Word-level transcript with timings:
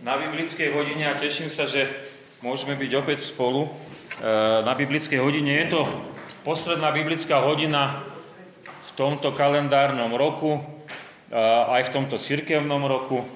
na 0.00 0.16
biblickej 0.16 0.72
hodine 0.72 1.12
a 1.12 1.18
teším 1.20 1.52
sa, 1.52 1.68
že 1.68 1.84
môžeme 2.40 2.72
byť 2.72 2.92
opäť 2.96 3.20
spolu 3.20 3.68
e, 3.68 3.70
na 4.64 4.72
biblickej 4.72 5.20
hodine. 5.20 5.60
Je 5.60 5.76
to 5.76 5.84
posledná 6.40 6.88
biblická 6.88 7.44
hodina 7.44 8.00
v 8.64 8.90
tomto 8.96 9.36
kalendárnom 9.36 10.16
roku, 10.16 10.56
e, 10.56 10.62
aj 11.76 11.92
v 11.92 11.92
tomto 11.92 12.16
cirkevnom 12.16 12.80
roku. 12.88 13.28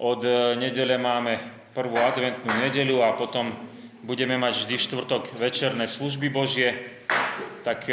Od 0.00 0.20
e, 0.24 0.56
nedele 0.56 0.96
máme 0.96 1.44
prvú 1.76 2.00
adventnú 2.00 2.56
nedelu 2.56 3.04
a 3.04 3.12
potom 3.12 3.52
budeme 4.00 4.40
mať 4.40 4.64
vždy 4.64 4.74
štvrtok 4.80 5.36
večerné 5.36 5.84
služby 5.84 6.32
Božie. 6.32 6.72
Tak 7.68 7.84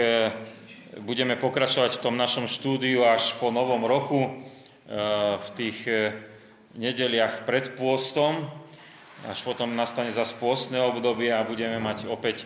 budeme 1.03 1.35
pokračovať 1.35 1.99
v 1.99 2.03
tom 2.07 2.15
našom 2.15 2.47
štúdiu 2.47 3.03
až 3.03 3.35
po 3.35 3.51
novom 3.51 3.83
roku 3.83 4.47
v 5.43 5.47
tých 5.59 5.83
nedeliach 6.75 7.47
pred 7.47 7.73
pôstom, 7.79 8.47
až 9.25 9.41
potom 9.41 9.73
nastane 9.73 10.11
za 10.11 10.27
pôstne 10.37 10.77
obdobie 10.83 11.31
a 11.31 11.47
budeme 11.47 11.79
mať 11.81 12.05
opäť 12.05 12.43
e, 12.43 12.45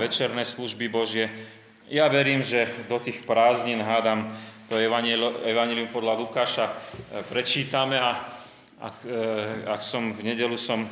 večerné 0.00 0.42
služby 0.42 0.88
Božie. 0.90 1.30
Ja 1.86 2.08
verím, 2.08 2.40
že 2.40 2.66
do 2.88 2.96
tých 2.98 3.22
prázdnin 3.22 3.84
hádam 3.84 4.32
to 4.72 4.80
Evangelium 4.80 5.92
podľa 5.92 6.16
Lukáša 6.16 6.64
e, 6.66 6.74
prečítame 7.28 8.00
a 8.00 8.24
ak, 8.80 8.96
e, 9.04 9.20
ak 9.68 9.80
som 9.84 10.16
v 10.16 10.24
nedelu 10.24 10.56
som 10.58 10.88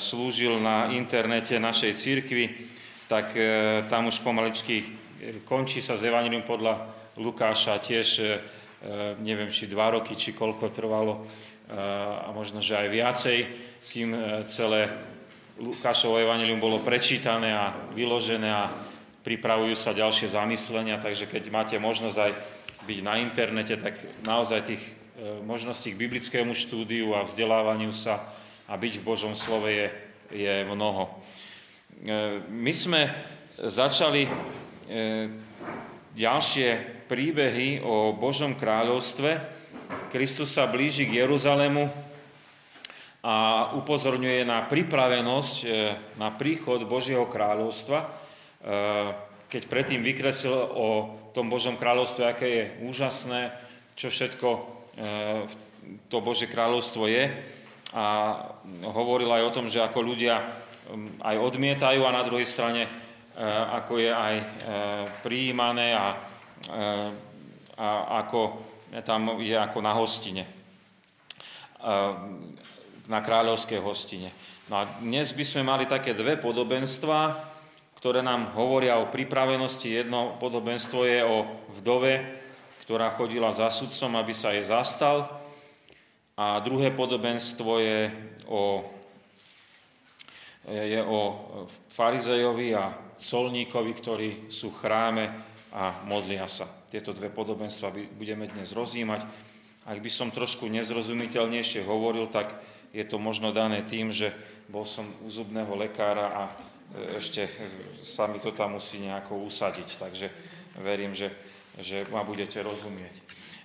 slúžil 0.00 0.64
na 0.64 0.96
internete 0.96 1.52
našej 1.60 1.92
církvy, 2.00 2.56
tak 3.04 3.36
tam 3.92 4.08
už 4.08 4.24
pomaličky 4.24 4.96
končí 5.44 5.84
sa 5.84 6.00
z 6.00 6.08
Evangelium 6.08 6.40
podľa 6.40 6.88
Lukáša 7.20 7.76
tiež 7.76 8.40
neviem, 9.18 9.50
či 9.50 9.66
dva 9.66 9.90
roky, 9.90 10.14
či 10.14 10.30
koľko 10.34 10.70
trvalo, 10.70 11.26
eh, 11.26 11.74
a 12.22 12.30
možno, 12.30 12.62
že 12.62 12.78
aj 12.78 12.88
viacej, 12.88 13.38
kým 13.90 14.14
eh, 14.14 14.22
celé 14.46 14.90
Lukášovo 15.58 16.22
evanelium 16.22 16.62
bolo 16.62 16.86
prečítané 16.86 17.50
a 17.50 17.74
vyložené 17.90 18.46
a 18.46 18.70
pripravujú 19.26 19.74
sa 19.74 19.90
ďalšie 19.90 20.30
zamyslenia, 20.30 21.02
takže 21.02 21.26
keď 21.26 21.50
máte 21.50 21.76
možnosť 21.82 22.18
aj 22.18 22.32
byť 22.86 22.98
na 23.02 23.18
internete, 23.18 23.74
tak 23.74 23.98
naozaj 24.22 24.70
tých 24.70 24.82
možností 25.42 25.92
k 25.92 26.00
biblickému 26.06 26.54
štúdiu 26.54 27.10
a 27.18 27.26
vzdelávaniu 27.26 27.90
sa 27.90 28.22
a 28.70 28.78
byť 28.78 29.02
v 29.02 29.04
Božom 29.04 29.34
slove 29.34 29.66
je, 29.66 29.90
je 30.30 30.62
mnoho. 30.62 31.10
My 32.48 32.70
sme 32.70 33.10
začali 33.58 34.30
ďalšie 36.14 36.97
príbehy 37.08 37.80
o 37.80 38.12
Božom 38.12 38.52
kráľovstve. 38.52 39.40
Kristus 40.12 40.52
sa 40.52 40.68
blíži 40.68 41.08
k 41.08 41.24
Jeruzalému 41.24 41.88
a 43.24 43.36
upozorňuje 43.74 44.44
na 44.44 44.68
pripravenosť 44.68 45.56
e, 45.64 45.68
na 46.20 46.28
príchod 46.36 46.84
Božieho 46.84 47.24
kráľovstva. 47.26 47.98
E, 48.04 48.08
keď 49.48 49.62
predtým 49.66 50.04
vykreslil 50.04 50.54
o 50.54 50.88
tom 51.32 51.48
Božom 51.48 51.80
kráľovstve, 51.80 52.22
aké 52.28 52.46
je 52.46 52.64
úžasné, 52.84 53.56
čo 53.96 54.12
všetko 54.12 54.48
e, 54.52 54.60
to 56.12 56.20
Božie 56.20 56.46
kráľovstvo 56.46 57.08
je. 57.08 57.32
A 57.96 58.36
hovoril 58.84 59.32
aj 59.32 59.42
o 59.48 59.54
tom, 59.56 59.66
že 59.72 59.80
ako 59.80 60.04
ľudia 60.04 60.60
aj 61.24 61.36
odmietajú 61.40 62.04
a 62.04 62.12
na 62.12 62.20
druhej 62.20 62.44
strane 62.44 62.84
ako 63.72 63.96
je 63.96 64.12
aj 64.12 64.34
prijímané 65.24 65.96
a 65.96 66.27
a 67.78 67.88
ako 68.24 68.40
tam 69.04 69.38
je 69.38 69.54
ako 69.54 69.78
na 69.78 69.92
hostine, 69.94 70.42
na 73.06 73.18
kráľovskej 73.22 73.78
hostine. 73.78 74.34
No 74.68 74.82
a 74.82 74.88
dnes 75.00 75.32
by 75.32 75.44
sme 75.46 75.62
mali 75.64 75.84
také 75.88 76.12
dve 76.12 76.36
podobenstva, 76.36 77.48
ktoré 77.98 78.20
nám 78.20 78.52
hovoria 78.54 79.00
o 79.00 79.10
pripravenosti. 79.10 80.04
Jedno 80.04 80.36
podobenstvo 80.36 81.08
je 81.08 81.20
o 81.24 81.36
vdove, 81.80 82.20
ktorá 82.84 83.16
chodila 83.16 83.50
za 83.50 83.72
sudcom, 83.72 84.14
aby 84.18 84.32
sa 84.36 84.52
jej 84.52 84.62
zastal. 84.68 85.26
A 86.38 86.62
druhé 86.62 86.94
podobenstvo 86.94 87.82
je 87.82 88.00
o, 88.46 88.86
je 90.68 91.00
o 91.02 91.20
farizejovi 91.96 92.78
a 92.78 92.94
colníkovi, 93.18 93.92
ktorí 93.98 94.28
sú 94.52 94.70
v 94.70 94.80
chráme 94.84 95.24
a 95.72 96.04
modlia 96.08 96.48
sa. 96.48 96.64
Tieto 96.88 97.12
dve 97.12 97.28
podobenstva 97.28 97.92
budeme 98.16 98.48
dnes 98.48 98.72
rozímať. 98.72 99.28
Ak 99.88 99.98
by 100.00 100.10
som 100.12 100.32
trošku 100.32 100.68
nezrozumiteľnejšie 100.68 101.84
hovoril, 101.84 102.28
tak 102.28 102.52
je 102.92 103.04
to 103.04 103.20
možno 103.20 103.52
dané 103.52 103.84
tým, 103.84 104.12
že 104.12 104.32
bol 104.68 104.84
som 104.84 105.08
u 105.24 105.28
zubného 105.28 105.72
lekára 105.76 106.26
a 106.28 106.42
e, 106.48 106.52
ešte 107.20 107.48
sa 108.04 108.28
mi 108.28 108.40
to 108.40 108.52
tam 108.52 108.76
musí 108.76 109.00
nejako 109.00 109.44
usadiť. 109.48 109.88
Takže 109.96 110.28
verím, 110.80 111.16
že, 111.16 111.32
že 111.80 112.04
ma 112.12 112.24
budete 112.24 112.60
rozumieť. 112.60 113.20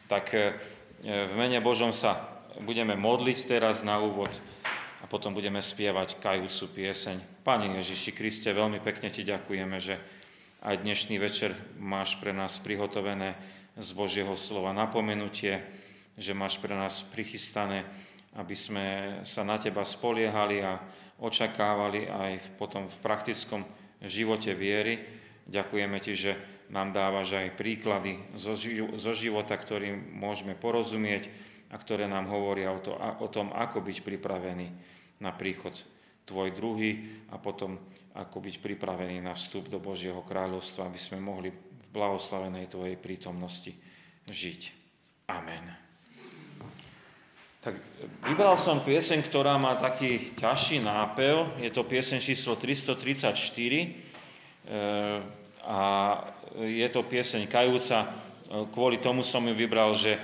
Tak 0.08 0.25
e, 0.35 0.56
v 1.03 1.34
mene 1.35 1.59
Božom 1.59 1.91
sa 1.91 2.40
budeme 2.64 2.96
modliť 2.96 3.47
teraz 3.47 3.84
na 3.84 4.00
úvod 4.00 4.31
a 5.03 5.06
potom 5.08 5.35
budeme 5.35 5.59
spievať 5.59 6.24
kajúcu 6.24 6.84
pieseň. 6.84 7.44
Pane 7.44 7.80
Ježiši 7.84 8.12
Kriste, 8.16 8.56
veľmi 8.56 8.80
pekne 8.80 9.12
Ti 9.12 9.28
ďakujeme, 9.28 9.78
že 9.84 10.00
aj 10.63 10.79
dnešný 10.79 11.19
večer 11.19 11.51
máš 11.75 12.16
pre 12.24 12.31
nás 12.31 12.56
prihotovené 12.56 13.35
z 13.75 13.90
Božieho 13.91 14.31
slova 14.40 14.72
napomenutie, 14.72 15.59
že 16.16 16.31
máš 16.31 16.56
pre 16.56 16.72
nás 16.72 17.03
prichystané, 17.03 17.84
aby 18.40 18.56
sme 18.56 18.85
sa 19.28 19.44
na 19.44 19.59
Teba 19.59 19.84
spoliehali 19.84 20.63
a 20.63 20.79
očakávali 21.19 22.07
aj 22.07 22.56
potom 22.56 22.88
v 22.88 22.97
praktickom 23.03 23.68
živote 24.00 24.56
viery. 24.56 25.03
Ďakujeme 25.52 26.00
Ti, 26.00 26.13
že 26.16 26.31
nám 26.72 26.96
dávaš 26.96 27.35
aj 27.35 27.59
príklady 27.59 28.23
zo 28.40 29.12
života, 29.12 29.59
ktorým 29.59 30.16
môžeme 30.16 30.56
porozumieť 30.56 31.28
a 31.68 31.75
ktoré 31.75 32.07
nám 32.07 32.31
hovoria 32.31 32.72
o, 32.72 32.79
to, 32.79 32.96
o 32.96 33.28
tom, 33.28 33.52
ako 33.52 33.84
byť 33.84 34.00
pripravený 34.00 34.68
na 35.19 35.35
príchod 35.35 35.75
Tvoj 36.23 36.56
druhý 36.56 37.19
a 37.28 37.35
potom 37.35 37.84
ako 38.13 38.38
byť 38.46 38.56
pripravený 38.62 39.25
na 39.25 39.34
vstup 39.34 39.69
do 39.69 39.81
Božieho 39.81 40.22
kráľovstva, 40.22 40.85
aby 40.85 41.01
sme 41.01 41.18
mohli 41.18 41.50
v 41.50 41.88
blahoslavenej 41.90 42.69
Tvojej 42.69 42.97
prítomnosti 42.97 43.74
žiť. 44.29 44.62
Amen. 45.34 45.66
Tak 47.63 47.79
vybral 48.28 48.59
som 48.59 48.84
pieseň, 48.84 49.23
ktorá 49.31 49.56
má 49.56 49.79
taký 49.79 50.35
ťažší 50.35 50.84
nápev. 50.84 51.57
Je 51.63 51.72
to 51.72 51.88
pieseň 51.88 52.19
číslo 52.19 52.59
334 52.59 53.31
e, 53.31 53.88
a 55.63 55.79
je 56.59 56.88
to 56.91 57.02
pieseň 57.07 57.47
kajúca. 57.47 58.19
Kvôli 58.69 59.00
tomu 59.00 59.23
som 59.23 59.41
ju 59.47 59.56
vybral, 59.56 59.96
že 59.96 60.19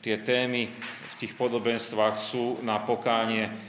tie 0.00 0.22
témy 0.22 0.70
v 0.70 1.14
tých 1.18 1.34
podobenstvách 1.34 2.14
sú 2.14 2.62
na 2.62 2.78
pokánie 2.78 3.67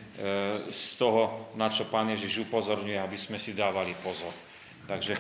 z 0.68 0.84
toho, 1.00 1.48
na 1.56 1.72
čo 1.72 1.88
Pán 1.88 2.12
Ježiš 2.12 2.44
upozorňuje, 2.52 3.00
aby 3.00 3.16
sme 3.16 3.40
si 3.40 3.56
dávali 3.56 3.96
pozor. 4.04 4.36
Takže 4.84 5.16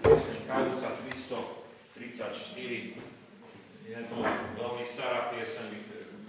pieseň 0.00 0.38
Kajúca 0.48 0.88
334 1.04 2.96
je 3.84 4.00
to 4.08 4.16
veľmi 4.56 4.84
stará 4.88 5.28
pieseň, 5.36 5.68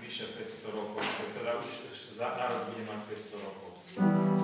vyše 0.04 0.36
500 0.36 0.76
rokov, 0.76 1.02
teda 1.32 1.56
už 1.64 1.70
národ 2.20 2.68
bude 2.76 2.84
mať 2.84 3.00
500 3.08 3.48
rokov. 3.48 4.35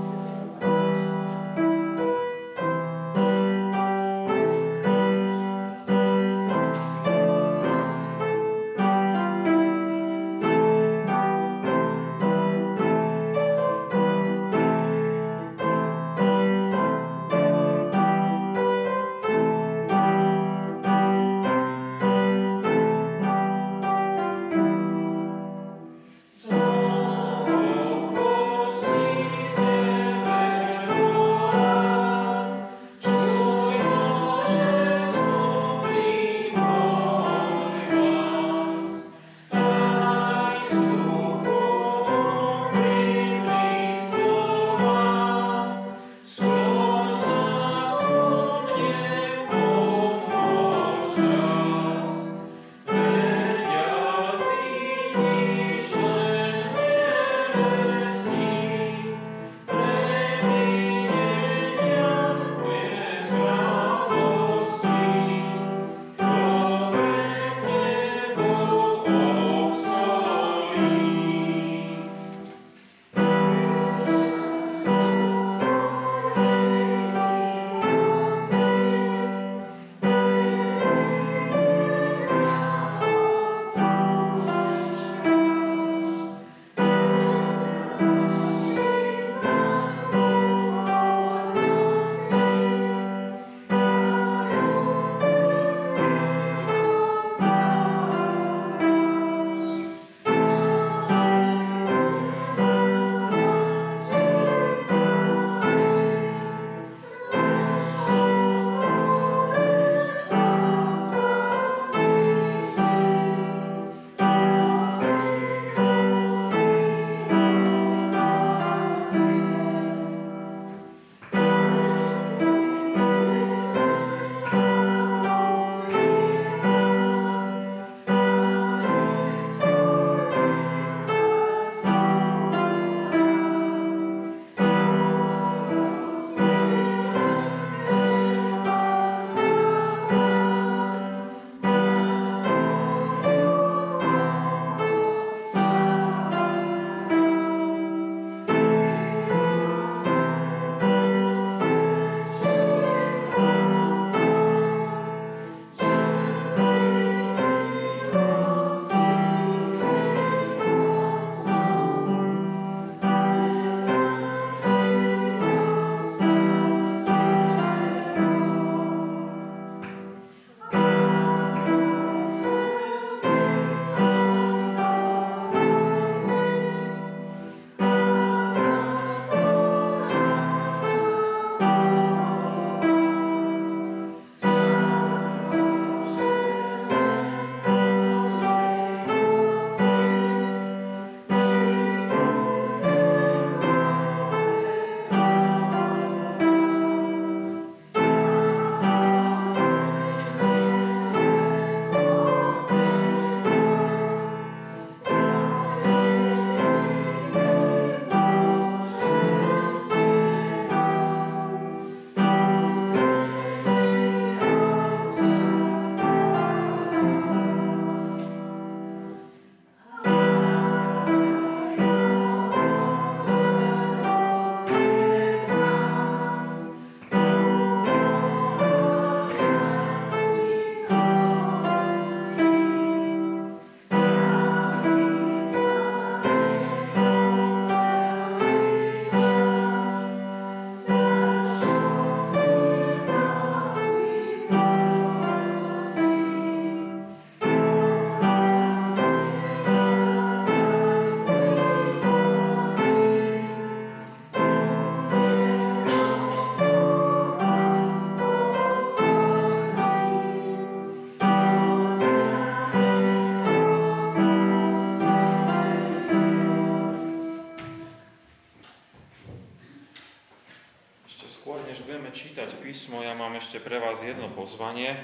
Ešte 273.52 273.68
pre 273.68 273.84
vás 273.84 274.00
jedno 274.00 274.32
pozvanie. 274.32 274.96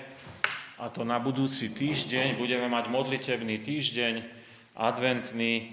A 0.79 0.87
to 0.87 1.03
na 1.03 1.19
budúci 1.19 1.67
týždeň 1.67 2.39
budeme 2.39 2.71
mať 2.71 2.87
modlitebný 2.87 3.59
týždeň, 3.59 4.23
adventný, 4.71 5.53
e, 5.59 5.63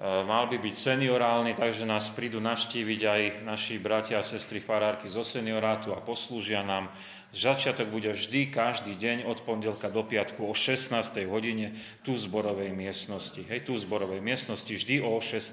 mal 0.00 0.48
by 0.48 0.56
byť 0.56 0.72
seniorálny, 0.72 1.52
takže 1.52 1.84
nás 1.84 2.08
prídu 2.08 2.40
navštíviť 2.40 3.00
aj 3.04 3.22
naši 3.44 3.76
bratia 3.76 4.16
a 4.16 4.24
sestry 4.24 4.64
farárky 4.64 5.12
zo 5.12 5.28
seniorátu 5.28 5.92
a 5.92 6.00
poslúžia 6.00 6.64
nám. 6.64 6.88
Začiatok 7.36 7.92
bude 7.92 8.08
vždy, 8.16 8.48
každý 8.48 8.96
deň 8.96 9.28
od 9.28 9.44
pondelka 9.44 9.92
do 9.92 10.00
piatku 10.00 10.48
o 10.48 10.56
16. 10.56 10.88
hodine 11.28 11.76
tu 12.00 12.16
v 12.16 12.24
zborovej 12.24 12.72
miestnosti. 12.72 13.44
Hej, 13.44 13.68
tu 13.68 13.76
v 13.76 13.84
zborovej 13.84 14.24
miestnosti 14.24 14.72
vždy 14.72 15.04
o 15.04 15.20
16. 15.20 15.52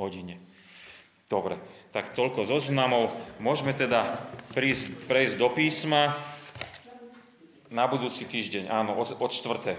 hodine. 0.00 0.40
Dobre, 1.30 1.62
tak 1.94 2.10
toľko 2.18 2.42
zoznamov. 2.42 3.14
Môžeme 3.38 3.70
teda 3.70 4.18
prísť, 4.50 5.06
prejsť 5.06 5.38
do 5.38 5.46
písma 5.54 6.18
na 7.70 7.86
budúci 7.86 8.26
týždeň, 8.26 8.66
áno, 8.66 8.98
od, 8.98 9.14
od 9.14 9.30
4. 9.30 9.78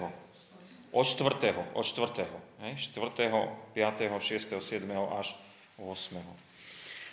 Od 0.95 1.03
4. 1.03 1.75
Od 1.75 1.83
4. 1.83 2.23
Hej, 2.63 2.95
4. 2.95 3.75
5. 3.75 3.75
6. 3.75 4.63
7. 4.63 4.87
až 5.11 5.35
8. 5.75 6.23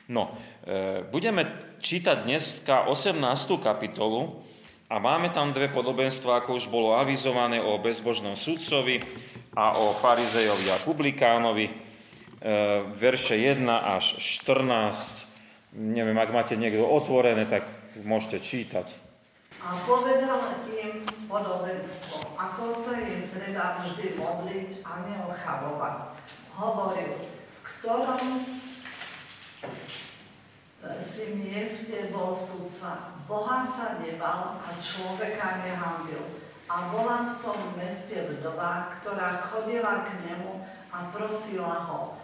No, 0.07 0.31
e, 0.63 1.03
budeme 1.03 1.59
čítať 1.83 2.23
dneska 2.23 2.87
18. 2.87 3.19
kapitolu 3.59 4.39
a 4.87 5.03
máme 5.03 5.35
tam 5.35 5.51
dve 5.51 5.67
podobenstva, 5.67 6.41
ako 6.41 6.63
už 6.63 6.71
bolo 6.71 6.95
avizované 6.95 7.59
o 7.59 7.75
bezbožnom 7.83 8.39
sudcovi 8.39 9.03
a 9.59 9.83
o 9.83 9.99
farizejovi 9.99 10.71
a 10.71 10.79
publikánovi. 10.87 11.88
E, 12.39 12.87
verše 12.95 13.35
1 13.35 13.67
až 13.67 14.23
14. 14.23 15.75
Neviem, 15.75 16.15
ak 16.15 16.31
máte 16.31 16.55
niekto 16.55 16.87
otvorené, 16.87 17.51
tak 17.51 17.67
môžete 18.07 18.39
čítať. 18.39 18.87
A 19.59 19.75
povedal 19.83 20.63
im 20.71 21.03
podobenstvo, 21.27 22.39
ako 22.39 22.79
sa 22.87 22.95
im 23.03 23.27
treba 23.27 23.83
vždy 23.83 24.15
modliť 24.15 24.69
a 24.87 24.93
neochabovať. 25.03 25.97
Hovoril, 26.55 27.13
v 27.27 27.61
ktorom 27.67 28.23
si 31.11 31.25
mieste 31.35 32.15
bol 32.15 32.39
sudca. 32.39 33.19
Boha 33.27 33.67
sa 33.67 33.99
nebal 33.99 34.63
a 34.63 34.69
človeka 34.79 35.67
nehambil. 35.67 36.23
A 36.71 36.95
bola 36.95 37.35
v 37.35 37.43
tom 37.43 37.59
meste 37.75 38.31
vdova, 38.31 38.95
ktorá 39.01 39.43
chodila 39.43 40.07
k 40.07 40.23
nemu 40.23 40.63
a 40.95 41.11
prosila 41.11 41.89
ho, 41.91 42.15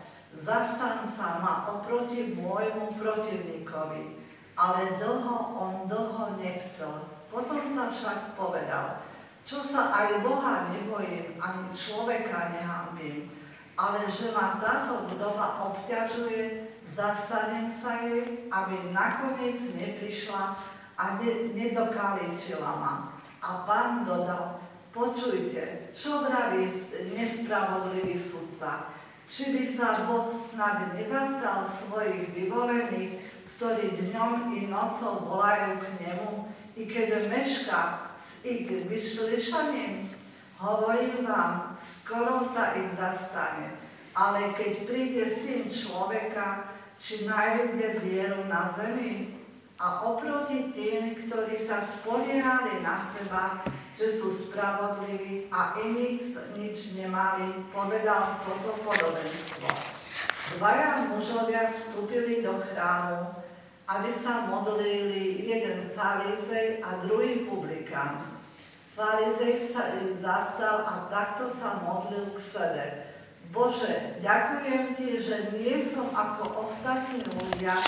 zastan 0.42 1.06
sa 1.14 1.38
ma 1.38 1.68
oproti 1.70 2.34
môjmu 2.34 2.98
protivníkovi. 2.98 4.24
Ale 4.54 5.02
dlho 5.02 5.38
on 5.58 5.74
dlho 5.90 6.38
nechcel. 6.38 7.10
Potom 7.26 7.58
sa 7.74 7.90
však 7.90 8.38
povedal, 8.38 9.02
čo 9.42 9.60
sa 9.60 9.90
aj 9.90 10.22
Boha 10.22 10.70
nebojím, 10.70 11.36
ani 11.42 11.68
človeka 11.74 12.54
nehambím, 12.54 13.28
ale 13.74 14.06
že 14.06 14.30
ma 14.30 14.62
táto 14.62 15.10
budova 15.10 15.58
obťažuje, 15.68 16.70
zastanem 16.94 17.66
sa 17.66 18.06
jej, 18.06 18.46
aby 18.46 18.94
nakoniec 18.94 19.58
neprišla 19.74 20.54
a 20.94 21.04
ne, 21.18 21.50
nedokaličila 21.52 22.72
ma. 22.78 22.94
A 23.42 23.66
pán 23.66 24.06
dodal, 24.06 24.62
počujte, 24.94 25.90
čo 25.90 26.22
vraví 26.22 26.70
nespravodlivý 27.12 28.14
sudca, 28.14 28.94
či 29.24 29.56
by 29.56 29.64
sa 29.64 30.04
Boh 30.06 30.32
snad 30.52 30.92
nezastal 30.92 31.64
svojich 31.64 32.32
vyvolených, 32.36 33.24
ktorí 33.56 33.96
dňom 34.10 34.52
i 34.58 34.68
nocou 34.68 35.24
volajú 35.24 35.80
k 35.80 35.86
nemu, 36.04 36.30
i 36.74 36.82
keď 36.90 37.30
meška 37.30 38.12
s 38.18 38.42
ich 38.42 38.66
vyšlišaním? 38.66 40.10
Hovorím 40.58 41.26
vám, 41.28 41.78
skoro 41.80 42.42
sa 42.50 42.74
ich 42.74 42.92
zastane. 42.98 43.78
Ale 44.14 44.54
keď 44.54 44.86
príde 44.86 45.26
syn 45.42 45.66
človeka, 45.70 46.70
či 46.98 47.26
nájde 47.26 47.98
vieru 48.02 48.46
na 48.46 48.70
zemi? 48.74 49.42
A 49.74 50.06
oproti 50.06 50.70
tým, 50.70 51.18
ktorí 51.26 51.58
sa 51.58 51.82
spoliehali 51.82 52.78
na 52.86 53.02
seba, 53.10 53.66
že 53.94 54.18
sú 54.18 54.34
spravodliví 54.34 55.46
a 55.54 55.78
iní 55.78 56.18
nič 56.58 56.98
nemali, 56.98 57.62
povedal 57.70 58.42
toto 58.42 58.74
podobenstvo. 58.82 59.70
Dvaja 60.58 61.08
mužovia 61.08 61.70
vstúpili 61.70 62.42
do 62.42 62.58
chrámu, 62.58 63.38
aby 63.86 64.10
sa 64.18 64.50
modlili 64.50 65.46
jeden 65.46 65.94
farizej 65.94 66.82
a 66.82 67.06
druhý 67.06 67.46
publikán. 67.46 68.34
Farizej 68.98 69.70
sa 69.74 69.98
im 70.02 70.18
zastal 70.22 70.86
a 70.86 70.94
takto 71.10 71.50
sa 71.50 71.82
modlil 71.82 72.34
k 72.34 72.38
sebe. 72.38 72.84
Bože, 73.54 74.18
ďakujem 74.18 74.98
Ti, 74.98 75.08
že 75.22 75.36
nie 75.54 75.78
som 75.82 76.10
ako 76.10 76.66
ostatní 76.66 77.22
ľudia, 77.38 77.78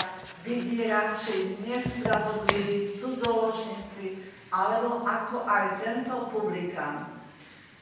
vydierači, 0.47 1.59
nespravodliví, 1.65 2.95
cudzoložníci, 2.95 3.86
alebo 4.57 5.05
ako 5.05 5.45
aj 5.45 5.85
tento 5.85 6.33
publikán. 6.33 7.21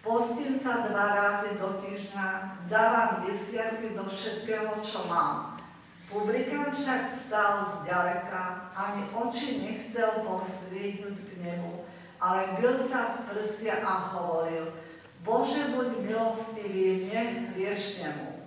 Postím 0.03 0.60
sa 0.60 0.91
dva 0.91 1.08
razy 1.15 1.55
do 1.55 1.79
týždňa, 1.79 2.27
dávam 2.67 3.24
desiatky 3.24 3.96
zo 3.96 4.03
všetkého, 4.05 4.84
čo 4.84 5.08
mám. 5.08 5.55
Publikán 6.12 6.75
však 6.75 7.15
stál 7.15 7.82
zďaleka, 7.82 8.70
ani 8.75 9.08
oči 9.15 9.63
nechcel 9.63 10.22
pozdvihnúť 10.27 11.17
k 11.17 11.32
nemu, 11.41 11.88
ale 12.22 12.60
byl 12.60 12.75
sa 12.86 13.17
v 13.24 13.34
prsia 13.34 13.82
a 13.82 14.13
hovoril, 14.13 14.70
Bože, 15.25 15.74
buď 15.74 16.05
milostivý 16.05 17.10
mne, 17.10 17.50
hriešnemu. 17.58 18.46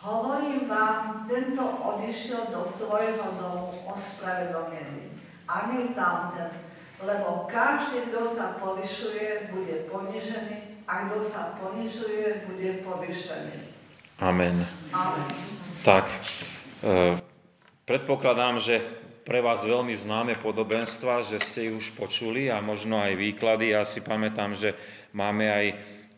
Hovorím 0.00 0.72
vám, 0.72 1.28
tento 1.28 1.60
odišiel 1.60 2.48
do 2.48 2.64
svojho 2.64 3.28
domu 3.36 3.76
ospravedlnený, 3.92 5.20
a 5.44 5.68
nie 5.68 5.92
tamten, 5.92 6.63
lebo 7.02 7.50
každý, 7.50 8.10
kto 8.10 8.34
sa 8.36 8.58
povyšuje, 8.62 9.50
bude 9.50 9.90
ponižený 9.90 10.84
a 10.86 11.08
kto 11.08 11.18
sa 11.26 11.58
ponižuje, 11.58 12.46
bude 12.46 12.70
povyšený. 12.86 13.56
Amen. 14.22 14.62
Amen. 14.94 15.28
Tak, 15.82 16.06
e, 16.86 17.18
predpokladám, 17.82 18.62
že 18.62 18.78
pre 19.24 19.40
vás 19.40 19.64
veľmi 19.64 19.96
známe 19.96 20.36
podobenstva, 20.38 21.24
že 21.24 21.40
ste 21.40 21.72
ich 21.72 21.74
už 21.74 21.86
počuli 21.96 22.52
a 22.52 22.60
možno 22.60 23.00
aj 23.00 23.16
výklady. 23.16 23.72
Ja 23.72 23.82
si 23.82 24.04
pamätám, 24.04 24.52
že 24.52 24.76
máme 25.16 25.48
aj 25.48 25.66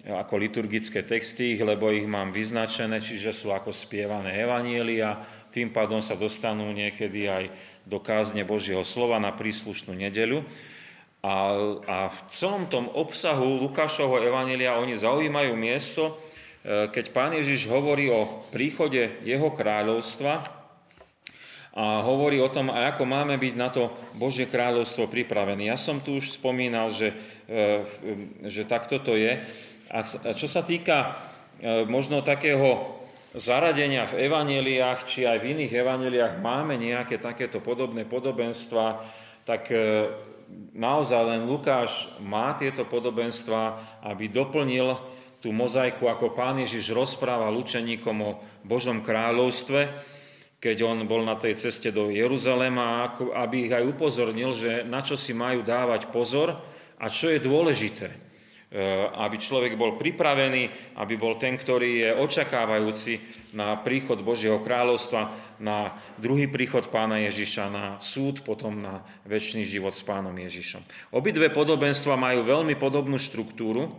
ako 0.07 0.35
liturgické 0.39 1.03
texty, 1.03 1.59
lebo 1.59 1.91
ich 1.91 2.07
mám 2.07 2.31
vyznačené, 2.31 3.03
čiže 3.03 3.35
sú 3.35 3.51
ako 3.51 3.75
spievané 3.75 4.39
evanielia, 4.39 5.19
tým 5.51 5.75
pádom 5.75 5.99
sa 5.99 6.15
dostanú 6.15 6.71
niekedy 6.71 7.27
aj 7.27 7.45
do 7.87 8.03
kázne 8.03 8.43
Božieho 8.43 8.83
slova 8.83 9.23
na 9.23 9.31
príslušnú 9.31 9.95
nedeľu. 9.95 10.43
A, 11.23 11.35
a 11.87 11.97
v 12.11 12.19
celom 12.31 12.67
tom 12.67 12.91
obsahu 12.91 13.63
Lukášovho 13.63 14.23
evanelia 14.23 14.79
oni 14.79 14.99
zaujímajú 14.99 15.55
miesto, 15.55 16.15
e, 16.63 16.87
keď 16.91 17.05
pán 17.15 17.33
Ježiš 17.35 17.67
hovorí 17.67 18.11
o 18.11 18.47
príchode 18.51 19.23
jeho 19.23 19.51
kráľovstva 19.55 20.55
a 21.77 22.01
hovorí 22.01 22.41
o 22.41 22.49
tom, 22.49 22.73
ako 22.73 23.05
máme 23.05 23.37
byť 23.37 23.55
na 23.59 23.69
to 23.69 23.93
Božie 24.17 24.49
kráľovstvo 24.49 25.13
pripravení. 25.13 25.69
Ja 25.69 25.77
som 25.77 26.01
tu 26.01 26.19
už 26.19 26.33
spomínal, 26.33 26.89
že, 26.95 27.13
e, 27.51 27.85
že 28.47 28.65
takto 28.65 28.99
to 29.03 29.19
je. 29.19 29.37
A 29.93 30.03
čo 30.35 30.49
sa 30.49 30.65
týka 30.65 30.97
e, 31.61 31.85
možno 31.85 32.25
takého 32.25 32.96
zaradenia 33.37 34.09
v 34.09 34.27
evaneliách, 34.27 35.05
či 35.05 35.29
aj 35.29 35.45
v 35.45 35.49
iných 35.53 35.73
evaneliách 35.77 36.35
máme 36.41 36.81
nejaké 36.81 37.21
takéto 37.21 37.61
podobné 37.61 38.09
podobenstva, 38.09 39.05
tak 39.45 39.69
e, 39.69 40.09
naozaj 40.73 41.23
len 41.37 41.45
Lukáš 41.45 42.17
má 42.25 42.57
tieto 42.57 42.89
podobenstva, 42.89 43.79
aby 44.09 44.33
doplnil 44.33 44.97
tú 45.45 45.53
mozaiku, 45.53 46.09
ako 46.09 46.33
pán 46.33 46.59
Ježiš 46.65 46.97
rozpráva 46.97 47.53
učeníkom 47.53 48.17
o 48.25 48.41
Božom 48.65 49.05
kráľovstve, 49.05 50.17
keď 50.57 50.77
on 50.83 50.99
bol 51.05 51.21
na 51.23 51.37
tej 51.37 51.61
ceste 51.61 51.93
do 51.93 52.09
Jeruzalema, 52.09 53.15
aby 53.37 53.69
ich 53.69 53.73
aj 53.77 53.85
upozornil, 53.85 54.57
že 54.57 54.83
na 54.89 55.05
čo 55.05 55.15
si 55.15 55.37
majú 55.37 55.61
dávať 55.61 56.09
pozor 56.09 56.57
a 56.97 57.07
čo 57.13 57.29
je 57.29 57.39
dôležité. 57.39 58.26
Eh, 58.67 59.07
aby 59.23 59.39
človek 59.39 59.79
bol 59.79 59.95
pripravený, 59.95 60.99
aby 60.99 61.15
bol 61.15 61.39
ten, 61.39 61.55
ktorý 61.55 62.03
je 62.03 62.11
očakávajúci 62.19 63.23
na 63.55 63.79
príchod 63.79 64.19
Božieho 64.27 64.59
kráľovstva, 64.59 65.55
na 65.63 65.95
druhý 66.19 66.51
príchod 66.51 66.83
pána 66.91 67.23
Ježiša, 67.31 67.71
na 67.71 67.87
súd, 68.03 68.43
potom 68.43 68.83
na 68.83 69.07
väčší 69.23 69.63
život 69.63 69.95
s 69.95 70.03
pánom 70.03 70.35
Ježišom. 70.35 70.83
Obidve 71.15 71.47
podobenstva 71.55 72.19
majú 72.19 72.43
veľmi 72.43 72.75
podobnú 72.75 73.23
štruktúru. 73.23 73.95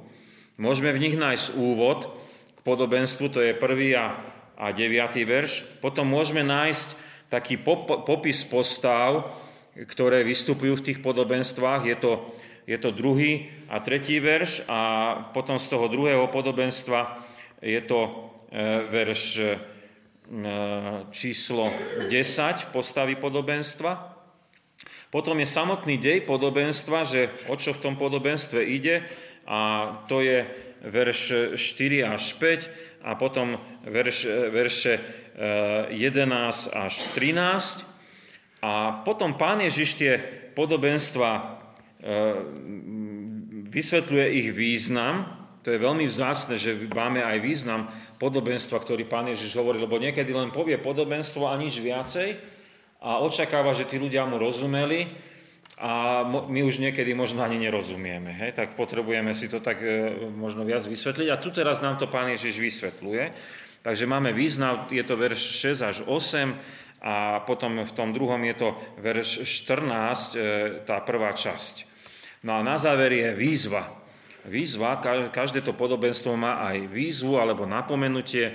Môžeme 0.59 0.91
v 0.91 1.00
nich 1.00 1.15
nájsť 1.15 1.55
úvod 1.55 2.12
k 2.53 2.59
podobenstvu, 2.67 3.25
to 3.31 3.39
je 3.39 3.55
prvý 3.55 3.95
a, 3.95 4.19
a 4.59 4.75
deviatý 4.75 5.24
verš. 5.24 5.63
Potom 5.79 6.12
môžeme 6.12 6.43
nájsť 6.43 6.88
taký 7.31 7.55
pop, 7.55 8.03
popis 8.03 8.43
postav, 8.43 9.31
ktoré 9.86 10.25
vystupujú 10.25 10.81
v 10.81 10.86
tých 10.89 11.00
podobenstvách. 11.05 11.86
Je 11.86 11.98
to, 12.01 12.34
je 12.65 12.77
to 12.81 12.89
druhý 12.89 13.53
a 13.69 13.77
tretí 13.77 14.17
verš 14.17 14.65
a 14.65 14.79
potom 15.36 15.62
z 15.62 15.69
toho 15.69 15.86
druhého 15.86 16.25
podobenstva 16.34 17.22
je 17.62 17.81
to 17.86 18.00
e, 18.05 18.10
verš 18.89 19.24
e, 19.38 19.46
číslo 21.13 21.69
10 22.10 22.74
postavy 22.74 23.15
podobenstva. 23.15 24.17
Potom 25.07 25.39
je 25.39 25.48
samotný 25.48 25.96
dej 26.01 26.27
podobenstva, 26.27 27.07
že 27.07 27.31
o 27.48 27.55
čo 27.55 27.72
v 27.72 27.81
tom 27.84 27.96
podobenstve 27.96 28.60
ide 28.60 29.07
a 29.48 29.91
to 30.12 30.19
je 30.19 30.43
verš 30.84 31.55
4 31.55 32.12
až 32.12 32.24
5 32.36 33.07
a 33.07 33.15
potom 33.15 33.55
verš, 33.88 34.27
verše 34.51 35.00
11 35.38 36.75
až 36.75 36.93
13 37.15 37.97
a 38.62 39.04
potom 39.06 39.38
pán 39.38 39.62
Ježiš 39.62 40.02
tie 40.02 40.14
podobenstva 40.58 41.30
e, 41.38 41.42
vysvetľuje 43.70 44.26
ich 44.34 44.50
význam. 44.50 45.30
To 45.62 45.70
je 45.70 45.84
veľmi 45.84 46.10
vzácne, 46.10 46.58
že 46.58 46.74
máme 46.90 47.22
aj 47.22 47.38
význam 47.44 47.92
podobenstva, 48.18 48.82
ktorý 48.82 49.06
pán 49.06 49.30
Ježiš 49.30 49.54
hovorí, 49.54 49.78
lebo 49.78 50.02
niekedy 50.02 50.34
len 50.34 50.50
povie 50.50 50.82
podobenstvo 50.82 51.46
a 51.46 51.54
nič 51.60 51.78
viacej 51.78 52.58
a 52.98 53.22
očakáva, 53.22 53.78
že 53.78 53.86
tí 53.86 54.02
ľudia 54.02 54.26
mu 54.26 54.42
rozumeli 54.42 55.06
a 55.78 56.26
my 56.26 56.66
už 56.66 56.82
niekedy 56.82 57.14
možno 57.14 57.46
ani 57.46 57.62
nerozumieme. 57.62 58.34
Hej? 58.34 58.58
Tak 58.58 58.74
potrebujeme 58.74 59.38
si 59.38 59.46
to 59.46 59.62
tak 59.62 59.78
e, 59.86 60.26
možno 60.34 60.66
viac 60.66 60.82
vysvetliť. 60.82 61.28
A 61.30 61.38
tu 61.38 61.54
teraz 61.54 61.86
nám 61.86 62.02
to 62.02 62.10
pán 62.10 62.34
Ježiš 62.34 62.58
vysvetľuje. 62.58 63.24
Takže 63.86 64.10
máme 64.10 64.34
význam, 64.34 64.90
je 64.90 65.06
to 65.06 65.14
verš 65.14 65.38
6 65.78 65.86
až 65.86 65.98
8, 66.10 66.87
a 67.01 67.46
potom 67.46 67.86
v 67.86 67.94
tom 67.94 68.10
druhom 68.10 68.42
je 68.42 68.56
to 68.58 68.70
verš 68.98 69.46
14, 69.46 70.34
e, 70.34 70.39
tá 70.82 70.98
prvá 71.06 71.34
časť. 71.38 71.86
No 72.42 72.58
a 72.58 72.66
na 72.66 72.82
záver 72.82 73.13
je 73.13 73.30
výzva. 73.38 73.86
Výzva, 74.48 74.98
každé 75.30 75.62
to 75.62 75.75
podobenstvo 75.75 76.39
má 76.39 76.63
aj 76.72 76.88
výzvu 76.89 77.38
alebo 77.38 77.70
napomenutie, 77.70 78.46
e, 78.50 78.54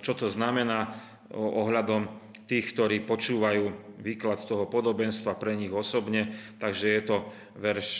čo 0.00 0.12
to 0.16 0.32
znamená 0.32 0.96
ohľadom 1.32 2.08
tých, 2.48 2.76
ktorí 2.76 3.04
počúvajú 3.08 3.96
výklad 4.00 4.44
toho 4.44 4.68
podobenstva 4.68 5.36
pre 5.36 5.56
nich 5.56 5.72
osobne. 5.72 6.32
Takže 6.60 6.86
je 6.88 7.02
to 7.04 7.16
verš 7.56 7.90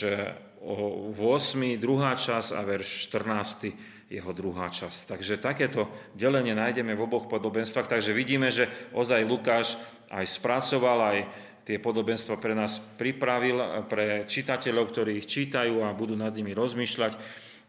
8, 0.63 1.73
e, 1.73 1.77
druhá 1.77 2.17
časť 2.17 2.57
a 2.57 2.61
verš 2.65 3.09
14 3.09 3.92
jeho 4.11 4.31
druhá 4.35 4.69
časť. 4.69 5.09
Takže 5.09 5.41
takéto 5.41 5.87
delenie 6.13 6.53
nájdeme 6.53 6.93
v 6.93 7.03
oboch 7.05 7.25
podobenstvách, 7.31 7.89
takže 7.89 8.15
vidíme, 8.15 8.51
že 8.51 8.69
ozaj 8.93 9.25
Lukáš 9.25 9.75
aj 10.13 10.25
spracoval, 10.29 10.99
aj 11.01 11.19
tie 11.63 11.79
podobenstva 11.79 12.37
pre 12.37 12.53
nás 12.53 12.77
pripravil, 12.99 13.87
pre 13.87 14.27
čitateľov, 14.27 14.91
ktorí 14.91 15.23
ich 15.23 15.27
čítajú 15.31 15.81
a 15.81 15.95
budú 15.95 16.13
nad 16.13 16.35
nimi 16.35 16.51
rozmýšľať, 16.51 17.15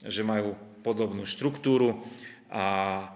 že 0.05 0.23
majú 0.26 0.59
podobnú 0.85 1.25
štruktúru 1.25 2.05
a 2.53 2.67
e, 3.00 3.07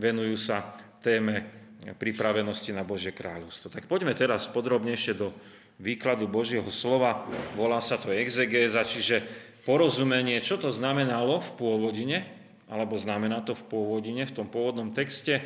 venujú 0.00 0.34
sa 0.40 0.74
téme 1.04 1.64
pripravenosti 1.92 2.72
na 2.72 2.80
Božie 2.80 3.12
kráľovstvo. 3.12 3.68
Tak 3.68 3.84
poďme 3.84 4.16
teraz 4.16 4.48
podrobnejšie 4.48 5.12
do 5.14 5.36
výkladu 5.76 6.24
Božieho 6.24 6.66
slova. 6.72 7.28
Volá 7.52 7.84
sa 7.84 8.00
to 8.00 8.08
exegéza, 8.08 8.80
čiže 8.88 9.20
porozumenie, 9.64 10.40
čo 10.44 10.60
to 10.60 10.70
znamenalo 10.70 11.40
v 11.40 11.50
pôvodine, 11.56 12.18
alebo 12.68 12.96
znamená 12.96 13.44
to 13.44 13.52
v 13.52 13.64
pôvodine, 13.68 14.24
v 14.24 14.36
tom 14.36 14.48
pôvodnom 14.48 14.92
texte, 14.96 15.44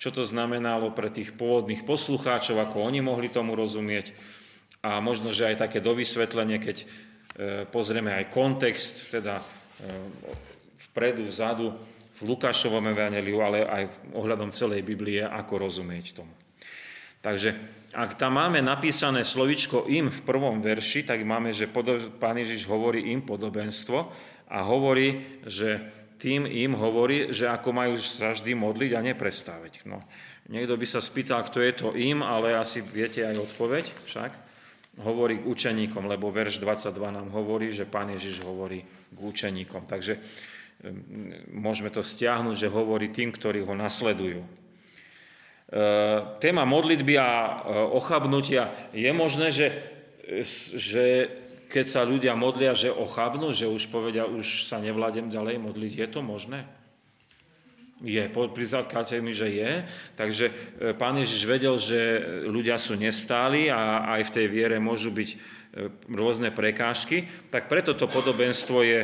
čo 0.00 0.12
to 0.12 0.24
znamenalo 0.24 0.92
pre 0.92 1.08
tých 1.08 1.32
pôvodných 1.36 1.88
poslucháčov, 1.88 2.60
ako 2.60 2.84
oni 2.84 3.00
mohli 3.00 3.28
tomu 3.32 3.56
rozumieť 3.56 4.12
a 4.84 5.00
možno, 5.00 5.32
že 5.32 5.48
aj 5.48 5.64
také 5.64 5.80
dovysvetlenie, 5.80 6.60
keď 6.60 6.76
e, 6.76 6.86
pozrieme 7.64 8.12
aj 8.12 8.28
kontext, 8.28 9.08
teda 9.08 9.40
e, 9.40 9.44
vpredu, 10.92 11.24
vzadu, 11.24 11.72
v 12.14 12.20
Lukášovom 12.30 12.94
evaneliu, 12.94 13.42
ale 13.42 13.66
aj 13.66 14.14
ohľadom 14.14 14.54
celej 14.54 14.86
Biblie, 14.86 15.24
ako 15.24 15.66
rozumieť 15.66 16.20
tomu. 16.20 16.30
Takže 17.24 17.56
ak 17.96 18.20
tam 18.20 18.36
máme 18.36 18.60
napísané 18.60 19.24
slovičko 19.24 19.88
im 19.88 20.12
v 20.12 20.20
prvom 20.28 20.60
verši, 20.60 21.08
tak 21.08 21.24
máme, 21.24 21.56
že 21.56 21.70
pán 22.20 22.36
Ježiš 22.36 22.68
hovorí 22.68 23.08
im 23.16 23.24
podobenstvo 23.24 24.12
a 24.52 24.58
hovorí, 24.60 25.40
že 25.48 25.80
tým 26.20 26.44
im 26.44 26.76
hovorí, 26.76 27.32
že 27.32 27.48
ako 27.48 27.70
majú 27.72 27.96
vždy 27.96 28.52
modliť 28.52 28.90
a 28.92 29.00
neprestáviť. 29.00 29.88
No, 29.88 30.04
niekto 30.52 30.76
by 30.76 30.86
sa 30.88 31.00
spýtal, 31.00 31.48
kto 31.48 31.58
je 31.64 31.72
to 31.72 31.88
im, 31.96 32.20
ale 32.20 32.60
asi 32.60 32.84
viete 32.84 33.24
aj 33.24 33.40
odpoveď 33.40 33.84
však. 34.04 34.30
Hovorí 35.00 35.42
k 35.42 35.48
učeníkom, 35.48 36.06
lebo 36.06 36.28
verš 36.30 36.60
22 36.60 36.92
nám 37.08 37.28
hovorí, 37.32 37.72
že 37.72 37.88
pán 37.88 38.12
Ježiš 38.14 38.44
hovorí 38.44 38.84
k 39.10 39.18
učeníkom. 39.18 39.88
Takže 39.90 40.20
môžeme 41.50 41.88
to 41.88 42.04
stiahnuť, 42.04 42.56
že 42.58 42.68
hovorí 42.70 43.10
tým, 43.10 43.32
ktorí 43.32 43.64
ho 43.64 43.74
nasledujú. 43.74 44.63
E, 45.64 45.80
téma 46.44 46.68
modlitby 46.68 47.14
a 47.16 47.28
e, 47.28 47.52
ochabnutia 47.96 48.92
je 48.92 49.08
možné, 49.16 49.48
že, 49.48 49.72
že 50.76 51.04
keď 51.72 51.84
sa 51.88 52.04
ľudia 52.04 52.36
modlia, 52.36 52.76
že 52.76 52.92
ochabnú, 52.92 53.50
že 53.56 53.64
už 53.64 53.88
povedia, 53.88 54.28
už 54.28 54.68
sa 54.68 54.76
nevládem 54.76 55.32
ďalej 55.32 55.56
modliť. 55.58 55.92
Je 56.04 56.08
to 56.12 56.20
možné? 56.20 56.68
Je, 58.04 58.20
prizákate 58.28 59.16
mi, 59.24 59.32
že 59.32 59.48
je. 59.48 59.72
Takže 60.12 60.46
pán 61.00 61.16
Ježiš 61.16 61.42
vedel, 61.48 61.80
že 61.80 62.20
ľudia 62.44 62.76
sú 62.76 63.00
nestáli 63.00 63.72
a 63.72 64.12
aj 64.20 64.28
v 64.28 64.34
tej 64.34 64.46
viere 64.52 64.76
môžu 64.76 65.08
byť 65.08 65.30
rôzne 66.12 66.52
prekážky, 66.52 67.26
tak 67.48 67.66
preto 67.66 67.96
to 67.96 68.04
podobenstvo 68.06 68.84
je 68.84 69.00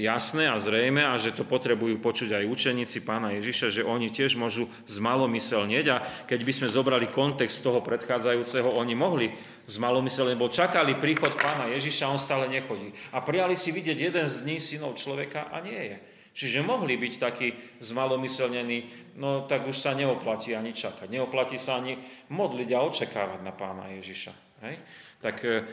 jasné 0.00 0.48
a 0.48 0.56
zrejme 0.56 1.04
a 1.04 1.20
že 1.20 1.36
to 1.36 1.44
potrebujú 1.44 2.00
počuť 2.00 2.40
aj 2.40 2.44
učeníci 2.48 3.04
pána 3.04 3.36
Ježiša, 3.36 3.80
že 3.80 3.82
oni 3.84 4.08
tiež 4.08 4.40
môžu 4.40 4.64
zmalomyselnieť 4.88 5.86
a 5.92 5.96
keď 6.24 6.40
by 6.40 6.52
sme 6.56 6.68
zobrali 6.72 7.06
kontext 7.12 7.60
toho 7.60 7.84
predchádzajúceho, 7.84 8.64
oni 8.64 8.96
mohli 8.96 9.28
zmalomyselnieť, 9.68 10.32
lebo 10.32 10.48
čakali 10.48 10.96
príchod 10.96 11.36
pána 11.36 11.68
Ježiša 11.76 12.08
a 12.08 12.12
on 12.16 12.20
stále 12.20 12.48
nechodí. 12.48 12.96
A 13.12 13.20
prijali 13.20 13.60
si 13.60 13.68
vidieť 13.68 14.08
jeden 14.08 14.24
z 14.24 14.40
dní 14.40 14.56
synov 14.56 14.96
človeka 14.96 15.52
a 15.52 15.60
nie 15.60 15.92
je. 15.92 15.96
Čiže 16.38 16.64
mohli 16.64 16.94
byť 16.96 17.14
takí 17.18 17.48
zmalomyselnení, 17.82 18.78
no 19.20 19.44
tak 19.44 19.68
už 19.68 19.76
sa 19.76 19.92
neoplatí 19.92 20.54
ani 20.56 20.72
čakať. 20.72 21.10
Neoplatí 21.12 21.60
sa 21.60 21.76
ani 21.76 21.98
modliť 22.32 22.68
a 22.72 22.86
očakávať 22.88 23.40
na 23.44 23.52
pána 23.52 23.90
Ježiša. 23.98 24.32
Hej? 24.64 24.74
Tak 25.18 25.36
e, 25.42 25.66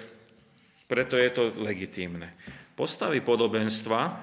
preto 0.90 1.22
je 1.22 1.30
to 1.30 1.54
legitímne 1.62 2.34
postavy 2.76 3.24
podobenstva. 3.24 4.20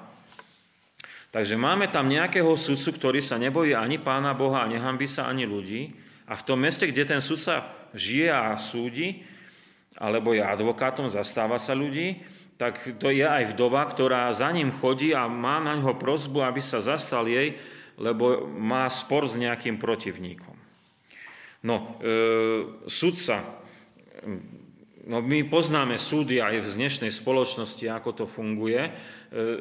Takže 1.33 1.57
máme 1.57 1.89
tam 1.89 2.13
nejakého 2.13 2.53
sudcu, 2.61 2.93
ktorý 2.93 3.21
sa 3.25 3.41
nebojí 3.41 3.73
ani 3.73 3.97
pána 3.97 4.37
Boha 4.37 4.63
a 4.63 4.71
nehambí 4.71 5.09
sa 5.09 5.27
ani 5.33 5.49
ľudí. 5.49 5.97
A 6.29 6.37
v 6.37 6.45
tom 6.45 6.61
meste, 6.61 6.85
kde 6.85 7.09
ten 7.09 7.21
sudca 7.25 7.73
žije 7.97 8.29
a 8.29 8.53
súdi, 8.61 9.25
alebo 9.97 10.37
je 10.37 10.45
advokátom, 10.45 11.09
zastáva 11.09 11.57
sa 11.57 11.73
ľudí, 11.73 12.21
tak 12.61 13.01
to 13.01 13.09
je 13.09 13.25
aj 13.25 13.57
vdova, 13.57 13.83
ktorá 13.89 14.29
za 14.31 14.53
ním 14.53 14.71
chodí 14.71 15.17
a 15.17 15.27
má 15.27 15.59
na 15.59 15.75
ňo 15.75 15.97
prozbu, 15.97 16.45
aby 16.45 16.61
sa 16.61 16.85
zastal 16.85 17.27
jej, 17.27 17.57
lebo 17.97 18.47
má 18.47 18.87
spor 18.93 19.25
s 19.27 19.35
nejakým 19.35 19.81
protivníkom. 19.81 20.55
No, 21.63 21.97
e, 22.03 22.15
sudca, 22.91 23.43
No 25.03 25.19
my 25.19 25.43
poznáme 25.51 25.99
súdy 25.99 26.39
aj 26.39 26.63
v 26.63 26.73
dnešnej 26.79 27.11
spoločnosti, 27.11 27.83
ako 27.91 28.23
to 28.23 28.25
funguje. 28.31 28.87
E, 28.87 28.93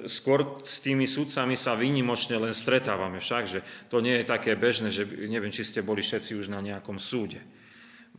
skôr 0.05 0.61
s 0.61 0.77
tými 0.85 1.09
súdcami 1.09 1.57
sa 1.57 1.73
výnimočne 1.73 2.37
len 2.37 2.53
stretávame 2.53 3.17
však, 3.17 3.43
že 3.49 3.59
to 3.89 4.05
nie 4.05 4.21
je 4.21 4.29
také 4.29 4.53
bežné, 4.53 4.93
že 4.93 5.01
neviem, 5.09 5.49
či 5.49 5.65
ste 5.65 5.81
boli 5.81 6.05
všetci 6.05 6.37
už 6.37 6.53
na 6.53 6.61
nejakom 6.61 7.01
súde. 7.01 7.41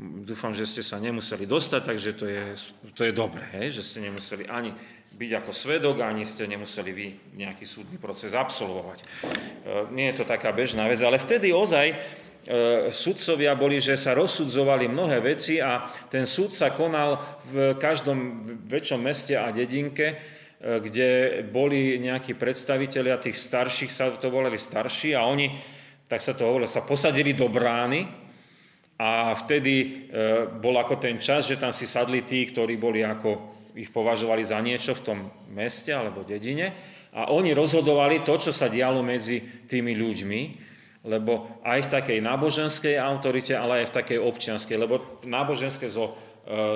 Dúfam, 0.02 0.50
že 0.50 0.66
ste 0.66 0.82
sa 0.82 0.98
nemuseli 0.98 1.46
dostať, 1.46 1.82
takže 1.94 2.11
to 2.18 2.26
je, 2.26 2.44
to 2.90 3.02
je 3.06 3.12
dobré, 3.14 3.46
hej? 3.54 3.78
že 3.78 3.87
ste 3.87 4.02
nemuseli 4.02 4.50
ani 4.50 4.74
byť 5.14 5.30
ako 5.38 5.52
svedok, 5.54 6.02
ani 6.02 6.26
ste 6.26 6.50
nemuseli 6.50 6.90
vy 6.90 7.06
nejaký 7.38 7.62
súdny 7.62 8.02
proces 8.02 8.35
absolvovať. 8.35 8.98
E, 8.98 9.06
nie 9.94 10.11
je 10.11 10.18
to 10.18 10.24
taká 10.26 10.50
bežná 10.50 10.90
vec, 10.90 10.98
ale 10.98 11.22
vtedy 11.22 11.54
ozaj 11.54 11.94
sudcovia 12.90 13.55
boli, 13.55 13.78
že 13.78 13.94
sa 13.94 14.18
rozsudzovali 14.18 14.90
mnohé 14.90 15.22
veci 15.22 15.62
a 15.62 15.87
ten 16.11 16.26
súd 16.26 16.50
sa 16.50 16.74
konal 16.74 17.38
v 17.46 17.78
každom 17.78 18.18
väčšom 18.66 18.98
meste 18.98 19.38
a 19.38 19.55
dedinke, 19.55 20.07
e, 20.11 20.16
kde 20.59 21.09
boli 21.46 22.02
nejakí 22.02 22.35
predstavitelia 22.35 23.22
tých 23.22 23.38
starších, 23.38 23.90
sa 23.94 24.11
to 24.18 24.26
volali 24.26 24.59
starší 24.59 25.14
a 25.14 25.22
oni, 25.22 25.55
tak 26.11 26.18
sa 26.18 26.35
to 26.35 26.42
hovorilo, 26.42 26.66
sa 26.66 26.83
posadili 26.83 27.31
do 27.31 27.46
brány 27.46 28.11
a 28.98 29.38
vtedy 29.46 29.74
e, 29.78 29.88
bol 30.59 30.74
ako 30.83 30.98
ten 30.98 31.22
čas, 31.22 31.46
že 31.46 31.62
tam 31.62 31.70
si 31.70 31.87
sadli 31.87 32.26
tí, 32.26 32.42
ktorí 32.50 32.74
boli 32.74 33.07
ako, 33.07 33.55
ich 33.78 33.94
považovali 33.94 34.42
za 34.42 34.59
niečo 34.59 34.98
v 34.98 35.05
tom 35.07 35.18
meste 35.55 35.94
alebo 35.94 36.26
dedine 36.26 36.74
a 37.14 37.31
oni 37.31 37.55
rozhodovali 37.55 38.26
to, 38.26 38.35
čo 38.35 38.50
sa 38.50 38.66
dialo 38.66 38.98
medzi 38.98 39.62
tými 39.70 39.94
ľuďmi 39.94 40.71
lebo 41.02 41.50
aj 41.66 41.86
v 41.86 41.92
takej 41.92 42.18
náboženskej 42.22 42.94
autorite, 42.98 43.54
ale 43.58 43.82
aj 43.82 43.90
v 43.90 43.96
takej 43.98 44.18
občianskej, 44.22 44.76
lebo 44.78 45.22
náboženské 45.26 45.90
so 45.90 46.14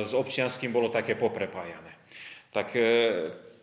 s 0.03 0.15
občianským 0.15 0.71
bolo 0.71 0.95
také 0.95 1.19
poprepájané. 1.19 1.91
Tak 2.55 2.71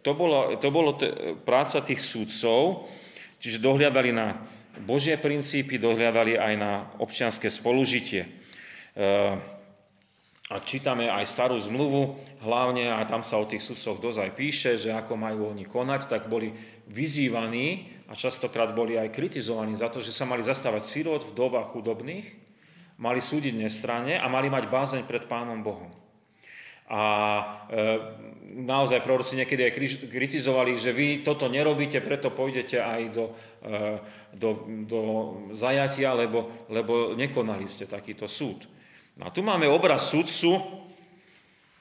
to 0.03 0.11
bolo, 0.11 0.59
to 0.59 0.67
bolo 0.67 0.99
t- 0.99 1.39
práca 1.47 1.79
tých 1.79 2.03
súdcov, 2.03 2.91
čiže 3.39 3.63
dohľadali 3.63 4.11
na 4.11 4.35
Božie 4.83 5.15
princípy, 5.15 5.79
dohľadali 5.79 6.35
aj 6.35 6.53
na 6.59 6.71
občianské 6.99 7.47
spolužitie. 7.47 8.27
A 10.51 10.55
čítame 10.67 11.07
aj 11.07 11.23
starú 11.23 11.55
zmluvu, 11.55 12.19
hlavne, 12.43 12.91
a 12.91 12.99
tam 13.07 13.23
sa 13.23 13.39
o 13.39 13.47
tých 13.47 13.63
sudcoch 13.63 14.03
dosť 14.03 14.19
aj 14.27 14.31
píše, 14.35 14.71
že 14.75 14.91
ako 14.91 15.15
majú 15.15 15.55
oni 15.55 15.63
konať, 15.63 16.11
tak 16.11 16.27
boli 16.27 16.51
vyzývaní 16.91 18.02
a 18.07 18.13
častokrát 18.15 18.75
boli 18.75 18.99
aj 18.99 19.15
kritizovaní 19.15 19.75
za 19.79 19.87
to, 19.87 20.03
že 20.03 20.11
sa 20.11 20.27
mali 20.27 20.43
zastávať 20.43 20.83
vdov 21.31 21.55
a 21.55 21.69
chudobných, 21.71 22.27
mali 22.99 23.23
súdiť 23.23 23.55
nestranne 23.55 24.19
a 24.19 24.25
mali 24.27 24.51
mať 24.51 24.67
bázeň 24.67 25.01
pred 25.07 25.25
Pánom 25.25 25.63
Bohom. 25.63 25.89
A 26.91 27.01
e, 27.39 27.43
naozaj 28.59 29.01
proroci 29.01 29.39
niekedy 29.39 29.65
aj 29.65 29.75
kritizovali, 30.11 30.75
že 30.75 30.91
vy 30.91 31.23
toto 31.23 31.47
nerobíte, 31.47 32.03
preto 32.03 32.29
pôjdete 32.35 32.77
aj 32.77 33.01
do, 33.15 33.25
e, 33.63 33.79
do, 34.35 34.49
do 34.83 35.01
zajatia, 35.55 36.11
lebo, 36.11 36.67
lebo 36.67 37.15
nekonali 37.15 37.65
ste 37.71 37.87
takýto 37.87 38.27
súd. 38.27 38.67
No 39.15 39.29
a 39.29 39.33
tu 39.33 39.39
máme 39.41 39.63
obraz 39.65 40.11
sudcu, 40.11 40.59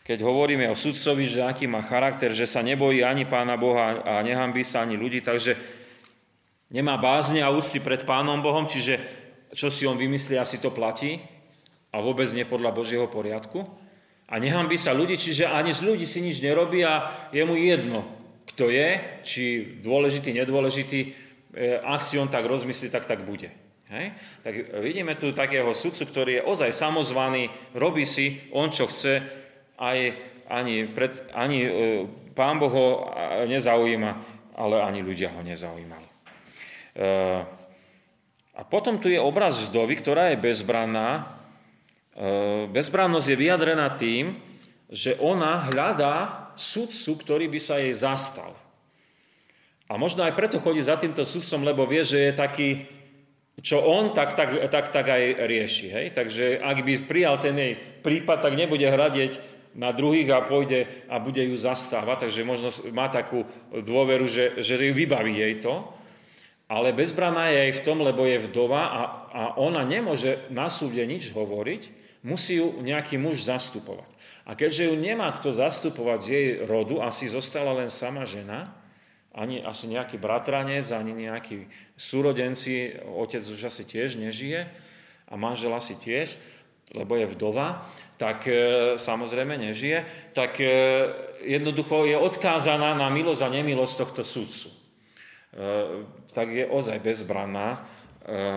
keď 0.07 0.23
hovoríme 0.23 0.71
o 0.71 0.79
sudcovi, 0.79 1.27
že 1.31 1.43
aký 1.43 1.67
má 1.67 1.83
charakter, 1.83 2.31
že 2.31 2.47
sa 2.47 2.63
nebojí 2.63 3.03
ani 3.03 3.27
pána 3.27 3.59
Boha 3.59 4.03
a 4.03 4.23
nehambí 4.23 4.63
sa 4.63 4.87
ani 4.87 4.99
ľudí, 4.99 5.23
takže 5.23 5.82
nemá 6.73 6.97
bázne 6.97 7.45
a 7.45 7.53
ústy 7.53 7.79
pred 7.79 8.03
pánom 8.09 8.41
Bohom, 8.41 8.65
čiže 8.65 8.99
čo 9.53 9.69
si 9.69 9.85
on 9.85 10.01
vymyslí, 10.01 10.41
asi 10.41 10.57
to 10.59 10.73
platí 10.73 11.21
a 11.93 12.01
vôbec 12.01 12.27
nie 12.33 12.49
podľa 12.49 12.73
Božieho 12.73 13.07
poriadku. 13.07 13.69
A 14.33 14.41
nehambí 14.41 14.81
sa 14.81 14.97
ľudí, 14.97 15.21
čiže 15.21 15.45
ani 15.45 15.77
z 15.77 15.85
ľudí 15.85 16.09
si 16.09 16.25
nič 16.25 16.41
nerobí 16.41 16.81
a 16.81 17.29
je 17.37 17.45
mu 17.45 17.53
jedno, 17.53 18.09
kto 18.49 18.73
je, 18.73 18.89
či 19.21 19.45
dôležitý, 19.85 20.33
nedôležitý, 20.33 21.01
e, 21.05 21.09
ak 21.85 22.01
si 22.01 22.17
on 22.17 22.33
tak 22.33 22.49
rozmyslí, 22.49 22.89
tak 22.89 23.05
tak 23.05 23.29
bude. 23.29 23.53
Hej? 23.93 24.17
Tak 24.41 24.55
vidíme 24.81 25.21
tu 25.21 25.37
takého 25.37 25.69
sudcu, 25.77 26.09
ktorý 26.09 26.33
je 26.41 26.47
ozaj 26.49 26.73
samozvaný, 26.73 27.53
robí 27.77 28.09
si 28.09 28.41
on, 28.57 28.73
čo 28.73 28.89
chce, 28.89 29.21
aj 29.77 29.99
ani, 30.49 30.89
pred, 30.89 31.13
ani 31.37 31.59
e, 31.61 31.71
pán 32.33 32.57
Boh 32.57 32.73
ho 32.73 32.89
nezaujíma, 33.45 34.13
ale 34.57 34.81
ani 34.81 35.05
ľudia 35.05 35.29
ho 35.37 35.45
nezaujímali. 35.45 36.12
E, 36.93 37.09
a 38.53 38.63
potom 38.69 39.01
tu 39.01 39.09
je 39.09 39.21
obraz 39.21 39.59
vzdovy, 39.59 39.97
ktorá 40.01 40.33
je 40.33 40.41
bezbranná. 40.41 41.09
E, 42.13 42.69
bezbrannosť 42.69 43.27
je 43.33 43.37
vyjadrená 43.37 43.89
tým, 43.97 44.37
že 44.93 45.17
ona 45.21 45.69
hľadá 45.73 46.51
sudcu, 46.57 47.17
ktorý 47.17 47.49
by 47.49 47.61
sa 47.61 47.81
jej 47.81 47.97
zastal. 47.97 48.53
A 49.89 49.97
možno 49.97 50.25
aj 50.25 50.37
preto 50.37 50.61
chodí 50.61 50.81
za 50.85 51.01
týmto 51.01 51.25
sudcom, 51.25 51.65
lebo 51.65 51.85
vie, 51.89 52.05
že 52.05 52.29
je 52.29 52.33
taký 52.33 52.69
čo 53.61 53.85
on, 53.85 54.17
tak, 54.17 54.33
tak, 54.33 54.49
tak, 54.73 54.89
tak 54.89 55.07
aj 55.13 55.45
rieši. 55.45 55.87
Hej? 55.93 56.07
Takže 56.17 56.45
ak 56.65 56.79
by 56.81 56.93
prijal 57.05 57.37
ten 57.37 57.53
jej 57.53 57.77
prípad, 57.77 58.49
tak 58.49 58.57
nebude 58.57 58.89
hradeť 58.89 59.37
na 59.77 59.93
druhých 59.93 60.33
a 60.33 60.45
pôjde 60.45 60.89
a 61.09 61.21
bude 61.21 61.41
ju 61.45 61.57
zastávať, 61.57 62.29
takže 62.29 62.49
možno 62.49 62.73
má 62.93 63.09
takú 63.13 63.45
dôveru, 63.73 64.29
že, 64.29 64.61
že 64.61 64.77
ju 64.77 64.93
vybaví 64.97 65.37
jej 65.37 65.61
to. 65.61 65.85
Ale 66.73 66.97
bezbraná 66.97 67.53
je 67.53 67.69
aj 67.69 67.73
v 67.77 67.85
tom, 67.85 68.01
lebo 68.01 68.25
je 68.25 68.49
vdova 68.49 68.83
a, 68.89 69.03
a 69.29 69.43
ona 69.61 69.85
nemôže 69.85 70.49
na 70.49 70.73
súde 70.73 71.05
nič 71.05 71.29
hovoriť, 71.29 71.83
musí 72.25 72.57
ju 72.57 72.81
nejaký 72.81 73.21
muž 73.21 73.45
zastupovať. 73.45 74.09
A 74.49 74.57
keďže 74.57 74.89
ju 74.89 74.95
nemá 74.97 75.29
kto 75.37 75.53
zastupovať 75.53 76.19
z 76.25 76.29
jej 76.33 76.49
rodu, 76.65 77.05
asi 77.05 77.29
zostala 77.29 77.77
len 77.77 77.93
sama 77.93 78.25
žena, 78.25 78.73
ani 79.37 79.61
asi 79.61 79.85
nejaký 79.93 80.17
bratranec, 80.17 80.89
ani 80.89 81.13
nejakí 81.13 81.69
súrodenci, 81.93 82.97
otec 83.05 83.45
už 83.45 83.69
asi 83.69 83.85
tiež 83.85 84.17
nežije 84.17 84.65
a 85.29 85.37
manžel 85.37 85.77
asi 85.77 85.93
tiež, 85.93 86.41
lebo 86.97 87.21
je 87.21 87.29
vdova, 87.37 87.85
tak 88.17 88.49
e, 88.49 88.53
samozrejme 88.97 89.61
nežije, 89.61 90.33
tak 90.33 90.57
e, 90.57 90.69
jednoducho 91.45 92.09
je 92.09 92.17
odkázaná 92.17 92.97
na 92.97 93.13
milosť 93.13 93.45
a 93.45 93.49
nemilosť 93.61 93.95
tohto 94.01 94.25
súdcu. 94.25 94.72
E, 95.53 96.09
tak 96.33 96.49
je 96.49 96.65
ozaj 96.65 96.97
bezbranná 97.05 97.77
e, 97.77 97.79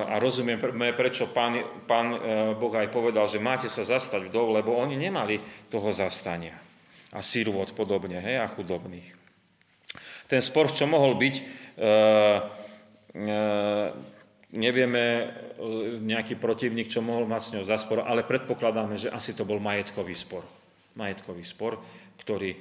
a 0.08 0.15
rozumieme, 0.15 0.95
prečo 0.95 1.27
pán, 1.27 1.60
pán 1.84 2.08
e, 2.15 2.17
Boh 2.55 2.71
aj 2.71 2.88
povedal, 2.88 3.27
že 3.27 3.43
máte 3.43 3.67
sa 3.67 3.84
zastať 3.84 4.31
vdov, 4.31 4.55
lebo 4.55 4.71
oni 4.79 4.95
nemali 4.95 5.43
toho 5.67 5.91
zastania. 5.91 6.55
A 7.12 7.19
sírvot 7.19 7.75
podobne, 7.75 8.23
hej, 8.23 8.39
a 8.39 8.47
chudobných. 8.47 9.12
Ten 10.25 10.41
spor, 10.41 10.73
čo 10.73 10.89
mohol 10.89 11.15
byť, 11.21 11.36
nevieme 14.51 15.03
nejaký 16.01 16.36
protivník, 16.41 16.89
čo 16.89 17.05
mohol 17.05 17.29
mať 17.29 17.41
s 17.45 17.53
ňou 17.53 17.63
za 17.63 17.77
spor, 17.77 18.01
ale 18.03 18.25
predpokladáme, 18.25 18.97
že 18.97 19.13
asi 19.13 19.38
to 19.38 19.45
bol 19.45 19.62
majetkový 19.62 20.17
spor. 20.17 20.43
Majetkový 20.97 21.45
spor, 21.45 21.77
ktorý 22.19 22.58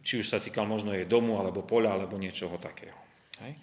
či 0.00 0.24
už 0.24 0.32
sa 0.32 0.40
týkal 0.40 0.64
možno 0.64 0.96
jej 0.96 1.04
domu, 1.04 1.36
alebo 1.36 1.60
poľa, 1.60 1.94
alebo 2.00 2.16
niečoho 2.16 2.56
takého. 2.56 3.04
Hej. 3.42 3.58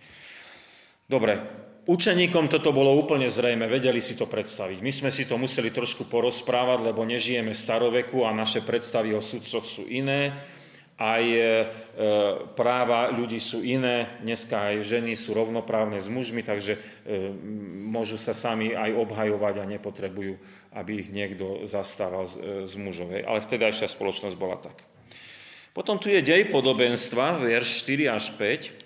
Dobre, 1.08 1.40
učeníkom 1.88 2.48
toto 2.52 2.76
bolo 2.76 2.96
úplne 2.96 3.32
zrejme, 3.32 3.68
vedeli 3.68 4.04
si 4.04 4.20
to 4.20 4.28
predstaviť. 4.28 4.80
My 4.84 4.92
sme 4.92 5.10
si 5.12 5.24
to 5.28 5.40
museli 5.40 5.72
trošku 5.72 6.08
porozprávať, 6.08 6.92
lebo 6.92 7.08
nežijeme 7.08 7.56
staroveku 7.56 8.24
a 8.28 8.36
naše 8.36 8.64
predstavy 8.64 9.16
o 9.16 9.22
sudcoch 9.24 9.64
sú 9.64 9.88
iné 9.88 10.36
aj 11.02 11.24
e, 11.26 11.42
práva 12.54 13.10
ľudí 13.10 13.42
sú 13.42 13.66
iné, 13.66 14.22
dneska 14.22 14.70
aj 14.70 14.86
ženy 14.86 15.18
sú 15.18 15.34
rovnoprávne 15.34 15.98
s 15.98 16.06
mužmi, 16.06 16.46
takže 16.46 16.78
e, 16.78 16.80
môžu 17.90 18.22
sa 18.22 18.38
sami 18.38 18.78
aj 18.78 18.94
obhajovať 18.94 19.56
a 19.58 19.66
nepotrebujú, 19.66 20.38
aby 20.78 21.02
ich 21.02 21.10
niekto 21.10 21.66
zastával 21.66 22.30
z, 22.30 22.34
e, 22.38 22.42
z 22.70 22.74
mužovej. 22.78 23.26
Ale 23.26 23.42
vtedajšia 23.42 23.90
spoločnosť 23.90 24.38
bola 24.38 24.62
tak. 24.62 24.86
Potom 25.74 25.98
tu 25.98 26.12
je 26.14 26.22
dej 26.22 26.54
podobenstva, 26.54 27.42
verš 27.42 27.82
4 27.82 28.12
až 28.14 28.38
5. 28.38 28.81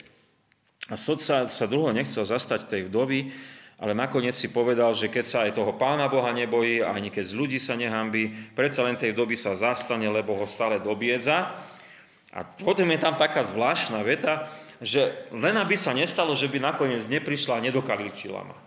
A 0.89 0.95
sod 0.97 1.17
sa, 1.21 1.49
dlho 1.49 1.89
nechcel 1.89 2.21
zastať 2.21 2.69
tej 2.69 2.81
vdovy, 2.93 3.33
ale 3.75 3.91
nakoniec 3.97 4.37
si 4.37 4.53
povedal, 4.53 4.93
že 4.95 5.11
keď 5.11 5.25
sa 5.25 5.37
aj 5.43 5.57
toho 5.57 5.75
pána 5.75 6.07
Boha 6.07 6.31
nebojí, 6.31 6.79
ani 6.79 7.11
keď 7.11 7.25
z 7.27 7.33
ľudí 7.35 7.59
sa 7.59 7.75
nehambí, 7.75 8.31
predsa 8.53 8.85
len 8.85 8.95
tej 8.95 9.11
doby 9.11 9.35
sa 9.35 9.57
zastane, 9.57 10.07
lebo 10.07 10.37
ho 10.37 10.47
stále 10.47 10.79
dobiedza 10.79 11.57
a 12.31 12.39
potom 12.45 12.87
je 12.87 12.99
tam 13.01 13.19
taká 13.19 13.43
zvláštna 13.43 13.99
veta, 14.05 14.47
že 14.79 15.27
len 15.31 15.55
aby 15.59 15.75
sa 15.75 15.91
nestalo, 15.91 16.35
že 16.37 16.47
by 16.47 16.61
nakoniec 16.61 17.03
neprišla 17.07 17.59
a 17.59 17.65
nedokaličila 17.65 18.41
ma. 18.43 18.57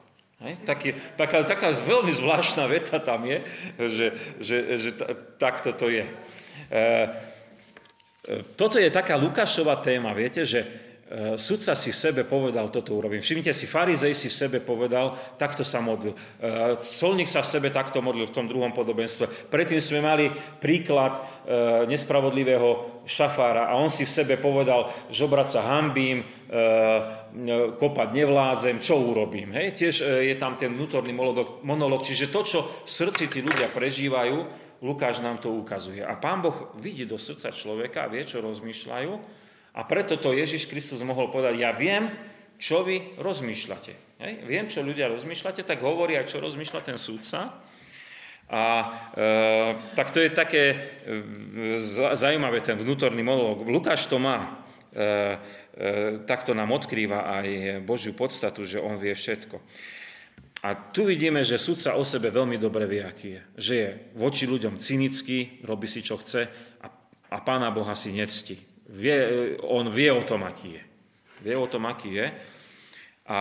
Hej? 0.45 0.61
Taký, 0.65 0.89
taká, 1.17 1.45
taká 1.45 1.73
veľmi 1.73 2.13
zvláštna 2.13 2.65
veta 2.67 2.99
tam 3.01 3.25
je, 3.25 3.39
že, 3.79 4.07
že, 4.39 4.57
že 4.77 4.91
t- 4.93 5.09
takto 5.41 5.73
to 5.75 5.89
je. 5.89 6.05
E, 6.05 6.15
e, 6.71 8.35
toto 8.57 8.77
je 8.77 8.89
taká 8.89 9.17
Lukášová 9.21 9.81
téma, 9.81 10.17
viete, 10.17 10.45
že 10.49 10.88
sudca 11.41 11.73
si 11.73 11.89
v 11.89 11.97
sebe 11.97 12.23
povedal, 12.29 12.69
toto 12.69 12.93
urobím. 12.93 13.25
Všimnite 13.25 13.57
si, 13.57 13.65
farizej 13.65 14.13
si 14.13 14.29
v 14.29 14.39
sebe 14.45 14.59
povedal, 14.61 15.17
takto 15.41 15.65
sa 15.65 15.81
modlil. 15.81 16.13
E, 16.13 16.19
colník 16.77 17.25
sa 17.25 17.41
v 17.41 17.49
sebe 17.49 17.69
takto 17.73 18.05
modlil 18.05 18.29
v 18.29 18.37
tom 18.37 18.45
druhom 18.45 18.77
podobenstve. 18.77 19.49
Predtým 19.49 19.81
sme 19.81 20.05
mali 20.05 20.29
príklad 20.61 21.17
e, 21.17 21.21
nespravodlivého 21.89 23.01
šafára 23.09 23.73
a 23.73 23.81
on 23.81 23.89
si 23.89 24.05
v 24.05 24.15
sebe 24.21 24.37
povedal, 24.37 24.93
žobrať 25.09 25.49
sa 25.49 25.61
hambím, 25.65 26.29
kopať 27.77 28.09
nevládzem, 28.13 28.81
čo 28.81 29.01
urobím. 29.01 29.53
Hej? 29.53 29.77
Tiež 29.77 29.97
je 30.25 30.37
tam 30.41 30.57
ten 30.57 30.73
vnútorný 30.73 31.13
monolog. 31.65 32.05
Čiže 32.05 32.33
to, 32.33 32.41
čo 32.45 32.59
v 32.85 32.89
srdci 32.89 33.29
tí 33.29 33.45
ľudia 33.45 33.69
prežívajú, 33.73 34.69
Lukáš 34.81 35.21
nám 35.21 35.41
to 35.41 35.53
ukazuje. 35.53 36.01
A 36.01 36.17
pán 36.17 36.41
Boh 36.41 36.73
vidí 36.81 37.05
do 37.05 37.21
srdca 37.21 37.53
človeka, 37.53 38.09
vie, 38.09 38.25
čo 38.25 38.41
rozmýšľajú 38.41 39.13
a 39.79 39.87
preto 39.87 40.19
to 40.19 40.35
Ježiš 40.35 40.67
Kristus 40.67 40.99
mohol 41.07 41.31
povedať, 41.31 41.63
ja 41.63 41.71
viem, 41.71 42.11
čo 42.59 42.83
vy 42.83 43.15
rozmýšľate. 43.23 44.19
Hej? 44.19 44.33
Viem, 44.43 44.67
čo 44.67 44.83
ľudia 44.83 45.07
rozmýšľate, 45.07 45.63
tak 45.63 45.79
hovorí 45.79 46.19
aj, 46.19 46.35
čo 46.35 46.43
rozmýšľa 46.43 46.81
ten 46.83 46.99
súdca. 46.99 47.63
A 48.51 48.65
e, 49.15 49.27
tak 49.95 50.11
to 50.11 50.19
je 50.19 50.35
také 50.35 50.63
e, 50.75 50.77
zaujímavé, 52.19 52.59
ten 52.59 52.75
vnútorný 52.75 53.23
monolog. 53.23 53.63
Lukáš 53.63 54.11
to 54.11 54.19
má. 54.19 54.67
E, 54.91 54.99
e, 54.99 55.07
takto 56.27 56.59
nám 56.59 56.75
odkrýva 56.75 57.39
aj 57.39 57.47
Božiu 57.87 58.19
podstatu, 58.19 58.67
že 58.67 58.83
on 58.83 58.99
vie 58.99 59.15
všetko. 59.15 59.63
A 60.67 60.75
tu 60.91 61.07
vidíme, 61.07 61.47
že 61.47 61.55
sudca 61.55 61.95
o 61.95 62.03
sebe 62.03 62.35
veľmi 62.35 62.59
dobre 62.59 62.83
vie, 62.91 63.07
aký 63.07 63.29
je. 63.31 63.43
Že 63.55 63.75
je 63.79 63.89
voči 64.19 64.45
ľuďom 64.51 64.75
cynický, 64.83 65.63
robí 65.63 65.87
si, 65.87 66.03
čo 66.03 66.19
chce 66.19 66.51
a, 66.83 66.87
a 67.31 67.37
Pána 67.47 67.71
Boha 67.71 67.95
si 67.95 68.11
necti. 68.11 68.59
Vie, 68.89 69.17
on 69.69 69.93
vie 69.93 70.09
o 70.09 70.25
tom, 70.25 70.49
aký 70.49 70.81
je. 70.81 70.85
Vie 71.45 71.55
o 71.55 71.69
tom, 71.69 71.85
aký 71.85 72.11
je. 72.17 72.27
A 73.29 73.39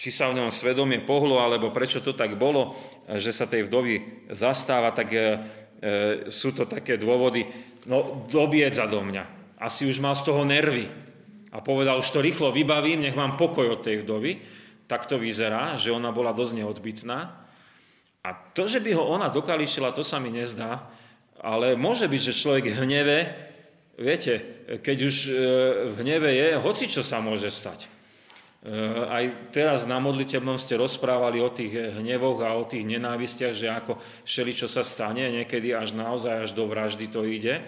či 0.00 0.08
sa 0.08 0.32
v 0.32 0.40
ňom 0.40 0.48
svedomie 0.48 1.04
pohlo, 1.04 1.38
alebo 1.44 1.68
prečo 1.70 2.00
to 2.00 2.16
tak 2.16 2.40
bolo, 2.40 2.74
že 3.20 3.30
sa 3.30 3.44
tej 3.44 3.68
vdovy 3.68 4.26
zastáva, 4.32 4.96
tak 4.96 5.12
e, 5.12 5.20
sú 6.32 6.56
to 6.56 6.64
také 6.64 6.96
dôvody, 6.96 7.44
no 7.86 8.24
dobiedza 8.26 8.88
do 8.88 9.04
mňa. 9.04 9.56
Asi 9.60 9.84
už 9.84 10.00
mal 10.00 10.16
z 10.16 10.26
toho 10.26 10.42
nervy. 10.42 10.88
A 11.52 11.60
povedal, 11.60 12.00
už 12.00 12.08
to 12.08 12.24
rýchlo 12.24 12.48
vybavím, 12.48 13.04
nech 13.04 13.14
mám 13.14 13.36
pokoj 13.36 13.76
od 13.76 13.84
tej 13.84 14.02
vdovy. 14.02 14.40
Tak 14.88 15.04
to 15.04 15.20
vyzerá, 15.20 15.76
že 15.76 15.92
ona 15.92 16.08
bola 16.08 16.32
dosť 16.32 16.64
neodbitná. 16.64 17.18
A 18.24 18.28
to, 18.56 18.64
že 18.64 18.80
by 18.80 18.96
ho 18.96 19.04
ona 19.04 19.28
dokališila, 19.28 19.92
to 19.92 20.00
sa 20.00 20.16
mi 20.16 20.32
nezdá. 20.32 20.88
Ale 21.44 21.76
môže 21.76 22.08
byť, 22.08 22.20
že 22.32 22.38
človek 22.40 22.72
hneve, 22.80 23.51
viete, 23.98 24.64
keď 24.80 24.98
už 25.04 25.16
e, 25.26 25.32
v 25.92 25.96
hneve 26.00 26.30
je, 26.32 26.48
hoci 26.56 26.88
čo 26.88 27.04
sa 27.04 27.20
môže 27.20 27.52
stať. 27.52 27.84
E, 27.84 27.88
aj 29.08 29.24
teraz 29.52 29.84
na 29.84 29.98
modlitebnom 29.98 30.56
ste 30.56 30.80
rozprávali 30.80 31.42
o 31.42 31.50
tých 31.50 31.98
hnevoch 31.98 32.40
a 32.46 32.56
o 32.56 32.64
tých 32.64 32.86
nenávistiach, 32.86 33.54
že 33.56 33.68
ako 33.68 33.98
šeli, 34.22 34.52
čo 34.54 34.70
sa 34.70 34.86
stane, 34.86 35.28
niekedy 35.28 35.74
až 35.74 35.92
naozaj 35.92 36.48
až 36.48 36.50
do 36.56 36.64
vraždy 36.70 37.10
to 37.10 37.26
ide. 37.26 37.60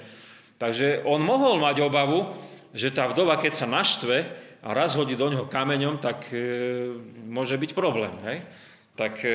Takže 0.56 1.02
on 1.04 1.20
mohol 1.20 1.58
mať 1.58 1.82
obavu, 1.82 2.30
že 2.74 2.94
tá 2.94 3.10
vdova, 3.10 3.38
keď 3.38 3.52
sa 3.54 3.66
naštve 3.66 4.16
a 4.64 4.68
raz 4.72 4.96
hodí 4.96 5.12
do 5.14 5.28
ňoho 5.28 5.46
kameňom, 5.50 6.00
tak 6.00 6.30
e, 6.32 6.40
môže 7.26 7.58
byť 7.58 7.70
problém. 7.76 8.14
Hej? 8.24 8.38
Tak 8.94 9.26
e, 9.26 9.35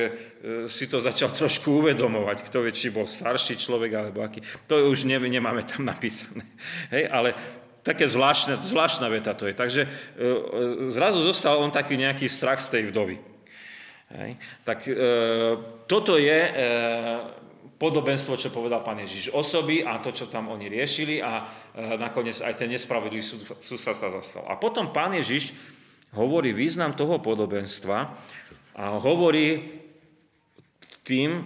si 0.64 0.88
to 0.88 1.04
začal 1.04 1.36
trošku 1.36 1.84
uvedomovať, 1.84 2.48
kto 2.48 2.64
vie, 2.64 2.72
či 2.72 2.88
bol 2.88 3.04
starší 3.04 3.60
človek 3.60 3.92
alebo 3.92 4.24
aký. 4.24 4.40
To 4.72 4.88
už 4.88 5.04
ne, 5.04 5.20
nemáme 5.20 5.68
tam 5.68 5.84
napísané. 5.84 6.48
Hej? 6.94 7.04
Ale 7.12 7.36
také 7.84 8.08
zvláštne, 8.08 8.56
zvláštna 8.64 9.12
veta 9.12 9.36
to 9.36 9.44
je. 9.44 9.54
Takže 9.54 9.82
e, 9.84 9.88
e, 9.88 10.28
zrazu 10.88 11.20
zostal 11.20 11.60
on 11.60 11.68
taký 11.68 12.00
nejaký 12.00 12.24
strach 12.24 12.64
z 12.64 12.72
tej 12.72 12.82
vdovy. 12.88 13.20
Hej. 14.10 14.40
Tak 14.64 14.78
e, 14.88 14.92
toto 15.86 16.16
je 16.16 16.38
e, 16.40 16.52
podobenstvo, 17.80 18.36
čo 18.36 18.52
povedal 18.52 18.84
pán 18.84 19.00
Ježiš 19.00 19.32
osoby 19.32 19.80
a 19.80 19.96
to, 20.04 20.12
čo 20.12 20.28
tam 20.28 20.52
oni 20.52 20.68
riešili 20.68 21.24
a 21.24 21.40
e, 21.40 21.44
nakoniec 21.96 22.42
aj 22.44 22.60
ten 22.60 22.68
nespravodlivý 22.68 23.24
susad 23.56 23.96
sa 23.96 24.12
zastal. 24.12 24.44
A 24.50 24.60
potom 24.60 24.92
pán 24.92 25.16
Ježiš 25.16 25.56
hovorí 26.12 26.50
význam 26.50 26.92
toho 26.92 27.22
podobenstva 27.22 28.12
a 28.76 28.98
hovorí 28.98 29.80
tým 31.02 31.40
e, 31.40 31.42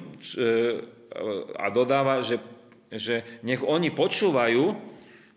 a 1.55 1.67
dodáva, 1.71 2.21
že, 2.21 2.43
že 2.91 3.41
nech 3.47 3.63
oni 3.63 3.95
počúvajú 3.95 4.95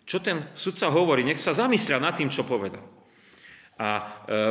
čo 0.08 0.23
ten 0.23 0.47
sudca 0.56 0.88
hovorí, 0.88 1.28
nech 1.28 1.38
sa 1.38 1.52
zamyslia 1.52 2.00
nad 2.00 2.15
tým, 2.15 2.32
čo 2.32 2.47
povedal. 2.47 2.82
A 3.78 3.89
e, 3.93 4.02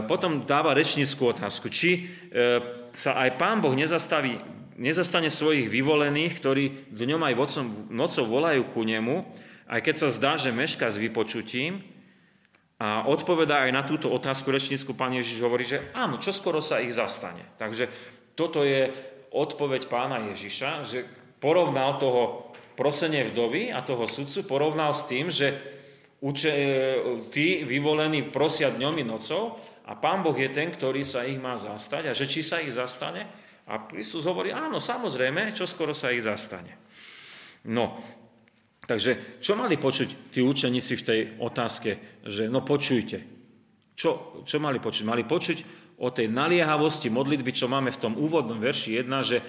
potom 0.05 0.45
dáva 0.45 0.77
rečnickú 0.77 1.33
otázku, 1.33 1.73
či 1.73 1.91
e, 1.97 2.01
sa 2.93 3.17
aj 3.25 3.41
pán 3.41 3.65
Boh 3.65 3.73
nezastaví, 3.73 4.39
nezastane 4.77 5.33
svojich 5.33 5.73
vyvolených, 5.73 6.37
ktorí 6.37 6.93
dňom 6.93 7.25
aj 7.25 7.35
nocou 7.89 8.25
volajú 8.29 8.69
ku 8.71 8.85
nemu, 8.85 9.25
aj 9.67 9.81
keď 9.83 9.95
sa 9.97 10.09
zdá, 10.13 10.33
že 10.37 10.55
meška 10.55 10.93
s 10.93 11.01
vypočutím. 11.01 11.83
A 12.77 13.09
odpovedá 13.09 13.65
aj 13.65 13.73
na 13.73 13.83
túto 13.89 14.13
otázku 14.13 14.53
rečnícku 14.53 14.93
pán 14.93 15.17
Ježiš 15.17 15.41
hovorí, 15.41 15.65
že 15.65 15.89
áno, 15.97 16.21
čo 16.21 16.29
skoro 16.29 16.61
sa 16.61 16.85
ich 16.85 16.93
zastane. 16.93 17.57
Takže 17.57 17.89
toto 18.37 18.61
je 18.61 18.93
odpoveď 19.33 19.89
pána 19.89 20.21
Ježiša, 20.33 20.85
že 20.85 21.09
porovnal 21.41 21.97
toho 21.97 22.53
prosenie 22.77 23.33
vdovy 23.33 23.73
a 23.73 23.81
toho 23.81 24.05
sudcu 24.05 24.45
porovnal 24.45 24.93
s 24.93 25.09
tým, 25.09 25.33
že 25.33 25.57
uče, 26.21 26.53
e, 26.53 26.65
tí 27.33 27.65
vyvolení 27.65 28.29
prosia 28.29 28.69
dňom 28.69 28.95
i 29.01 29.05
nocou 29.09 29.57
a 29.89 29.97
pán 29.97 30.21
Boh 30.21 30.37
je 30.37 30.53
ten, 30.53 30.69
ktorý 30.69 31.01
sa 31.01 31.25
ich 31.25 31.41
má 31.41 31.57
zastať 31.57 32.13
a 32.13 32.17
že 32.17 32.29
či 32.29 32.45
sa 32.45 32.61
ich 32.61 32.77
zastane. 32.77 33.25
A 33.67 33.89
Kristus 33.89 34.29
hovorí, 34.29 34.55
áno, 34.55 34.79
samozrejme, 34.79 35.51
čo 35.51 35.67
skoro 35.67 35.91
sa 35.91 36.15
ich 36.15 36.23
zastane. 36.23 36.77
No, 37.67 37.99
takže 38.87 39.43
čo 39.43 39.59
mali 39.59 39.77
počuť 39.77 40.33
tí 40.33 40.41
učeníci 40.41 40.95
v 40.97 41.07
tej 41.07 41.21
otázke, 41.43 42.23
že 42.25 42.47
no 42.47 42.63
počujte. 42.63 43.19
Čo, 43.97 44.43
čo 44.47 44.57
mali 44.63 44.79
počuť? 44.79 45.05
Mali 45.05 45.25
počuť 45.27 45.59
o 46.01 46.13
tej 46.13 46.29
naliehavosti 46.29 47.09
modlitby, 47.09 47.51
čo 47.53 47.67
máme 47.67 47.89
v 47.93 48.01
tom 48.01 48.15
úvodnom 48.15 48.61
verši 48.61 49.01
1, 49.01 49.09
že 49.25 49.39
e, 49.41 49.45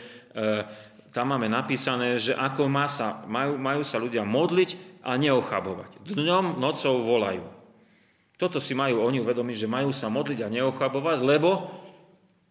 tam 1.12 1.36
máme 1.36 1.52
napísané, 1.52 2.16
že 2.16 2.32
ako 2.32 2.72
má 2.72 2.88
sa, 2.88 3.28
majú, 3.28 3.60
majú 3.60 3.82
sa 3.84 4.00
ľudia 4.00 4.24
modliť 4.24 5.02
a 5.04 5.20
neochabovať. 5.20 6.08
Dňom, 6.08 6.60
nocou 6.60 7.04
volajú. 7.04 7.44
Toto 8.38 8.62
si 8.62 8.78
majú 8.78 9.02
oni 9.02 9.20
uvedomiť, 9.20 9.66
že 9.66 9.68
majú 9.68 9.90
sa 9.92 10.08
modliť 10.14 10.40
a 10.46 10.54
neochabovať, 10.54 11.18
lebo 11.26 11.50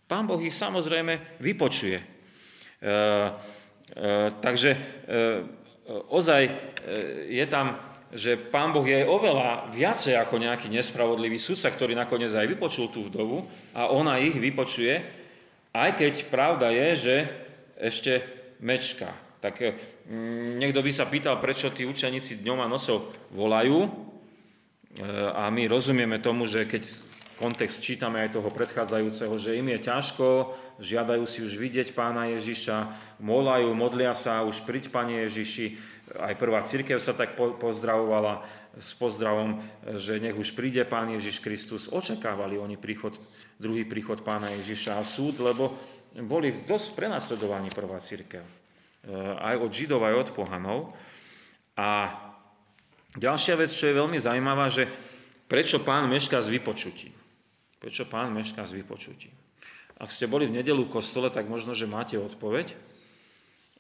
Pán 0.07 0.27
Boh 0.27 0.39
ich 0.39 0.55
samozrejme 0.55 1.43
vypočuje. 1.43 1.99
E, 1.99 2.05
e, 2.07 2.93
takže 4.39 4.71
e, 4.71 4.79
ozaj 5.89 6.43
e, 6.47 6.53
je 7.31 7.47
tam, 7.47 7.79
že 8.15 8.39
Pán 8.39 8.71
Boh 8.71 8.87
je 8.87 9.03
oveľa 9.03 9.71
viacej 9.75 10.15
ako 10.19 10.39
nejaký 10.39 10.71
nespravodlivý 10.71 11.39
sudca, 11.39 11.71
ktorý 11.71 11.99
nakoniec 11.99 12.31
aj 12.33 12.47
vypočul 12.47 12.91
tú 12.91 13.07
vdovu 13.11 13.47
a 13.75 13.91
ona 13.91 14.23
ich 14.23 14.35
vypočuje, 14.39 15.03
aj 15.75 15.91
keď 15.99 16.15
pravda 16.33 16.73
je, 16.73 16.89
že 16.97 17.17
ešte 17.77 18.13
mečka. 18.65 19.13
Tak 19.45 19.61
mm, 20.09 20.57
niekto 20.57 20.81
by 20.81 20.91
sa 20.91 21.05
pýtal, 21.05 21.37
prečo 21.39 21.69
tí 21.71 21.85
učeníci 21.85 22.41
dňom 22.41 22.65
a 22.65 22.71
nosou 22.71 23.13
volajú. 23.35 23.85
Eh, 24.97 25.03
a 25.37 25.53
my 25.53 25.69
rozumieme 25.69 26.17
tomu, 26.19 26.49
že 26.49 26.65
keď 26.65 26.89
kontext 27.37 27.85
čítame 27.85 28.25
aj 28.25 28.41
toho 28.41 28.49
predchádzajúceho, 28.49 29.35
že 29.37 29.61
im 29.61 29.69
je 29.77 29.79
ťažko, 29.85 30.57
žiadajú 30.81 31.25
si 31.29 31.45
už 31.45 31.61
vidieť 31.61 31.93
pána 31.93 32.33
Ježiša, 32.33 32.77
volajú, 33.21 33.69
modlia 33.77 34.17
sa, 34.17 34.41
už 34.45 34.65
priď, 34.65 34.89
pane 34.89 35.25
Ježiši. 35.29 35.77
Aj 36.17 36.33
prvá 36.39 36.65
církev 36.65 36.97
sa 36.97 37.13
tak 37.13 37.37
pozdravovala 37.37 38.41
s 38.77 38.93
pozdravom, 38.97 39.61
že 39.97 40.21
nech 40.21 40.37
už 40.37 40.53
príde 40.53 40.85
pán 40.85 41.13
Ježiš 41.13 41.41
Kristus. 41.41 41.89
Očakávali 41.89 42.61
oni 42.61 42.77
príchod, 42.81 43.17
druhý 43.61 43.89
príchod 43.89 44.21
pána 44.21 44.53
Ježiša 44.53 45.01
a 45.01 45.03
súd, 45.05 45.41
lebo 45.41 45.77
boli 46.17 46.65
dosť 46.65 46.97
prenasledovaní 46.97 47.73
prvá 47.73 48.01
církev. 48.01 48.45
E, 48.45 48.53
aj 49.41 49.57
od 49.61 49.71
Židov, 49.73 50.05
aj 50.05 50.15
od 50.17 50.29
pohanov. 50.33 50.81
A 51.77 52.13
ďalšia 53.17 53.57
vec, 53.57 53.73
čo 53.73 53.89
je 53.89 53.99
veľmi 53.99 54.17
zaujímavá, 54.21 54.69
že 54.69 54.89
prečo 55.49 55.81
pán 55.81 56.09
mešká 56.09 56.41
s 56.41 56.53
vypočutím. 56.53 57.16
Prečo 57.87 58.03
pán 58.11 58.35
mešká 58.35 58.67
s 58.67 58.75
vypočutím. 58.75 59.31
Ak 60.03 60.11
ste 60.11 60.27
boli 60.27 60.51
v 60.51 60.59
nedelu 60.59 60.91
v 60.91 60.91
kostole, 60.91 61.31
tak 61.31 61.47
možno, 61.47 61.71
že 61.71 61.87
máte 61.87 62.19
odpoveď. 62.19 62.75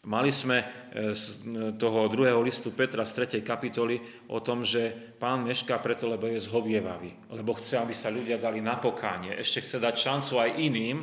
Mali 0.06 0.30
sme 0.30 0.62
e, 0.62 1.10
z 1.10 1.42
toho 1.74 2.06
druhého 2.06 2.38
listu 2.38 2.70
Petra 2.70 3.02
z 3.02 3.42
3. 3.42 3.42
kapitoly 3.42 3.98
o 4.30 4.38
tom, 4.38 4.62
že 4.62 4.94
pán 5.18 5.42
mešká 5.42 5.82
preto, 5.82 6.06
lebo 6.06 6.30
je 6.30 6.38
zhovievavý, 6.38 7.34
lebo 7.34 7.58
chce, 7.58 7.82
aby 7.82 7.90
sa 7.90 8.06
ľudia 8.14 8.38
dali 8.38 8.62
na 8.62 8.78
pokánie. 8.78 9.34
Ešte 9.42 9.66
chce 9.66 9.82
dať 9.82 9.98
šancu 9.98 10.38
aj 10.38 10.50
iným, 10.54 11.02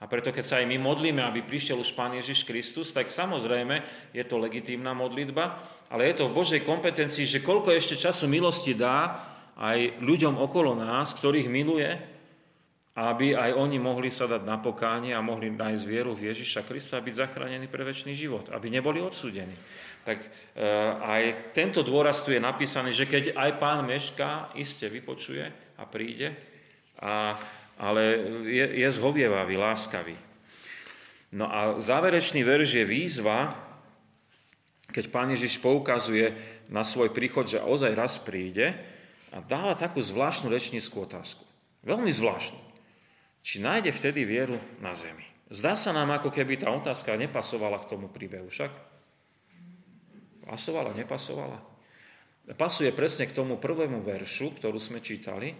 a 0.00 0.08
preto, 0.08 0.32
keď 0.32 0.44
sa 0.48 0.56
aj 0.64 0.66
my 0.70 0.80
modlíme, 0.80 1.20
aby 1.20 1.44
prišiel 1.44 1.76
už 1.76 1.92
Pán 1.92 2.16
Ježiš 2.16 2.46
Kristus, 2.48 2.88
tak 2.88 3.12
samozrejme 3.12 3.84
je 4.16 4.24
to 4.24 4.40
legitímna 4.40 4.94
modlitba, 4.96 5.60
ale 5.92 6.08
je 6.08 6.22
to 6.22 6.30
v 6.30 6.36
Božej 6.38 6.60
kompetencii, 6.64 7.28
že 7.28 7.44
koľko 7.44 7.74
ešte 7.74 8.00
času 8.00 8.30
milosti 8.30 8.72
dá 8.78 9.28
aj 9.58 10.00
ľuďom 10.00 10.38
okolo 10.38 10.78
nás, 10.78 11.12
ktorých 11.18 11.50
miluje, 11.50 11.90
aby 12.98 13.34
aj 13.34 13.54
oni 13.54 13.78
mohli 13.78 14.10
sa 14.10 14.26
dať 14.26 14.42
na 14.42 14.58
pokánie 14.58 15.14
a 15.14 15.22
mohli 15.22 15.54
nájsť 15.54 15.84
vieru 15.86 16.14
v 16.14 16.34
Ježiša 16.34 16.66
Krista 16.66 16.98
a 16.98 17.04
byť 17.04 17.14
zachránení 17.14 17.70
pre 17.70 17.86
väčší 17.86 18.14
život, 18.14 18.50
aby 18.50 18.70
neboli 18.70 18.98
odsúdení. 18.98 19.54
Tak 20.02 20.18
e, 20.18 20.28
aj 20.98 21.54
tento 21.54 21.86
dôraz 21.86 22.22
tu 22.26 22.34
je 22.34 22.42
napísaný, 22.42 22.90
že 22.90 23.06
keď 23.06 23.38
aj 23.38 23.50
pán 23.62 23.86
mešká, 23.86 24.54
iste 24.58 24.90
vypočuje 24.90 25.46
a 25.78 25.82
príde 25.86 26.34
a 26.98 27.38
ale 27.78 28.02
je, 28.50 28.66
je 28.82 28.88
zhovievavý, 28.90 29.54
láskavý. 29.54 30.18
No 31.30 31.46
a 31.46 31.78
záverečný 31.78 32.42
verš 32.42 32.82
je 32.82 32.84
výzva, 32.84 33.54
keď 34.90 35.04
pán 35.12 35.30
Ježiš 35.30 35.62
poukazuje 35.62 36.34
na 36.72 36.82
svoj 36.82 37.14
príchod, 37.14 37.46
že 37.46 37.62
ozaj 37.62 37.92
raz 37.94 38.18
príde 38.18 38.74
a 39.32 39.44
dáva 39.44 39.76
takú 39.76 40.00
zvláštnu 40.00 40.48
rečníckú 40.48 41.04
otázku. 41.04 41.44
Veľmi 41.84 42.08
zvláštnu. 42.12 42.58
Či 43.44 43.64
nájde 43.64 43.94
vtedy 43.94 44.28
vieru 44.28 44.60
na 44.82 44.92
zemi. 44.92 45.24
Zdá 45.48 45.72
sa 45.72 45.96
nám, 45.96 46.12
ako 46.12 46.28
keby 46.28 46.60
tá 46.60 46.68
otázka 46.68 47.16
nepasovala 47.16 47.80
k 47.80 47.88
tomu 47.88 48.12
príbehu, 48.12 48.52
však? 48.52 48.68
Pasovala, 50.44 50.92
nepasovala? 50.92 51.60
Pasuje 52.56 52.92
presne 52.92 53.28
k 53.28 53.36
tomu 53.36 53.60
prvému 53.60 54.00
veršu, 54.00 54.56
ktorú 54.56 54.80
sme 54.80 55.04
čítali, 55.04 55.52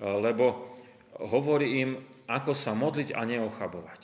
lebo 0.00 0.76
hovorí 1.20 1.84
im, 1.84 2.00
ako 2.24 2.56
sa 2.56 2.72
modliť 2.72 3.12
a 3.12 3.24
neochabovať. 3.28 4.02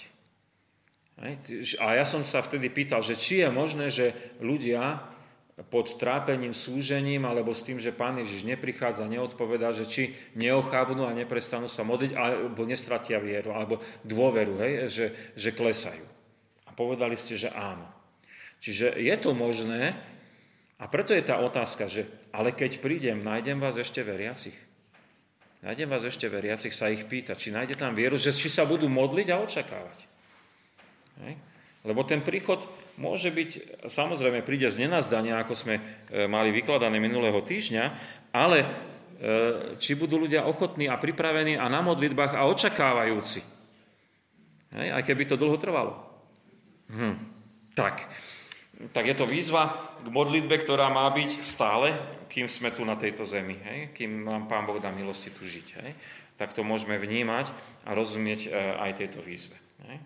A 1.80 1.96
ja 1.96 2.04
som 2.04 2.20
sa 2.28 2.44
vtedy 2.44 2.68
pýtal, 2.68 3.00
že 3.00 3.16
či 3.16 3.40
je 3.40 3.48
možné, 3.48 3.88
že 3.88 4.12
ľudia 4.44 5.00
pod 5.56 5.96
trápením, 5.96 6.52
súžením, 6.52 7.24
alebo 7.24 7.56
s 7.56 7.64
tým, 7.64 7.80
že 7.80 7.88
Pán 7.88 8.20
Ježiš 8.20 8.44
neprichádza, 8.44 9.08
neodpovedá, 9.08 9.72
že 9.72 9.88
či 9.88 10.12
neochábnú 10.36 11.08
a 11.08 11.16
neprestanú 11.16 11.64
sa 11.64 11.80
modliť, 11.80 12.12
alebo 12.12 12.68
nestratia 12.68 13.16
vieru, 13.16 13.56
alebo 13.56 13.80
dôveru, 14.04 14.60
hej, 14.60 14.72
že, 14.92 15.06
že 15.32 15.56
klesajú. 15.56 16.04
A 16.68 16.76
povedali 16.76 17.16
ste, 17.16 17.40
že 17.40 17.48
áno. 17.48 17.88
Čiže 18.60 19.00
je 19.00 19.16
to 19.16 19.32
možné 19.32 19.96
a 20.76 20.84
preto 20.92 21.16
je 21.16 21.24
tá 21.24 21.40
otázka, 21.40 21.88
že 21.88 22.04
ale 22.36 22.52
keď 22.52 22.84
prídem, 22.84 23.24
nájdem 23.24 23.56
vás 23.56 23.80
ešte 23.80 24.04
veriacich. 24.04 24.56
Nájdem 25.64 25.88
vás 25.88 26.04
ešte 26.04 26.28
veriacich, 26.28 26.76
sa 26.76 26.92
ich 26.92 27.08
pýta, 27.08 27.32
či 27.32 27.48
nájde 27.48 27.80
tam 27.80 27.96
vieru, 27.96 28.20
že 28.20 28.36
či 28.36 28.52
sa 28.52 28.68
budú 28.68 28.92
modliť 28.92 29.28
a 29.32 29.40
očakávať. 29.40 29.98
Hej? 31.24 31.34
Lebo 31.80 32.04
ten 32.04 32.20
príchod 32.20 32.60
môže 32.96 33.28
byť, 33.28 33.84
samozrejme 33.88 34.40
príde 34.44 34.68
z 34.72 34.88
nenazdania, 34.88 35.40
ako 35.40 35.54
sme 35.56 35.74
e, 35.78 35.82
mali 36.26 36.52
vykladané 36.52 36.96
minulého 36.96 37.38
týždňa, 37.44 37.84
ale 38.32 38.58
e, 38.60 38.68
či 39.76 39.96
budú 39.96 40.20
ľudia 40.20 40.48
ochotní 40.48 40.88
a 40.88 40.96
pripravení 41.00 41.60
a 41.60 41.68
na 41.68 41.84
modlitbách 41.84 42.32
a 42.36 42.48
očakávajúci. 42.48 43.40
Hej? 44.76 44.88
Aj 44.92 45.02
keby 45.04 45.28
to 45.28 45.40
dlho 45.40 45.56
trvalo. 45.60 45.92
Hm. 46.88 47.16
Tak. 47.76 48.08
tak 48.96 49.04
je 49.04 49.16
to 49.16 49.28
výzva 49.28 49.92
k 50.00 50.08
modlitbe, 50.08 50.56
ktorá 50.64 50.88
má 50.88 51.04
byť 51.12 51.44
stále, 51.44 51.92
kým 52.32 52.48
sme 52.48 52.72
tu 52.72 52.84
na 52.88 52.96
tejto 52.96 53.28
zemi, 53.28 53.60
hej? 53.60 53.92
kým 53.92 54.24
nám 54.24 54.48
Pán 54.48 54.64
Boh 54.64 54.80
dá 54.80 54.88
milosti 54.88 55.28
tu 55.28 55.44
žiť. 55.44 55.68
Hej? 55.84 55.90
Tak 56.40 56.56
to 56.56 56.64
môžeme 56.64 56.96
vnímať 56.96 57.52
a 57.84 57.92
rozumieť 57.92 58.48
e, 58.48 58.50
aj 58.80 58.90
tejto 59.04 59.20
výzve. 59.20 59.56
Hej? 59.84 60.00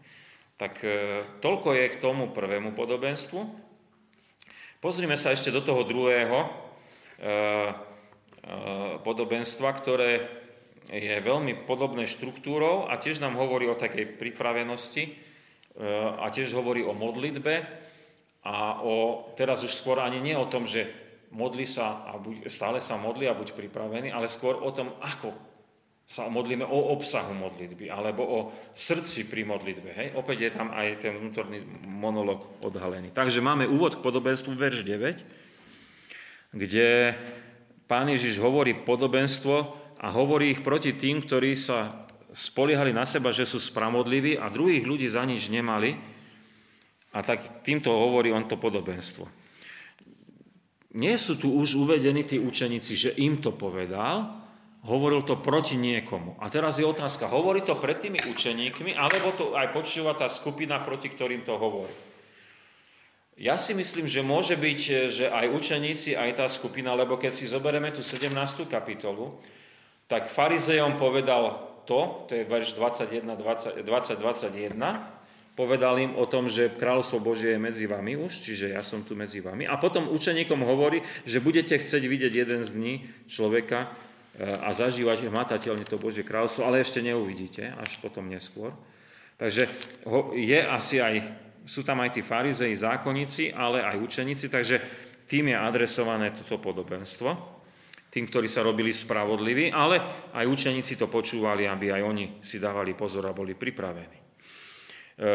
Tak 0.60 0.84
e, 0.84 1.24
toľko 1.40 1.72
je 1.72 1.86
k 1.88 2.00
tomu 2.04 2.36
prvému 2.36 2.76
podobenstvu. 2.76 3.40
Pozrime 4.84 5.16
sa 5.16 5.32
ešte 5.32 5.48
do 5.48 5.64
toho 5.64 5.88
druhého 5.88 6.36
e, 6.36 6.48
e, 7.24 7.32
podobenstva, 9.00 9.72
ktoré 9.80 10.28
je 10.92 11.16
veľmi 11.24 11.64
podobné 11.64 12.04
štruktúrou 12.04 12.92
a 12.92 13.00
tiež 13.00 13.24
nám 13.24 13.40
hovorí 13.40 13.72
o 13.72 13.78
takej 13.78 14.20
pripravenosti 14.20 15.12
a 16.18 16.26
tiež 16.34 16.50
hovorí 16.56 16.82
o 16.82 16.96
modlitbe 16.96 17.62
a 18.42 18.82
o, 18.82 19.28
teraz 19.38 19.62
už 19.62 19.70
skôr 19.70 20.02
ani 20.02 20.18
nie 20.18 20.34
o 20.34 20.50
tom, 20.50 20.66
že 20.66 20.90
modli 21.30 21.62
sa 21.62 22.02
a 22.10 22.18
buď, 22.18 22.48
stále 22.50 22.82
sa 22.82 22.98
modli 22.98 23.30
a 23.30 23.38
buď 23.38 23.54
pripravený, 23.54 24.10
ale 24.10 24.26
skôr 24.26 24.58
o 24.58 24.72
tom, 24.74 24.98
ako 24.98 25.30
sa 26.10 26.26
modlíme 26.26 26.66
o 26.66 26.90
obsahu 26.90 27.38
modlitby, 27.38 27.86
alebo 27.86 28.26
o 28.26 28.38
srdci 28.74 29.30
pri 29.30 29.46
modlitbe. 29.46 29.94
Hej? 29.94 30.08
Opäť 30.18 30.42
je 30.42 30.50
tam 30.50 30.74
aj 30.74 31.06
ten 31.06 31.14
vnútorný 31.14 31.62
monolog 31.86 32.50
odhalený. 32.66 33.14
Takže 33.14 33.38
máme 33.38 33.70
úvod 33.70 33.94
k 33.94 34.02
podobenstvu, 34.02 34.50
verš 34.58 34.82
9, 34.82 35.22
kde 36.50 37.14
pán 37.86 38.10
Ježiš 38.10 38.42
hovorí 38.42 38.74
podobenstvo 38.74 39.54
a 40.02 40.10
hovorí 40.10 40.50
ich 40.50 40.66
proti 40.66 40.98
tým, 40.98 41.22
ktorí 41.22 41.54
sa 41.54 42.10
spoliehali 42.34 42.90
na 42.90 43.06
seba, 43.06 43.30
že 43.30 43.46
sú 43.46 43.62
spravodliví 43.62 44.34
a 44.34 44.50
druhých 44.50 44.82
ľudí 44.82 45.06
za 45.06 45.22
nič 45.22 45.46
nemali. 45.46 45.94
A 47.14 47.22
tak 47.22 47.62
týmto 47.62 47.94
hovorí 47.94 48.34
on 48.34 48.50
to 48.50 48.58
podobenstvo. 48.58 49.30
Nie 50.98 51.14
sú 51.22 51.38
tu 51.38 51.54
už 51.54 51.78
uvedení 51.78 52.26
tí 52.26 52.42
učeníci, 52.42 52.98
že 52.98 53.10
im 53.22 53.38
to 53.38 53.54
povedal, 53.54 54.39
hovoril 54.84 55.20
to 55.24 55.36
proti 55.36 55.76
niekomu. 55.76 56.40
A 56.40 56.48
teraz 56.48 56.80
je 56.80 56.88
otázka, 56.88 57.28
hovorí 57.28 57.60
to 57.60 57.76
pred 57.76 58.00
tými 58.00 58.16
učeníkmi, 58.24 58.96
alebo 58.96 59.36
to 59.36 59.52
aj 59.52 59.76
počúva 59.76 60.16
tá 60.16 60.28
skupina, 60.32 60.80
proti 60.80 61.12
ktorým 61.12 61.44
to 61.44 61.56
hovorí. 61.60 61.92
Ja 63.40 63.56
si 63.56 63.72
myslím, 63.72 64.04
že 64.04 64.20
môže 64.20 64.52
byť, 64.52 64.80
že 65.08 65.26
aj 65.32 65.48
učeníci, 65.48 66.12
aj 66.12 66.44
tá 66.44 66.46
skupina, 66.48 66.92
lebo 66.92 67.16
keď 67.16 67.32
si 67.32 67.48
zoberieme 67.48 67.88
tú 67.88 68.04
17. 68.04 68.36
kapitolu, 68.68 69.40
tak 70.04 70.28
farizejom 70.28 71.00
povedal 71.00 71.72
to, 71.88 72.28
to 72.28 72.36
je 72.36 72.44
verš 72.44 72.76
21, 72.76 73.24
20, 73.40 73.80
20, 73.80 74.20
21, 74.20 74.76
povedal 75.56 75.94
im 76.00 76.12
o 76.20 76.28
tom, 76.28 76.52
že 76.52 76.72
kráľovstvo 76.72 77.20
Božie 77.20 77.56
je 77.56 77.60
medzi 77.60 77.84
vami 77.88 78.16
už, 78.20 78.44
čiže 78.44 78.76
ja 78.76 78.84
som 78.84 79.04
tu 79.04 79.16
medzi 79.16 79.40
vami. 79.40 79.64
A 79.64 79.80
potom 79.80 80.12
učeníkom 80.12 80.60
hovorí, 80.60 81.00
že 81.24 81.40
budete 81.40 81.80
chcieť 81.80 82.04
vidieť 82.04 82.32
jeden 82.32 82.60
z 82.60 82.70
dní 82.76 82.94
človeka, 83.24 83.88
a 84.40 84.72
zažívať 84.72 85.28
hmatateľne 85.28 85.84
to 85.84 86.00
Božie 86.00 86.24
kráľovstvo, 86.24 86.64
ale 86.64 86.80
ešte 86.80 87.04
neuvidíte, 87.04 87.76
až 87.76 88.00
potom 88.00 88.24
neskôr. 88.24 88.72
Takže 89.36 89.68
je 90.36 90.60
asi 90.64 90.96
aj, 91.00 91.14
sú 91.68 91.84
tam 91.84 92.00
aj 92.00 92.16
tí 92.16 92.22
farizei, 92.24 92.72
zákonníci, 92.72 93.52
ale 93.52 93.84
aj 93.84 94.00
učeníci, 94.00 94.48
takže 94.48 94.80
tým 95.28 95.52
je 95.52 95.56
adresované 95.56 96.32
toto 96.32 96.60
podobenstvo, 96.60 97.28
tým, 98.10 98.26
ktorí 98.26 98.48
sa 98.50 98.66
robili 98.66 98.90
spravodliví, 98.90 99.70
ale 99.72 100.28
aj 100.34 100.44
učeníci 100.44 100.98
to 100.98 101.06
počúvali, 101.08 101.64
aby 101.64 101.94
aj 101.94 102.02
oni 102.02 102.24
si 102.42 102.60
dávali 102.60 102.92
pozor 102.92 103.30
a 103.30 103.36
boli 103.36 103.54
pripravení. 103.56 104.18
E, 105.16 105.30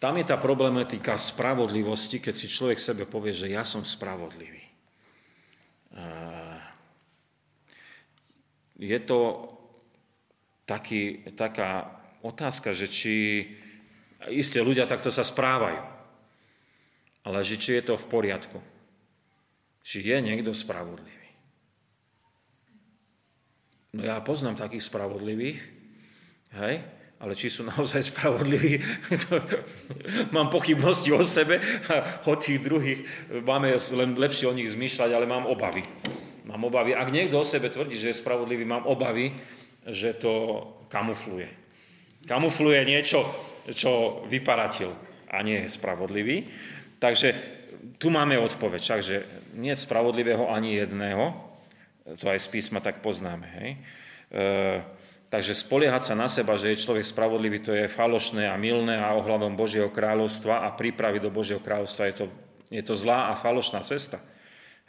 tam 0.00 0.14
je 0.18 0.24
tá 0.26 0.40
problematika 0.40 1.14
spravodlivosti, 1.14 2.18
keď 2.18 2.34
si 2.34 2.50
človek 2.50 2.82
sebe 2.82 3.04
povie, 3.06 3.30
že 3.30 3.52
ja 3.52 3.62
som 3.62 3.86
spravodlivý. 3.86 4.73
Je 8.78 8.98
to 9.02 9.50
taký, 10.66 11.30
taká 11.36 12.00
otázka, 12.24 12.72
že 12.72 12.88
či 12.88 13.14
isté 14.32 14.64
ľudia 14.64 14.88
takto 14.88 15.12
sa 15.12 15.22
správajú, 15.22 15.80
ale 17.24 17.38
že 17.44 17.60
či 17.60 17.76
je 17.80 17.82
to 17.84 17.94
v 18.00 18.06
poriadku. 18.08 18.58
Či 19.84 20.00
je 20.00 20.16
niekto 20.24 20.56
spravodlivý. 20.56 21.28
No 23.94 24.02
ja 24.02 24.18
poznám 24.24 24.58
takých 24.58 24.90
spravodlivých, 24.90 25.60
hej, 26.56 26.82
ale 27.22 27.32
či 27.38 27.46
sú 27.46 27.62
naozaj 27.62 28.02
spravodliví, 28.10 28.80
mám 30.34 30.50
pochybnosti 30.50 31.14
o 31.14 31.22
sebe 31.22 31.62
a 31.86 32.24
o 32.26 32.34
tých 32.34 32.58
druhých 32.64 33.00
máme 33.44 33.76
len 33.76 34.18
lepšie 34.18 34.50
o 34.50 34.56
nich 34.56 34.72
zmýšľať, 34.72 35.10
ale 35.14 35.30
mám 35.30 35.46
obavy. 35.46 35.86
Mám 36.54 36.70
obavy. 36.70 36.94
Ak 36.94 37.10
niekto 37.10 37.42
o 37.42 37.44
sebe 37.46 37.66
tvrdí, 37.66 37.98
že 37.98 38.14
je 38.14 38.22
spravodlivý, 38.22 38.62
mám 38.62 38.86
obavy, 38.86 39.34
že 39.90 40.14
to 40.14 40.62
kamufluje. 40.86 41.50
Kamufluje 42.30 42.86
niečo, 42.86 43.26
čo 43.74 44.22
vyparatil 44.30 44.94
a 45.34 45.42
nie 45.42 45.66
je 45.66 45.74
spravodlivý. 45.74 46.46
Takže 47.02 47.34
tu 47.98 48.06
máme 48.06 48.38
odpoveď. 48.38 48.82
Takže 48.86 49.16
nie 49.58 49.74
spravodlivého 49.74 50.46
ani 50.46 50.78
jedného. 50.78 51.34
To 52.22 52.30
aj 52.30 52.38
z 52.38 52.48
písma 52.54 52.78
tak 52.78 53.02
poznáme. 53.02 53.50
Hej? 53.58 53.70
E, 53.74 53.78
takže 55.34 55.58
spoliehať 55.58 56.06
sa 56.06 56.14
na 56.14 56.30
seba, 56.30 56.54
že 56.54 56.70
je 56.70 56.86
človek 56.86 57.02
spravodlivý, 57.02 57.66
to 57.66 57.74
je 57.74 57.90
falošné 57.90 58.46
a 58.46 58.54
milné 58.54 58.94
a 58.94 59.10
ohľadom 59.18 59.58
Božieho 59.58 59.90
kráľovstva 59.90 60.70
a 60.70 60.70
prípravy 60.70 61.18
do 61.18 61.34
Božieho 61.34 61.58
kráľovstva 61.58 62.14
je 62.14 62.14
to, 62.14 62.26
je 62.70 62.82
to 62.86 62.94
zlá 62.94 63.34
a 63.34 63.40
falošná 63.42 63.82
cesta. 63.82 64.22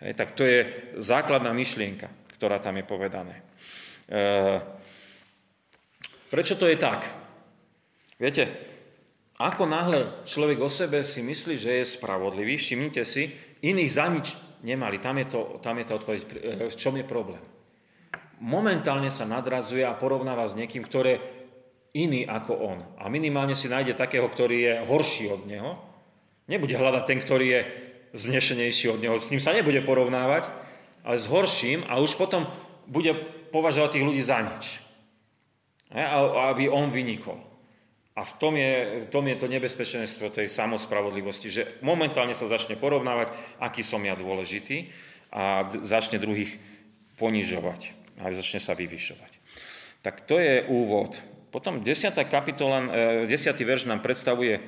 Hej, 0.03 0.13
tak 0.19 0.35
to 0.35 0.43
je 0.43 0.91
základná 0.99 1.55
myšlienka, 1.55 2.11
ktorá 2.35 2.59
tam 2.59 2.75
je 2.75 2.83
povedané. 2.83 3.35
E, 4.11 4.23
prečo 6.27 6.59
to 6.59 6.67
je 6.67 6.75
tak? 6.75 7.07
Viete, 8.19 8.51
ako 9.39 9.63
náhle 9.67 10.27
človek 10.27 10.59
o 10.59 10.67
sebe 10.71 11.03
si 11.03 11.23
myslí, 11.23 11.55
že 11.55 11.71
je 11.79 11.93
spravodlivý, 11.95 12.59
všimnite 12.59 13.03
si, 13.07 13.31
iných 13.63 13.91
za 13.91 14.05
nič 14.11 14.27
nemali. 14.67 14.99
Tam 14.99 15.15
je, 15.15 15.27
to, 15.31 15.63
tam 15.63 15.79
je 15.79 15.85
to 15.87 15.93
odpoveď. 15.95 16.19
E, 16.19 16.27
v 16.67 16.75
čom 16.75 16.99
je 16.99 17.05
problém? 17.07 17.43
Momentálne 18.43 19.07
sa 19.07 19.23
nadrazuje 19.23 19.87
a 19.87 19.95
porovnáva 19.95 20.43
s 20.43 20.59
niekým, 20.59 20.83
ktoré 20.83 21.23
iný 21.95 22.27
ako 22.27 22.51
on. 22.51 22.79
A 22.99 23.07
minimálne 23.07 23.55
si 23.55 23.71
nájde 23.71 23.95
takého, 23.95 24.27
ktorý 24.27 24.57
je 24.59 24.73
horší 24.91 25.31
od 25.31 25.47
neho. 25.47 25.79
Nebude 26.51 26.75
hľadať 26.75 27.03
ten, 27.07 27.19
ktorý 27.23 27.47
je 27.47 27.61
znešenejší 28.15 28.89
od 28.89 28.99
neho. 29.03 29.19
S 29.19 29.29
ním 29.29 29.43
sa 29.43 29.51
nebude 29.51 29.83
porovnávať, 29.83 30.47
ale 31.03 31.19
s 31.19 31.27
horším 31.27 31.83
a 31.85 31.99
už 31.99 32.15
potom 32.15 32.47
bude 32.87 33.13
považovať 33.51 33.99
tých 33.99 34.07
ľudí 34.07 34.23
za 34.23 34.41
nič. 34.41 34.79
Aby 36.49 36.71
on 36.71 36.89
vynikol. 36.89 37.37
A 38.15 38.23
v 38.23 38.33
tom 38.39 38.55
je, 38.55 39.03
v 39.03 39.07
tom 39.11 39.27
je 39.27 39.35
to 39.35 39.51
nebezpečenstvo 39.51 40.31
tej 40.31 40.47
samospravodlivosti, 40.47 41.51
že 41.51 41.75
momentálne 41.83 42.31
sa 42.31 42.47
začne 42.47 42.79
porovnávať, 42.79 43.35
aký 43.59 43.83
som 43.83 43.99
ja 44.07 44.15
dôležitý 44.15 44.87
a 45.35 45.67
začne 45.83 46.15
druhých 46.15 46.55
ponižovať 47.19 47.91
a 48.23 48.31
začne 48.31 48.63
sa 48.63 48.71
vyvyšovať. 48.71 49.31
Tak 49.99 50.23
to 50.23 50.39
je 50.39 50.63
úvod. 50.71 51.19
Potom 51.51 51.83
10. 51.83 52.15
kapitola, 52.31 52.87
10. 53.27 53.27
E, 53.27 53.63
verš 53.67 53.83
nám 53.91 53.99
predstavuje 53.99 54.59
e, 54.59 54.61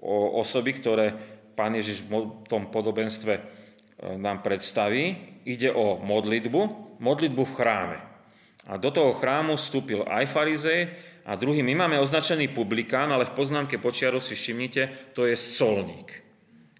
o 0.00 0.36
osoby, 0.36 0.76
ktoré 0.76 1.16
pán 1.60 1.76
Ježiš 1.76 2.08
v 2.08 2.48
tom 2.48 2.72
podobenstve 2.72 3.32
e, 3.36 3.42
nám 4.16 4.40
predstaví. 4.40 5.36
Ide 5.44 5.68
o 5.76 6.00
modlitbu, 6.00 6.60
modlitbu 6.96 7.42
v 7.44 7.56
chráme. 7.60 7.98
A 8.64 8.80
do 8.80 8.88
toho 8.88 9.12
chrámu 9.12 9.60
vstúpil 9.60 10.08
aj 10.08 10.32
farizej 10.32 10.88
a 11.28 11.36
druhý. 11.36 11.60
My 11.60 11.84
máme 11.84 12.00
označený 12.00 12.56
publikán, 12.56 13.12
ale 13.12 13.28
v 13.28 13.36
poznámke 13.36 13.76
počiaru 13.76 14.24
si 14.24 14.32
všimnite, 14.32 15.12
to 15.12 15.28
je 15.28 15.36
colník. 15.36 16.24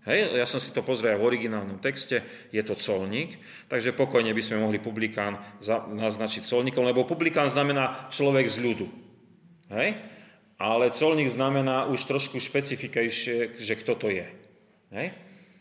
Hej, 0.09 0.41
ja 0.41 0.49
som 0.49 0.57
si 0.57 0.73
to 0.73 0.81
pozrel 0.81 1.21
v 1.21 1.29
originálnom 1.29 1.77
texte, 1.77 2.25
je 2.49 2.63
to 2.65 2.73
colník, 2.73 3.37
takže 3.69 3.93
pokojne 3.93 4.33
by 4.33 4.41
sme 4.41 4.65
mohli 4.65 4.81
publikán 4.81 5.37
naznačiť 5.93 6.41
colníkom, 6.41 6.89
lebo 6.89 7.05
publikán 7.05 7.53
znamená 7.53 8.09
človek 8.09 8.49
z 8.49 8.57
ľudu. 8.65 8.89
Hej? 9.77 10.01
ale 10.61 10.93
colník 10.93 11.33
znamená 11.33 11.89
už 11.89 12.05
trošku 12.05 12.37
špecifikejšie, 12.37 13.57
že 13.57 13.75
kto 13.81 13.97
to 13.97 14.13
je. 14.13 14.29
Hej? 14.91 15.15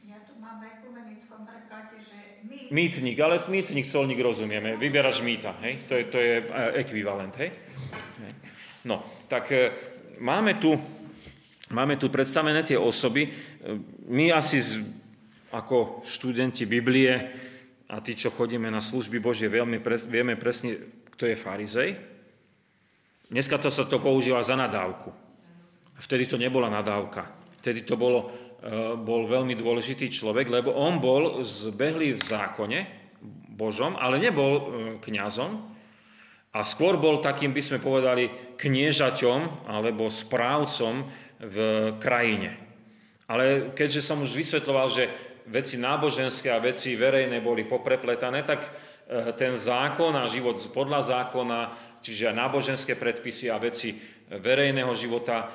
Ja 0.09 0.17
tu 0.25 0.33
mám 0.41 0.57
v 0.57 0.73
ekumenickom 0.73 1.45
preklade, 1.45 2.01
že 2.01 2.17
my... 2.49 2.73
Mýtnik, 2.73 3.17
ale 3.21 3.45
mýtnik, 3.45 3.85
colník 3.85 4.17
rozumieme. 4.17 4.73
Vybieraš 4.73 5.21
mýta, 5.21 5.53
hej? 5.61 5.85
To 5.85 5.93
je, 5.93 6.03
to 6.09 6.17
je 6.17 6.33
e, 6.41 6.65
ekvivalent, 6.81 7.33
hej? 7.37 7.53
hej? 8.25 8.33
No, 8.89 9.05
tak 9.29 9.53
e, 9.53 9.69
máme 10.17 10.57
tu, 10.57 10.73
máme 11.69 12.01
tu 12.01 12.09
predstavené 12.09 12.65
tie 12.65 12.81
osoby. 12.81 13.29
E, 13.29 13.31
my 14.09 14.33
asi 14.33 14.57
z, 14.57 14.81
ako 15.53 16.01
študenti 16.09 16.65
Biblie 16.65 17.13
a 17.85 18.01
tí, 18.01 18.17
čo 18.17 18.33
chodíme 18.33 18.65
na 18.73 18.81
služby 18.81 19.21
Božie, 19.21 19.45
veľmi 19.45 19.77
pres, 19.77 20.09
vieme 20.09 20.33
presne, 20.41 20.77
kto 21.13 21.29
je 21.29 21.37
farizej. 21.37 21.89
Dneska 23.29 23.61
to 23.61 23.69
sa 23.69 23.85
to 23.85 24.01
používa 24.01 24.41
za 24.41 24.57
nadávku. 24.57 25.13
Vtedy 26.01 26.25
to 26.25 26.41
nebola 26.41 26.65
nadávka. 26.65 27.29
Vtedy 27.61 27.85
to 27.85 27.93
bolo, 27.93 28.33
bol 28.99 29.23
veľmi 29.23 29.55
dôležitý 29.55 30.11
človek, 30.11 30.51
lebo 30.51 30.75
on 30.75 30.99
bol 30.99 31.39
zbehlý 31.47 32.19
v 32.19 32.21
zákone 32.23 32.79
Božom, 33.55 33.95
ale 33.95 34.19
nebol 34.19 34.53
e, 34.55 34.63
kňazom 35.03 35.51
a 36.55 36.59
skôr 36.63 36.99
bol 36.99 37.19
takým, 37.23 37.51
by 37.51 37.61
sme 37.63 37.79
povedali, 37.83 38.55
kniežaťom 38.59 39.67
alebo 39.67 40.11
správcom 40.11 41.07
v 41.39 41.57
krajine. 42.03 42.55
Ale 43.31 43.71
keďže 43.75 44.01
som 44.03 44.23
už 44.23 44.35
vysvetloval, 44.35 44.91
že 44.91 45.07
veci 45.47 45.79
náboženské 45.79 46.51
a 46.51 46.63
veci 46.63 46.99
verejné 46.99 47.39
boli 47.39 47.63
poprepletané, 47.63 48.43
tak 48.43 48.67
e, 48.67 48.69
ten 49.39 49.55
zákon 49.55 50.15
a 50.19 50.27
život 50.27 50.59
podľa 50.75 51.15
zákona 51.15 51.59
čiže 51.99 52.31
náboženské 52.31 52.95
predpisy 52.95 53.51
a 53.51 53.59
veci 53.59 53.95
verejného 54.29 54.93
života, 54.95 55.49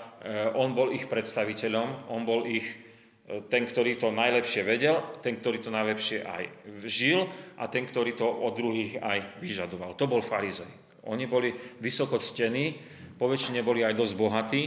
on 0.59 0.75
bol 0.75 0.91
ich 0.91 1.07
predstaviteľom, 1.07 2.11
on 2.11 2.27
bol 2.27 2.43
ich 2.45 2.84
ten, 3.25 3.65
ktorý 3.65 3.97
to 3.97 4.13
najlepšie 4.13 4.61
vedel, 4.69 5.01
ten, 5.25 5.41
ktorý 5.41 5.65
to 5.65 5.73
najlepšie 5.73 6.21
aj 6.29 6.45
žil 6.85 7.25
a 7.57 7.65
ten, 7.73 7.89
ktorý 7.89 8.13
to 8.13 8.29
od 8.29 8.53
druhých 8.53 9.01
aj 9.01 9.41
vyžadoval. 9.41 9.97
To 9.97 10.05
bol 10.05 10.21
farizej. 10.21 10.69
Oni 11.09 11.25
boli 11.25 11.53
vysoko 11.81 12.21
ctení, 12.21 12.77
poväčšine 13.17 13.65
boli 13.65 13.81
aj 13.81 13.97
dosť 13.97 14.15
bohatí 14.17 14.63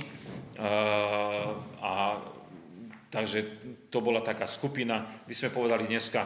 a, 1.82 2.18
takže 3.14 3.40
to 3.94 4.02
bola 4.02 4.26
taká 4.26 4.50
skupina, 4.50 5.06
by 5.26 5.34
sme 5.38 5.54
povedali 5.54 5.86
dneska, 5.86 6.26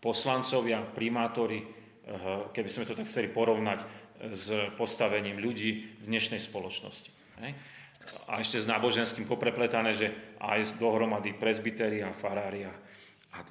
poslancovia, 0.00 0.80
primátori, 0.80 1.64
keby 2.52 2.68
sme 2.72 2.88
to 2.88 2.96
tak 2.96 3.12
chceli 3.12 3.28
porovnať, 3.28 4.08
s 4.18 4.50
postavením 4.74 5.38
ľudí 5.38 6.02
v 6.02 6.04
dnešnej 6.10 6.42
spoločnosti. 6.42 7.14
A 8.28 8.40
ešte 8.40 8.60
s 8.60 8.68
náboženským 8.68 9.24
poprepletané, 9.24 9.96
že 9.96 10.08
aj 10.40 10.76
dohromady 10.76 11.32
presbytery 11.36 12.04
a 12.04 12.12
farári 12.12 12.68
a, 12.68 12.72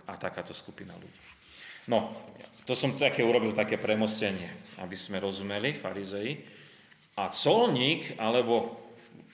a 0.09 0.13
takáto 0.17 0.53
skupina 0.53 0.93
ľudí. 0.93 1.21
No, 1.87 2.11
to 2.67 2.75
som 2.75 2.99
také 2.99 3.23
urobil 3.23 3.55
také 3.55 3.79
premostenie, 3.79 4.67
aby 4.83 4.91
sme 4.99 5.23
rozumeli, 5.23 5.71
farizei. 5.71 6.35
A 7.15 7.31
colník, 7.31 8.19
alebo 8.19 8.75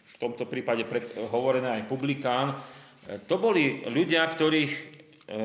v 0.05 0.15
tomto 0.21 0.45
prípade 0.45 0.85
pred, 0.85 1.01
hovorené 1.33 1.81
aj 1.81 1.89
publikán, 1.89 2.53
e, 2.53 3.17
to 3.25 3.41
boli 3.41 3.81
ľudia, 3.89 4.29
ktorých, 4.29 4.73
e, 5.25 5.41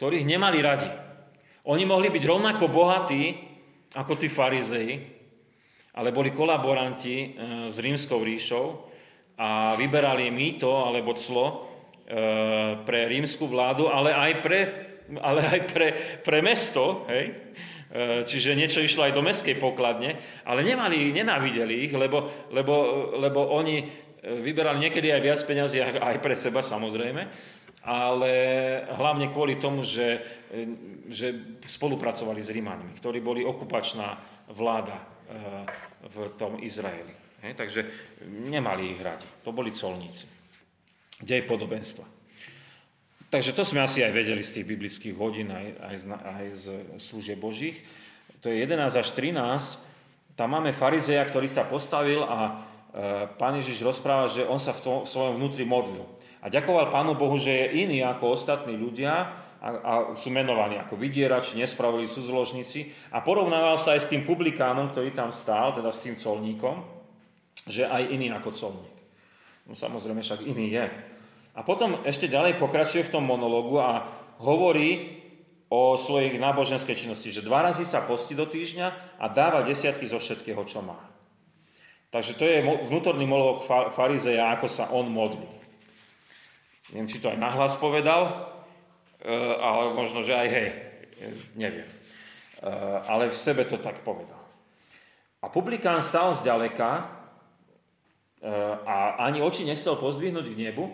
ktorých 0.00 0.24
nemali 0.24 0.58
radi. 0.64 0.88
Oni 1.68 1.84
mohli 1.84 2.08
byť 2.08 2.24
rovnako 2.24 2.72
bohatí, 2.72 3.36
ako 3.92 4.16
tí 4.16 4.32
farizei, 4.32 5.19
ale 5.94 6.14
boli 6.14 6.30
kolaboranti 6.30 7.16
e, 7.16 7.26
s 7.66 7.76
rímskou 7.82 8.22
ríšou 8.22 8.66
a 9.40 9.74
vyberali 9.74 10.30
mýto 10.30 10.70
alebo 10.86 11.16
clo 11.18 11.46
e, 11.48 11.54
pre 12.86 13.10
rímsku 13.10 13.46
vládu, 13.50 13.90
ale 13.90 14.14
aj 14.14 14.32
pre, 14.44 14.60
ale 15.18 15.40
aj 15.46 15.60
pre, 15.66 15.88
pre 16.22 16.38
mesto, 16.44 17.08
hej? 17.10 17.26
E, 17.90 18.22
čiže 18.22 18.54
niečo 18.54 18.78
išlo 18.78 19.02
aj 19.02 19.16
do 19.18 19.22
mestskej 19.26 19.58
pokladne, 19.58 20.14
ale 20.46 20.62
nemali, 20.62 21.10
nenávideli 21.10 21.90
ich, 21.90 21.92
lebo, 21.92 22.48
lebo, 22.54 22.74
lebo 23.18 23.50
oni 23.50 24.08
vyberali 24.20 24.78
niekedy 24.78 25.10
aj 25.10 25.22
viac 25.24 25.40
peňazí 25.42 25.80
aj 25.80 26.16
pre 26.20 26.36
seba 26.36 26.60
samozrejme, 26.60 27.22
ale 27.80 28.32
hlavne 28.92 29.32
kvôli 29.32 29.56
tomu, 29.56 29.80
že, 29.80 30.20
že 31.08 31.32
spolupracovali 31.64 32.44
s 32.44 32.52
Rímanmi, 32.52 33.00
ktorí 33.00 33.24
boli 33.24 33.40
okupačná 33.40 34.20
vláda 34.52 35.00
eh, 35.00 35.08
v 36.10 36.16
tom 36.34 36.58
Izraeli. 36.58 37.14
Hej, 37.40 37.56
takže 37.56 37.80
nemali 38.28 38.92
ich 38.92 39.00
radi. 39.00 39.24
To 39.44 39.54
boli 39.54 39.72
colníci. 39.72 40.28
Dej 41.20 41.48
podobenstva. 41.48 42.04
Takže 43.30 43.54
to 43.54 43.62
sme 43.62 43.80
asi 43.80 44.02
aj 44.02 44.10
vedeli 44.10 44.42
z 44.42 44.60
tých 44.60 44.66
biblických 44.66 45.14
hodín, 45.14 45.54
aj, 45.54 45.66
aj, 45.78 45.96
z, 45.96 46.04
aj 46.10 46.44
z 46.50 46.64
služieb 46.98 47.38
Božích. 47.38 47.78
To 48.42 48.50
je 48.50 48.58
11 48.66 48.90
až 48.90 49.08
13. 49.14 50.34
Tam 50.34 50.48
máme 50.50 50.74
farizeja, 50.74 51.22
ktorý 51.22 51.46
sa 51.46 51.62
postavil 51.62 52.26
a 52.26 52.38
e, 52.40 52.52
pán 53.38 53.54
Ježiš 53.54 53.86
rozpráva, 53.86 54.26
že 54.26 54.42
on 54.48 54.58
sa 54.58 54.74
v, 54.74 54.80
tom, 54.82 54.96
v 55.06 55.12
svojom 55.12 55.38
vnútri 55.38 55.62
modlil. 55.62 56.02
A 56.40 56.48
ďakoval 56.48 56.88
Pánu 56.88 57.14
Bohu, 57.14 57.36
že 57.36 57.52
je 57.52 57.84
iný 57.84 58.00
ako 58.00 58.32
ostatní 58.32 58.74
ľudia 58.74 59.28
a, 59.60 60.16
sú 60.16 60.32
menovaní 60.32 60.80
ako 60.80 60.96
vydierači, 60.96 61.60
nespravodliví 61.60 62.08
cudzoložníci. 62.08 63.12
A 63.12 63.20
porovnával 63.20 63.76
sa 63.76 63.92
aj 63.92 64.08
s 64.08 64.10
tým 64.10 64.24
publikánom, 64.24 64.88
ktorý 64.88 65.12
tam 65.12 65.28
stál, 65.28 65.76
teda 65.76 65.92
s 65.92 66.00
tým 66.00 66.16
colníkom, 66.16 66.80
že 67.68 67.84
aj 67.84 68.08
iný 68.08 68.32
ako 68.32 68.50
colník. 68.56 68.96
No 69.68 69.76
samozrejme, 69.76 70.24
však 70.24 70.48
iný 70.48 70.72
je. 70.72 70.86
A 71.52 71.60
potom 71.60 72.00
ešte 72.08 72.30
ďalej 72.30 72.56
pokračuje 72.56 73.04
v 73.04 73.12
tom 73.12 73.28
monológu 73.28 73.76
a 73.82 74.08
hovorí 74.40 75.20
o 75.70 75.94
svojej 75.94 76.34
náboženskej 76.40 76.96
činnosti, 76.96 77.30
že 77.30 77.46
dva 77.46 77.62
razy 77.62 77.86
sa 77.86 78.02
postí 78.02 78.34
do 78.34 78.48
týždňa 78.48 79.20
a 79.22 79.24
dáva 79.30 79.62
desiatky 79.62 80.08
zo 80.08 80.18
všetkého, 80.18 80.58
čo 80.66 80.82
má. 80.82 80.98
Takže 82.10 82.34
to 82.34 82.42
je 82.42 82.58
vnútorný 82.90 83.22
monolog 83.22 83.62
farizeja, 83.94 84.50
ako 84.50 84.66
sa 84.66 84.90
on 84.90 85.06
modlí. 85.06 85.46
Neviem, 86.90 87.06
či 87.06 87.22
to 87.22 87.30
aj 87.30 87.38
nahlas 87.38 87.78
povedal, 87.78 88.50
ale 89.60 89.92
možno, 89.92 90.24
že 90.24 90.32
aj 90.32 90.48
hej, 90.48 90.68
neviem. 91.52 91.88
E, 92.60 92.68
ale 93.08 93.28
v 93.28 93.36
sebe 93.36 93.68
to 93.68 93.76
tak 93.80 94.00
povedal. 94.00 94.40
A 95.40 95.48
publikán 95.48 96.00
stal 96.04 96.32
zďaleka 96.36 96.90
e, 97.00 97.04
a 98.84 99.20
ani 99.20 99.40
oči 99.44 99.64
nechcel 99.64 99.96
pozdvihnúť 99.96 100.46
k 100.52 100.60
nebu 100.68 100.88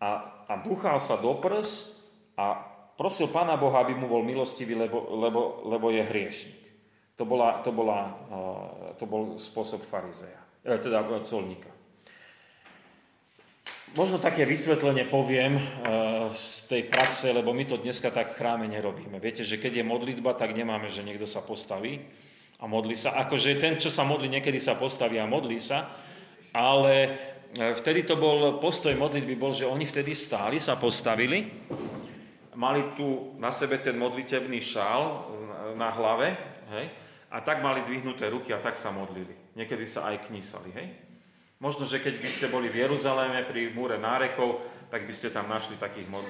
a, 0.00 0.44
a 0.48 0.52
búchal 0.60 1.00
sa 1.00 1.16
do 1.20 1.36
prs 1.40 1.92
a 2.36 2.56
prosil 2.96 3.28
Pána 3.28 3.56
Boha, 3.56 3.84
aby 3.84 3.96
mu 3.96 4.08
bol 4.08 4.24
milostivý, 4.24 4.76
lebo, 4.76 5.12
lebo, 5.16 5.64
lebo 5.68 5.92
je 5.92 6.02
hriešnik. 6.04 6.62
To, 7.14 7.22
bola, 7.22 7.62
to, 7.62 7.70
bola, 7.70 8.10
to 8.98 9.06
bol 9.06 9.38
spôsob 9.38 9.86
farizeja, 9.86 10.40
teda 10.66 11.06
colníka. 11.22 11.70
Možno 13.94 14.18
také 14.18 14.42
vysvetlenie 14.42 15.06
poviem 15.06 15.54
eh, 15.54 15.64
z 16.34 16.66
tej 16.66 16.82
praxe, 16.90 17.30
lebo 17.30 17.54
my 17.54 17.62
to 17.62 17.78
dneska 17.78 18.10
tak 18.10 18.34
v 18.34 18.42
chráme 18.42 18.66
nerobíme. 18.66 19.22
Viete, 19.22 19.46
že 19.46 19.54
keď 19.54 19.78
je 19.78 19.84
modlitba, 19.86 20.34
tak 20.34 20.50
nemáme, 20.50 20.90
že 20.90 21.06
niekto 21.06 21.30
sa 21.30 21.46
postaví 21.46 22.02
a 22.58 22.66
modlí 22.66 22.98
sa. 22.98 23.14
Akože 23.22 23.54
ten, 23.54 23.78
čo 23.78 23.94
sa 23.94 24.02
modlí, 24.02 24.26
niekedy 24.26 24.58
sa 24.58 24.74
postaví 24.74 25.22
a 25.22 25.30
modlí 25.30 25.62
sa, 25.62 25.94
ale 26.50 26.94
eh, 27.54 27.70
vtedy 27.78 28.02
to 28.02 28.18
bol, 28.18 28.58
postoj 28.58 28.90
modlitby 28.98 29.38
bol, 29.38 29.54
že 29.54 29.62
oni 29.62 29.86
vtedy 29.86 30.10
stáli, 30.10 30.58
sa 30.58 30.74
postavili, 30.74 31.54
mali 32.58 32.98
tu 32.98 33.38
na 33.38 33.54
sebe 33.54 33.78
ten 33.78 33.94
modlitebný 33.94 34.58
šál 34.58 35.30
na 35.78 35.94
hlave, 35.94 36.34
hej, 36.74 36.90
a 37.30 37.38
tak 37.46 37.62
mali 37.62 37.86
dvihnuté 37.86 38.26
ruky 38.26 38.50
a 38.50 38.58
tak 38.58 38.74
sa 38.74 38.90
modlili. 38.90 39.54
Niekedy 39.54 39.86
sa 39.86 40.10
aj 40.10 40.26
knísali, 40.26 40.70
hej. 40.74 41.03
Možno, 41.64 41.88
že 41.88 41.96
keď 42.04 42.20
by 42.20 42.28
ste 42.28 42.46
boli 42.52 42.68
v 42.68 42.84
Jeruzaléme 42.84 43.40
pri 43.48 43.72
múre 43.72 43.96
nárekov, 43.96 44.60
tak 44.92 45.08
by 45.08 45.12
ste 45.16 45.32
tam 45.32 45.48
našli 45.48 45.80
takých 45.80 46.12
mod... 46.12 46.20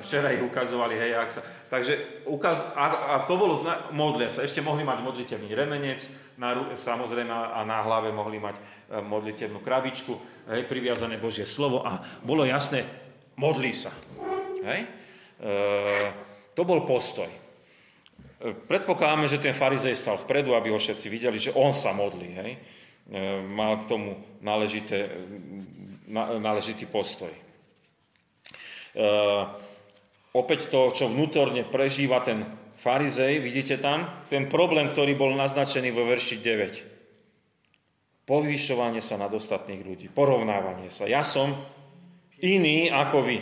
Včera 0.00 0.32
ich 0.32 0.40
ukazovali, 0.40 0.96
hej, 0.96 1.12
ak 1.12 1.28
sa... 1.28 1.40
Takže 1.68 2.24
ukaz... 2.24 2.72
a, 2.72 2.84
a 2.88 3.14
to 3.28 3.36
bolo 3.36 3.52
zna... 3.52 3.92
modlia 3.92 4.32
sa. 4.32 4.48
Ešte 4.48 4.64
mohli 4.64 4.80
mať 4.80 5.04
modlitevný 5.04 5.52
remenec, 5.52 6.08
na, 6.40 6.56
samozrejme, 6.72 7.28
a 7.28 7.60
na 7.68 7.84
hlave 7.84 8.16
mohli 8.16 8.40
mať 8.40 8.56
e, 8.56 8.62
modlitevnú 9.04 9.60
krabičku, 9.60 10.16
hej, 10.48 10.64
priviazané 10.64 11.20
Božie 11.20 11.44
slovo 11.44 11.84
a 11.84 12.00
bolo 12.24 12.48
jasné, 12.48 12.84
modlí 13.36 13.72
sa. 13.76 13.92
Hej? 14.64 14.88
E, 15.36 15.48
to 16.56 16.64
bol 16.64 16.84
postoj. 16.88 17.28
E, 17.28 17.36
predpokladáme, 18.52 19.28
že 19.28 19.36
ten 19.36 19.52
farizej 19.52 19.96
stal 19.96 20.16
vpredu, 20.16 20.56
aby 20.56 20.72
ho 20.72 20.80
všetci 20.80 21.12
videli, 21.12 21.36
že 21.36 21.52
on 21.52 21.76
sa 21.76 21.92
modlí. 21.92 22.30
Hej? 22.40 22.52
E, 23.06 23.38
mal 23.46 23.78
k 23.78 23.86
tomu 23.86 24.18
náležité, 24.42 25.06
náležitý 26.42 26.90
postoj. 26.90 27.30
E, 27.30 27.40
opäť 30.34 30.66
to, 30.66 30.90
čo 30.90 31.06
vnútorne 31.06 31.62
prežíva 31.62 32.18
ten 32.26 32.50
farizej, 32.82 33.38
vidíte 33.38 33.78
tam, 33.78 34.26
ten 34.26 34.50
problém, 34.50 34.90
ktorý 34.90 35.14
bol 35.14 35.30
naznačený 35.38 35.94
vo 35.94 36.02
verši 36.02 36.42
Povyšovanie 38.26 38.98
sa 38.98 39.14
nad 39.22 39.30
ostatných 39.30 39.86
ľudí, 39.86 40.10
porovnávanie 40.10 40.90
sa. 40.90 41.06
Ja 41.06 41.22
som 41.22 41.54
iný 42.42 42.90
ako 42.90 43.22
vy. 43.22 43.38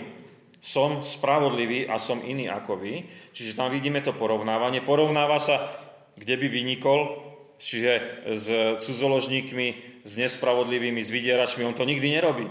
Som 0.60 1.00
spravodlivý 1.00 1.88
a 1.88 1.96
som 1.96 2.20
iný 2.20 2.52
ako 2.52 2.84
vy. 2.84 3.08
Čiže 3.32 3.56
tam 3.56 3.72
vidíme 3.72 4.04
to 4.04 4.12
porovnávanie. 4.12 4.84
Porovnáva 4.84 5.40
sa, 5.40 5.72
kde 6.20 6.36
by 6.36 6.46
vynikol, 6.52 7.23
čiže 7.58 8.22
s 8.34 8.46
cudzoložníkmi, 8.82 9.66
s 10.04 10.12
nespravodlivými, 10.16 11.00
s 11.00 11.10
vydieračmi. 11.10 11.64
On 11.64 11.74
to 11.74 11.88
nikdy 11.88 12.14
nerobí. 12.14 12.46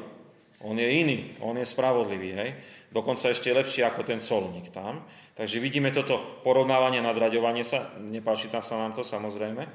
On 0.64 0.80
je 0.80 0.88
iný, 0.88 1.36
on 1.44 1.60
je 1.60 1.68
spravodlivý. 1.68 2.30
Hej? 2.34 2.50
Dokonca 2.94 3.30
ešte 3.30 3.52
lepší 3.52 3.84
ako 3.84 4.08
ten 4.08 4.24
solník 4.24 4.72
tam. 4.72 5.04
Takže 5.34 5.60
vidíme 5.60 5.92
toto 5.92 6.42
porovnávanie, 6.46 7.04
nadraďovanie 7.04 7.66
sa. 7.66 7.92
Nepáči 8.00 8.48
sa 8.48 8.80
nám 8.80 8.96
to 8.96 9.04
samozrejme. 9.04 9.66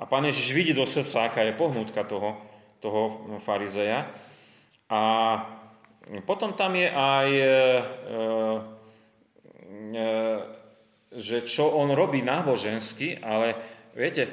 A 0.00 0.02
pán 0.08 0.24
Ježiš 0.26 0.56
vidí 0.56 0.72
do 0.72 0.88
srdca, 0.88 1.28
aká 1.28 1.46
je 1.46 1.54
pohnutka 1.54 2.02
toho, 2.02 2.40
toho 2.82 3.30
farizeja. 3.44 4.10
A 4.88 5.00
potom 6.26 6.56
tam 6.56 6.74
je 6.74 6.88
aj, 6.90 7.28
e, 7.30 7.56
e, 9.92 10.08
že 11.14 11.46
čo 11.46 11.68
on 11.68 11.94
robí 11.94 12.24
nábožensky, 12.24 13.20
ale 13.20 13.54
viete, 13.94 14.28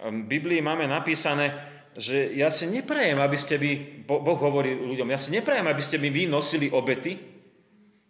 v 0.00 0.24
Biblii 0.24 0.64
máme 0.64 0.88
napísané, 0.88 1.52
že 1.98 2.32
ja 2.32 2.48
si 2.48 2.70
neprajem, 2.70 3.18
aby 3.18 3.36
ste 3.36 3.58
by, 3.58 3.70
Boh 4.06 4.38
hovorí 4.38 4.72
ľuďom, 4.72 5.10
ja 5.10 5.18
si 5.20 5.34
neprajem, 5.34 5.66
aby 5.66 5.82
ste 5.82 5.98
by 5.98 6.08
vy 6.08 6.22
nosili 6.30 6.70
obety, 6.70 7.18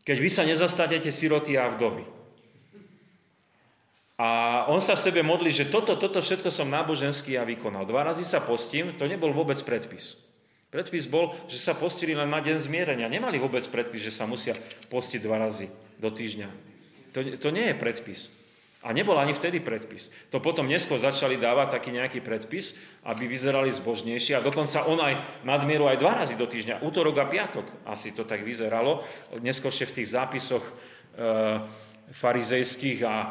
keď 0.05 0.17
vy 0.21 0.31
sa 0.31 0.43
nezastanete 0.47 1.11
siroty 1.11 1.57
a 1.57 1.69
vdovy. 1.73 2.05
A 4.21 4.29
on 4.69 4.85
sa 4.85 5.01
v 5.01 5.05
sebe 5.09 5.25
modlí, 5.25 5.49
že 5.49 5.73
toto, 5.73 5.97
toto 5.97 6.21
všetko 6.21 6.53
som 6.53 6.69
náboženský 6.69 7.41
ja 7.41 7.43
vykonal. 7.49 7.89
Dva 7.89 8.05
razy 8.05 8.21
sa 8.29 8.45
postím, 8.45 8.93
to 9.01 9.09
nebol 9.09 9.33
vôbec 9.33 9.57
predpis. 9.65 10.21
Predpis 10.69 11.09
bol, 11.09 11.33
že 11.49 11.57
sa 11.57 11.73
postili 11.73 12.13
len 12.13 12.29
na 12.29 12.39
deň 12.39 12.61
zmierenia. 12.61 13.09
Nemali 13.09 13.41
vôbec 13.41 13.65
predpis, 13.73 14.07
že 14.07 14.13
sa 14.13 14.29
musia 14.29 14.53
postiť 14.93 15.25
dva 15.25 15.41
razy 15.41 15.73
do 15.97 16.13
týždňa. 16.13 16.49
To, 17.17 17.19
to 17.41 17.49
nie 17.49 17.73
je 17.73 17.81
predpis. 17.81 18.29
A 18.81 18.97
nebol 18.97 19.13
ani 19.21 19.37
vtedy 19.37 19.61
predpis. 19.61 20.09
To 20.33 20.41
potom 20.41 20.65
neskôr 20.65 20.97
začali 20.97 21.37
dávať 21.37 21.77
taký 21.77 21.93
nejaký 21.93 22.25
predpis, 22.25 22.81
aby 23.05 23.29
vyzerali 23.29 23.69
zbožnejšie. 23.69 24.41
A 24.41 24.45
dokonca 24.45 24.89
on 24.89 24.97
aj 25.05 25.45
nadmieru 25.45 25.85
aj 25.85 26.01
dva 26.01 26.25
razy 26.25 26.41
do 26.41 26.49
týždňa, 26.49 26.81
útorok 26.81 27.21
a 27.21 27.29
piatok. 27.29 27.67
Asi 27.85 28.17
to 28.17 28.25
tak 28.25 28.41
vyzeralo. 28.41 29.05
Neskôršie 29.37 29.85
v 29.85 29.97
tých 30.01 30.09
zápisoch 30.17 30.65
e, 30.65 30.73
farizejských 32.09 32.99
a 33.05 33.17
e, 33.21 33.29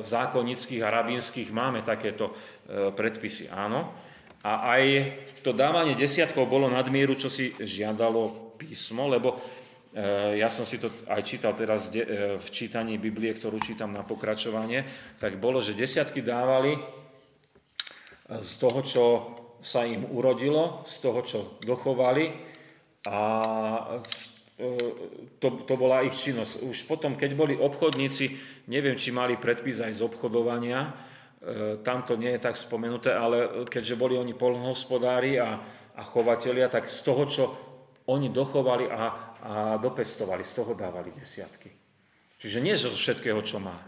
zákonických 0.00 0.80
a 0.80 0.92
rabínskych 0.96 1.52
máme 1.52 1.84
takéto 1.84 2.32
e, 2.32 2.88
predpisy. 2.96 3.52
Áno. 3.52 3.92
A 4.48 4.80
aj 4.80 4.82
to 5.44 5.52
dávanie 5.52 5.92
desiatkov 5.92 6.48
bolo 6.48 6.72
nadmieru, 6.72 7.12
čo 7.20 7.28
si 7.28 7.52
žiadalo 7.60 8.56
písmo, 8.56 9.12
lebo 9.12 9.36
Eh, 9.36 9.57
ja 10.38 10.46
som 10.46 10.62
si 10.62 10.78
to 10.78 10.92
aj 11.10 11.22
čítal 11.26 11.58
teraz 11.58 11.90
eh, 11.90 12.38
v 12.38 12.48
čítaní 12.54 13.00
Biblie, 13.02 13.34
ktorú 13.34 13.58
čítam 13.58 13.90
na 13.90 14.06
pokračovanie, 14.06 14.86
tak 15.18 15.42
bolo, 15.42 15.58
že 15.58 15.74
desiatky 15.74 16.22
dávali 16.22 16.78
z 18.28 18.50
toho, 18.60 18.80
čo 18.84 19.04
sa 19.58 19.82
im 19.88 20.06
urodilo, 20.12 20.86
z 20.86 20.94
toho, 21.02 21.20
čo 21.26 21.38
dochovali 21.66 22.30
a 23.10 23.20
eh, 24.58 24.92
to, 25.42 25.48
to 25.66 25.74
bola 25.74 26.06
ich 26.06 26.14
činnosť. 26.14 26.62
Už 26.62 26.86
potom, 26.86 27.18
keď 27.18 27.30
boli 27.34 27.54
obchodníci, 27.58 28.38
neviem, 28.70 28.94
či 28.94 29.10
mali 29.10 29.34
predpis 29.34 29.82
aj 29.82 29.98
z 29.98 30.04
obchodovania, 30.06 31.10
tam 31.86 32.02
to 32.02 32.18
nie 32.18 32.34
je 32.34 32.42
tak 32.42 32.58
spomenuté, 32.58 33.14
ale 33.14 33.62
keďže 33.70 33.94
boli 33.94 34.18
oni 34.18 34.34
polnohospodári 34.34 35.38
a, 35.38 35.62
a 35.94 36.02
chovatelia, 36.02 36.66
tak 36.66 36.90
z 36.90 36.98
toho, 37.06 37.22
čo 37.30 37.44
oni 38.10 38.34
dochovali 38.34 38.90
a 38.90 39.27
a 39.42 39.78
dopestovali, 39.78 40.42
z 40.42 40.52
toho 40.52 40.74
dávali 40.74 41.14
desiatky. 41.14 41.70
Čiže 42.38 42.58
nie 42.62 42.74
zo 42.78 42.94
všetkého, 42.94 43.42
čo 43.42 43.58
má, 43.58 43.78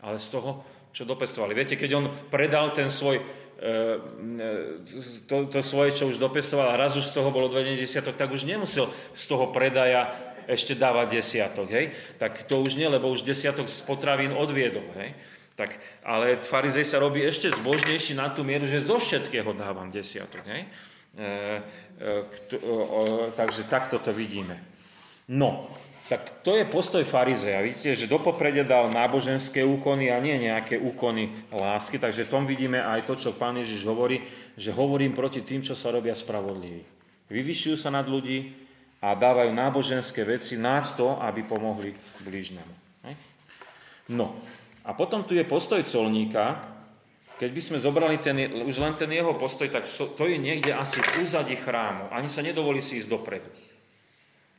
ale 0.00 0.16
z 0.16 0.28
toho, 0.32 0.64
čo 0.90 1.04
dopestovali. 1.04 1.52
Viete, 1.52 1.76
keď 1.76 1.90
on 1.96 2.06
predal 2.32 2.72
ten 2.72 2.88
svoj, 2.88 3.20
e, 3.20 3.24
e, 3.60 5.28
to, 5.28 5.46
to 5.52 5.60
svoje, 5.60 5.94
čo 5.94 6.08
už 6.08 6.16
dopestoval 6.16 6.72
a 6.72 6.80
raz 6.80 6.96
už 6.96 7.12
z 7.12 7.14
toho 7.16 7.28
bolo 7.28 7.52
20 7.52 7.76
desiatok, 7.76 8.16
tak 8.16 8.32
už 8.32 8.48
nemusel 8.48 8.88
z 9.12 9.22
toho 9.28 9.52
predaja 9.52 10.10
ešte 10.50 10.74
dávať 10.74 11.20
desiatok, 11.20 11.68
hej? 11.70 11.94
Tak 12.18 12.48
to 12.50 12.58
už 12.58 12.74
nie, 12.74 12.88
lebo 12.90 13.06
už 13.12 13.22
desiatok 13.22 13.70
z 13.70 13.78
potravín 13.86 14.34
odviedol, 14.34 14.84
hej? 14.98 15.14
Tak, 15.54 15.76
ale 16.02 16.40
farizej 16.40 16.88
sa 16.88 16.96
robí 16.96 17.20
ešte 17.20 17.52
zbožnejší 17.52 18.16
na 18.16 18.32
tú 18.32 18.40
mieru, 18.40 18.64
že 18.64 18.80
zo 18.80 18.96
všetkého 18.96 19.52
dávam 19.52 19.92
desiatok, 19.92 20.42
hej? 20.48 20.64
E, 20.64 21.28
e, 22.00 22.56
o, 22.64 23.28
takže 23.36 23.68
takto 23.68 24.00
to 24.00 24.10
vidíme. 24.10 24.56
No, 25.30 25.70
tak 26.10 26.42
to 26.42 26.58
je 26.58 26.66
postoj 26.66 27.06
farizeja. 27.06 27.62
Vidíte, 27.62 27.94
že 27.94 28.10
do 28.10 28.18
popredia 28.18 28.66
dal 28.66 28.90
náboženské 28.90 29.62
úkony 29.62 30.10
a 30.10 30.18
nie 30.18 30.34
nejaké 30.42 30.74
úkony 30.74 31.30
lásky. 31.54 32.02
Takže 32.02 32.26
tom 32.26 32.50
vidíme 32.50 32.82
aj 32.82 33.06
to, 33.06 33.14
čo 33.14 33.38
pán 33.38 33.54
Ježiš 33.62 33.86
hovorí, 33.86 34.26
že 34.58 34.74
hovorím 34.74 35.14
proti 35.14 35.46
tým, 35.46 35.62
čo 35.62 35.78
sa 35.78 35.94
robia 35.94 36.18
spravodliví. 36.18 36.82
Vyvyšujú 37.30 37.78
sa 37.78 37.94
nad 37.94 38.10
ľudí 38.10 38.50
a 38.98 39.14
dávajú 39.14 39.54
náboženské 39.54 40.26
veci 40.26 40.58
nad 40.58 40.98
to, 40.98 41.14
aby 41.22 41.46
pomohli 41.46 41.94
blížnemu. 42.26 42.74
No, 44.10 44.34
a 44.82 44.90
potom 44.90 45.22
tu 45.22 45.38
je 45.38 45.46
postoj 45.46 45.78
colníka. 45.86 46.58
Keď 47.38 47.50
by 47.54 47.62
sme 47.62 47.78
zobrali 47.78 48.18
ten, 48.18 48.34
už 48.66 48.82
len 48.82 48.98
ten 48.98 49.08
jeho 49.14 49.38
postoj, 49.38 49.70
tak 49.70 49.86
to 49.88 50.26
je 50.26 50.36
niekde 50.36 50.74
asi 50.74 50.98
v 50.98 51.22
úzadi 51.22 51.54
chrámu. 51.54 52.10
Ani 52.10 52.26
sa 52.26 52.42
nedovolí 52.42 52.82
si 52.82 52.98
ísť 52.98 53.08
dopredu. 53.08 53.46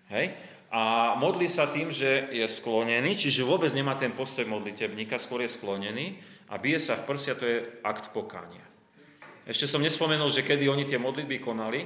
Hej? 0.10 0.32
A 0.72 1.14
modlí 1.20 1.52
sa 1.52 1.68
tým, 1.68 1.92
že 1.92 2.32
je 2.32 2.48
sklonený, 2.48 3.20
čiže 3.20 3.44
vôbec 3.44 3.76
nemá 3.76 4.00
ten 4.00 4.16
postoj 4.16 4.48
modlitebníka, 4.48 5.20
skôr 5.20 5.44
je 5.44 5.52
sklonený 5.52 6.16
a 6.48 6.56
bije 6.56 6.80
sa 6.80 6.96
v 6.96 7.12
prsia, 7.12 7.36
to 7.36 7.44
je 7.44 7.68
akt 7.84 8.16
pokánia. 8.16 8.64
Ešte 9.44 9.68
som 9.68 9.84
nespomenul, 9.84 10.32
že 10.32 10.48
kedy 10.48 10.72
oni 10.72 10.88
tie 10.88 10.96
modlitby 10.96 11.44
konali, 11.44 11.84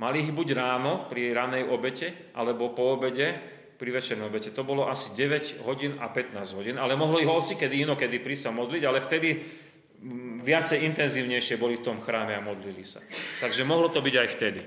mali 0.00 0.24
ich 0.24 0.32
buď 0.32 0.48
ráno 0.56 1.12
pri 1.12 1.36
ranej 1.36 1.68
obete, 1.68 2.32
alebo 2.32 2.72
po 2.72 2.96
obede 2.96 3.36
pri 3.76 3.92
večernej 3.92 4.32
obete. 4.32 4.48
To 4.56 4.64
bolo 4.64 4.88
asi 4.88 5.12
9 5.12 5.60
hodín 5.68 6.00
a 6.00 6.08
15 6.08 6.56
hodín, 6.56 6.76
ale 6.80 6.96
mohlo 6.96 7.20
ich 7.20 7.28
hoci 7.28 7.60
kedy 7.60 7.84
inokedy 7.84 8.24
prísť 8.24 8.48
sa 8.48 8.56
modliť, 8.56 8.82
ale 8.88 9.04
vtedy 9.04 9.28
mm, 9.36 10.40
viacej 10.40 10.88
intenzívnejšie 10.88 11.60
boli 11.60 11.76
v 11.76 11.84
tom 11.84 12.00
chráme 12.00 12.32
a 12.32 12.40
modlili 12.40 12.84
sa. 12.84 13.04
Takže 13.44 13.64
mohlo 13.68 13.92
to 13.92 14.00
byť 14.00 14.14
aj 14.16 14.28
vtedy. 14.40 14.60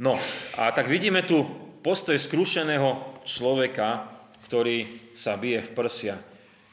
No 0.00 0.16
a 0.56 0.72
tak 0.72 0.88
vidíme 0.88 1.20
tu 1.28 1.44
postoj 1.84 2.16
skrušeného 2.16 3.20
človeka, 3.28 4.08
ktorý 4.48 5.12
sa 5.12 5.36
bije 5.36 5.60
v 5.60 5.70
prsia 5.76 6.16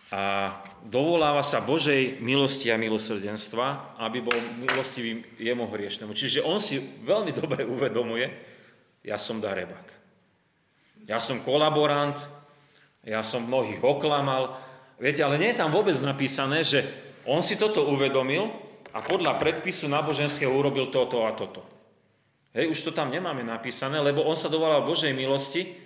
a 0.07 0.55
dovoláva 0.88 1.43
sa 1.43 1.59
Božej 1.59 2.23
milosti 2.23 2.71
a 2.71 2.80
milosrdenstva, 2.80 3.99
aby 3.99 4.23
bol 4.23 4.39
milostivým 4.63 5.19
jemu 5.36 5.67
hriešnemu. 5.67 6.15
Čiže 6.15 6.47
on 6.47 6.63
si 6.63 6.80
veľmi 6.80 7.36
dobre 7.36 7.67
uvedomuje, 7.67 8.32
ja 9.03 9.19
som 9.19 9.43
darebak. 9.43 9.91
Ja 11.03 11.19
som 11.19 11.43
kolaborant, 11.43 12.23
ja 13.03 13.19
som 13.23 13.43
mnohých 13.43 13.84
oklamal. 13.84 14.55
Viete, 14.95 15.28
ale 15.28 15.36
nie 15.36 15.51
je 15.51 15.59
tam 15.59 15.75
vôbec 15.75 15.95
napísané, 15.99 16.63
že 16.63 16.88
on 17.28 17.43
si 17.43 17.59
toto 17.59 17.84
uvedomil 17.91 18.47
a 18.95 19.03
podľa 19.03 19.36
predpisu 19.36 19.91
náboženského 19.91 20.47
urobil 20.47 20.88
toto 20.88 21.28
a 21.28 21.36
toto. 21.36 21.76
Hej, 22.58 22.74
už 22.74 22.89
to 22.89 22.91
tam 22.97 23.14
nemáme 23.14 23.45
napísané, 23.45 24.01
lebo 24.01 24.26
on 24.26 24.34
sa 24.34 24.49
dovolal 24.49 24.82
Božej 24.82 25.14
milosti 25.14 25.78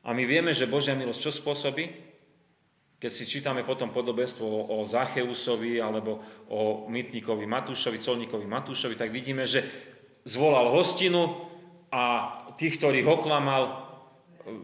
a 0.00 0.16
my 0.16 0.24
vieme, 0.24 0.56
že 0.56 0.64
Božia 0.64 0.96
milosť 0.96 1.20
čo 1.20 1.32
spôsobí? 1.36 1.84
Keď 2.96 3.10
si 3.12 3.28
čítame 3.28 3.60
potom 3.60 3.92
podobenstvo 3.92 4.72
o, 4.72 4.80
Zacheusovi 4.88 5.84
alebo 5.84 6.24
o 6.48 6.88
mytníkovi 6.88 7.44
Matúšovi, 7.44 8.00
colníkovi 8.00 8.48
Matúšovi, 8.48 8.96
tak 8.96 9.12
vidíme, 9.12 9.44
že 9.44 9.68
zvolal 10.24 10.72
hostinu 10.72 11.44
a 11.92 12.32
tých, 12.56 12.80
ktorých 12.80 13.04
oklamal, 13.04 13.84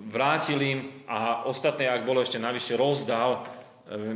vrátil 0.09 0.65
im 0.65 1.05
a 1.05 1.45
ostatné, 1.45 1.93
ak 1.93 2.09
bolo 2.09 2.25
ešte 2.25 2.41
navyše, 2.41 2.73
rozdal 2.73 3.37
e, 3.37 3.41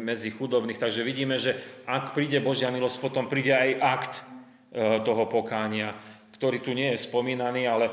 medzi 0.01 0.33
chudobných. 0.33 0.81
Takže 0.81 1.05
vidíme, 1.05 1.37
že 1.37 1.85
ak 1.85 2.17
príde 2.17 2.41
Božia 2.41 2.73
milosť, 2.73 3.05
potom 3.05 3.29
príde 3.29 3.53
aj 3.53 3.71
akt 3.85 4.15
e, 4.17 4.23
toho 5.05 5.29
pokánia 5.29 5.93
ktorý 6.35 6.59
tu 6.61 6.75
nie 6.75 6.91
je 6.95 7.05
spomínaný, 7.07 7.67
ale 7.71 7.87
e, 7.89 7.93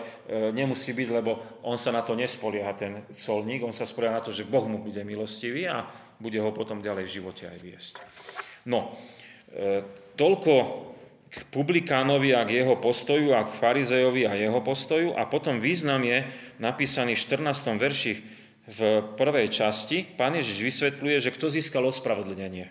nemusí 0.53 0.91
byť, 0.91 1.09
lebo 1.13 1.61
on 1.61 1.77
sa 1.77 1.93
na 1.93 2.01
to 2.01 2.17
nespolieha, 2.17 2.73
ten 2.73 3.05
colník, 3.13 3.61
on 3.61 3.73
sa 3.73 3.85
spolieha 3.85 4.17
na 4.17 4.25
to, 4.25 4.33
že 4.33 4.47
Boh 4.47 4.65
mu 4.65 4.81
bude 4.81 5.01
milostivý 5.05 5.69
a 5.69 5.85
bude 6.17 6.37
ho 6.41 6.49
potom 6.53 6.81
ďalej 6.81 7.05
v 7.07 7.15
živote 7.21 7.43
aj 7.49 7.57
viesť. 7.61 7.93
No, 8.67 8.97
e, 9.53 9.85
toľko 10.17 10.53
k 11.31 11.37
publikánovi 11.47 12.35
a 12.35 12.43
k 12.43 12.59
jeho 12.59 12.75
postoju 12.75 13.31
a 13.31 13.47
k 13.47 13.55
farizejovi 13.55 14.27
a 14.27 14.35
jeho 14.35 14.59
postoju 14.59 15.15
a 15.15 15.23
potom 15.29 15.63
význam 15.63 16.03
je 16.03 16.27
napísaný 16.59 17.15
v 17.15 17.23
14. 17.23 17.79
verši 17.79 18.13
v 18.67 18.79
prvej 19.15 19.47
časti. 19.47 20.03
Pán 20.03 20.35
Ježiš 20.35 20.59
vysvetľuje, 20.59 21.17
že 21.23 21.33
kto 21.33 21.47
získal 21.47 21.87
ospravedlnenie. 21.87 22.67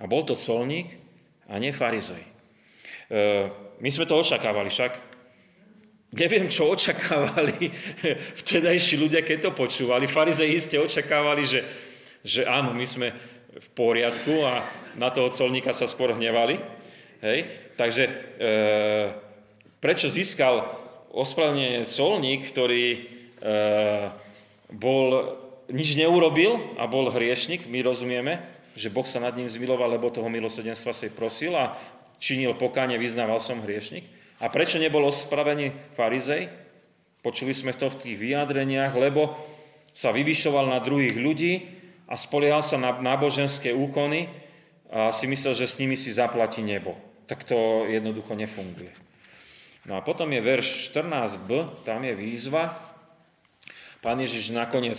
A 0.00 0.04
bol 0.08 0.24
to 0.24 0.34
colník, 0.34 1.02
a 1.52 1.60
nie 1.60 1.68
farizej. 1.68 2.31
E, 3.12 3.52
my 3.76 3.88
sme 3.92 4.08
to 4.08 4.16
očakávali 4.16 4.72
však. 4.72 4.92
Neviem, 6.16 6.48
čo 6.48 6.72
očakávali 6.72 7.68
vtedajší 8.40 8.96
ľudia, 8.96 9.20
keď 9.20 9.48
to 9.48 9.50
počúvali. 9.52 10.08
Farizei 10.08 10.56
iste 10.56 10.80
očakávali, 10.80 11.44
že, 11.44 11.60
že 12.24 12.48
áno, 12.48 12.72
my 12.72 12.86
sme 12.88 13.12
v 13.52 13.68
poriadku 13.76 14.40
a 14.48 14.64
na 14.96 15.12
toho 15.12 15.28
colníka 15.28 15.76
sa 15.76 15.84
skôr 15.84 16.16
hnevali. 16.16 16.56
Hej? 17.20 17.38
Takže 17.76 18.04
e, 18.08 18.12
prečo 19.76 20.08
získal 20.08 20.64
ospravedlnenie 21.12 21.84
colník, 21.84 22.48
ktorý 22.48 22.84
e, 22.96 22.98
bol, 24.72 25.36
nič 25.68 26.00
neurobil 26.00 26.76
a 26.80 26.88
bol 26.88 27.12
hriešnik, 27.12 27.68
my 27.68 27.84
rozumieme, 27.84 28.40
že 28.72 28.88
Boh 28.88 29.04
sa 29.04 29.20
nad 29.20 29.36
ním 29.36 29.52
zmiloval, 29.52 30.00
lebo 30.00 30.08
toho 30.08 30.32
milosedenstva 30.32 30.96
sa 30.96 31.04
prosil 31.12 31.52
a 31.52 31.76
činil 32.22 32.54
pokáne, 32.54 32.94
vyznával 33.02 33.42
som 33.42 33.58
hriešnik. 33.58 34.06
A 34.38 34.46
prečo 34.46 34.78
nebol 34.78 35.02
ospravený 35.10 35.74
farizej? 35.98 36.46
Počuli 37.22 37.50
sme 37.50 37.74
to 37.74 37.90
v 37.90 37.98
tých 37.98 38.16
vyjadreniach, 38.18 38.94
lebo 38.94 39.34
sa 39.90 40.14
vyvyšoval 40.14 40.70
na 40.70 40.78
druhých 40.78 41.18
ľudí 41.18 41.52
a 42.06 42.14
spoliehal 42.14 42.62
sa 42.62 42.78
na 42.78 42.94
náboženské 42.94 43.74
úkony 43.74 44.30
a 44.90 45.10
si 45.14 45.26
myslel, 45.26 45.54
že 45.54 45.70
s 45.70 45.78
nimi 45.78 45.98
si 45.98 46.14
zaplatí 46.14 46.62
nebo. 46.62 46.94
Tak 47.26 47.46
to 47.46 47.86
jednoducho 47.86 48.34
nefunguje. 48.34 48.90
No 49.86 49.98
a 49.98 50.00
potom 50.02 50.30
je 50.30 50.42
verš 50.42 50.90
14b, 50.94 51.82
tam 51.86 52.06
je 52.06 52.14
výzva. 52.14 52.74
Pán 54.02 54.18
Ježiš 54.18 54.50
nakoniec 54.50 54.98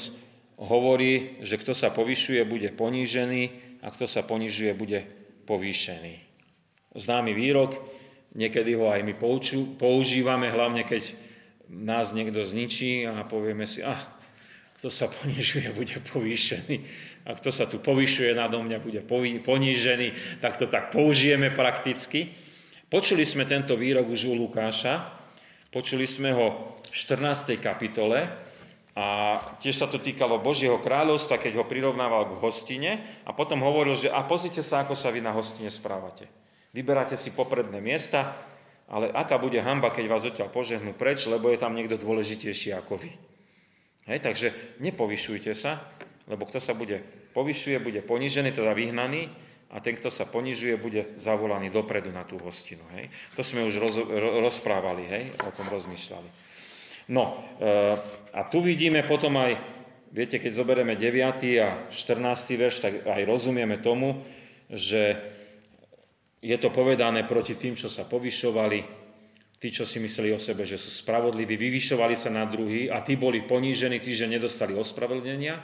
hovorí, 0.55 1.39
že 1.43 1.59
kto 1.59 1.75
sa 1.75 1.91
povyšuje, 1.91 2.39
bude 2.47 2.71
ponížený 2.71 3.41
a 3.83 3.91
kto 3.91 4.07
sa 4.07 4.23
ponižuje, 4.23 4.71
bude 4.71 5.03
povýšený. 5.43 6.22
Známy 6.93 7.33
výrok, 7.33 7.77
niekedy 8.37 8.77
ho 8.77 8.89
aj 8.89 9.01
my 9.01 9.13
používame, 9.77 10.49
hlavne 10.49 10.85
keď 10.85 11.03
nás 11.69 12.13
niekto 12.13 12.45
zničí 12.45 13.09
a 13.09 13.25
povieme 13.25 13.65
si, 13.65 13.81
ah, 13.81 14.13
kto 14.77 14.93
sa 14.93 15.09
ponižuje, 15.09 15.73
bude 15.73 15.97
povýšený. 16.13 16.75
A 17.23 17.39
kto 17.39 17.55
sa 17.55 17.65
tu 17.65 17.79
povyšuje 17.79 18.35
nado 18.35 18.59
mňa, 18.59 18.83
bude 18.83 18.99
ponížený, 19.41 20.39
tak 20.43 20.59
to 20.59 20.67
tak 20.67 20.91
použijeme 20.91 21.55
prakticky. 21.55 22.35
Počuli 22.91 23.23
sme 23.23 23.47
tento 23.47 23.79
výrok 23.79 24.11
už 24.11 24.27
u 24.29 24.35
Lukáša, 24.35 25.07
počuli 25.71 26.03
sme 26.03 26.35
ho 26.35 26.77
v 26.83 26.93
14. 26.93 27.57
kapitole, 27.57 28.27
a 28.93 29.39
tiež 29.57 29.73
sa 29.73 29.89
to 29.89 29.97
týkalo 29.97 30.37
Božieho 30.37 30.77
kráľovstva, 30.77 31.41
keď 31.41 31.57
ho 31.57 31.65
prirovnával 31.65 32.29
k 32.29 32.37
hostine 32.37 32.91
a 33.25 33.33
potom 33.33 33.65
hovoril, 33.65 33.97
že 33.97 34.13
a 34.13 34.21
pozrite 34.21 34.61
sa, 34.61 34.85
ako 34.85 34.93
sa 34.93 35.09
vy 35.09 35.17
na 35.17 35.33
hostine 35.33 35.65
správate. 35.73 36.29
Vyberáte 36.73 37.13
si 37.13 37.29
popredné 37.29 37.77
miesta, 37.77 38.33
ale 38.89 39.13
aká 39.13 39.37
bude 39.37 39.61
hamba, 39.61 39.93
keď 39.93 40.05
vás 40.09 40.25
odtiaľ 40.25 40.49
požehnú 40.49 40.97
preč, 40.97 41.29
lebo 41.29 41.53
je 41.53 41.61
tam 41.61 41.77
niekto 41.77 42.01
dôležitejší 42.01 42.73
ako 42.73 42.97
vy. 42.97 43.13
Hej, 44.09 44.19
takže 44.19 44.47
nepovyšujte 44.81 45.53
sa, 45.53 45.85
lebo 46.25 46.49
kto 46.49 46.57
sa 46.57 46.73
bude 46.73 46.99
povyšuje, 47.31 47.77
bude 47.79 48.01
ponížený, 48.01 48.51
teda 48.51 48.73
vyhnaný, 48.73 49.29
a 49.73 49.81
ten, 49.81 49.97
kto 49.97 50.13
sa 50.13 50.29
ponižuje, 50.29 50.77
bude 50.77 51.17
zavolaný 51.17 51.73
dopredu 51.73 52.13
na 52.13 52.21
tú 52.21 52.37
hostinu. 52.37 52.85
Hej. 52.93 53.09
To 53.33 53.41
sme 53.41 53.65
už 53.65 53.75
roz, 53.81 53.97
rozprávali, 54.45 55.09
hej, 55.09 55.23
o 55.41 55.49
tom 55.49 55.65
rozmýšľali. 55.65 56.29
No, 57.09 57.41
e, 57.57 57.97
a 58.37 58.41
tu 58.53 58.61
vidíme 58.61 59.01
potom 59.01 59.33
aj, 59.41 59.57
viete, 60.13 60.37
keď 60.37 60.51
zoberieme 60.53 60.93
9. 60.93 61.41
a 61.57 61.89
14. 61.89 62.53
verš, 62.53 62.75
tak 62.85 62.93
aj 63.01 63.21
rozumieme 63.25 63.81
tomu, 63.81 64.21
že 64.69 65.17
je 66.43 66.57
to 66.59 66.75
povedané 66.75 67.23
proti 67.23 67.55
tým, 67.55 67.79
čo 67.79 67.87
sa 67.87 68.03
povyšovali, 68.03 68.83
tí, 69.63 69.71
čo 69.71 69.87
si 69.87 70.03
mysleli 70.03 70.35
o 70.35 70.43
sebe, 70.43 70.67
že 70.67 70.75
sú 70.75 70.91
spravodliví, 70.91 71.55
vyvyšovali 71.55 72.19
sa 72.19 72.27
na 72.35 72.43
druhý 72.43 72.91
a 72.91 72.99
tí 72.99 73.15
boli 73.15 73.47
ponížení, 73.47 74.03
tí, 74.03 74.11
že 74.11 74.27
nedostali 74.27 74.75
ospravedlnenia. 74.75 75.55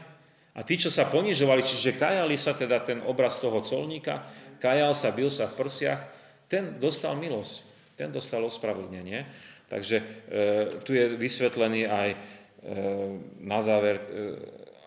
A 0.56 0.64
tí, 0.64 0.80
čo 0.80 0.88
sa 0.88 1.12
ponižovali, 1.12 1.68
čiže 1.68 2.00
kajali 2.00 2.40
sa 2.40 2.56
teda 2.56 2.80
ten 2.88 3.04
obraz 3.04 3.44
toho 3.44 3.60
colníka, 3.60 4.24
kajal 4.64 4.96
sa, 4.96 5.12
bil 5.12 5.28
sa 5.28 5.52
v 5.52 5.60
prsiach, 5.60 6.02
ten 6.48 6.80
dostal 6.80 7.20
milosť, 7.20 7.56
ten 8.00 8.08
dostal 8.08 8.40
ospravedlnenie. 8.48 9.28
Takže 9.68 9.98
e, 10.00 10.04
tu 10.88 10.96
je 10.96 11.20
vysvetlený 11.20 11.86
aj 11.86 12.10
e, 12.10 12.18
na 13.44 13.60
záver, 13.60 14.00
e, 14.00 14.04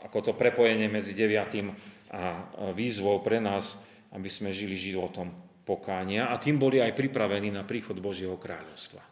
ako 0.09 0.19
to 0.25 0.33
prepojenie 0.35 0.89
medzi 0.89 1.13
deviatým 1.13 1.71
a 2.13 2.45
výzvou 2.77 3.25
pre 3.25 3.41
nás, 3.41 3.81
aby 4.13 4.29
sme 4.29 4.53
žili 4.53 4.77
životom 4.77 5.33
pokánia 5.63 6.31
a 6.31 6.39
tým 6.39 6.59
boli 6.59 6.83
aj 6.83 6.95
pripravení 6.95 7.51
na 7.55 7.63
príchod 7.63 7.99
Božieho 7.99 8.35
kráľovstva. 8.39 9.03
E, 9.03 9.11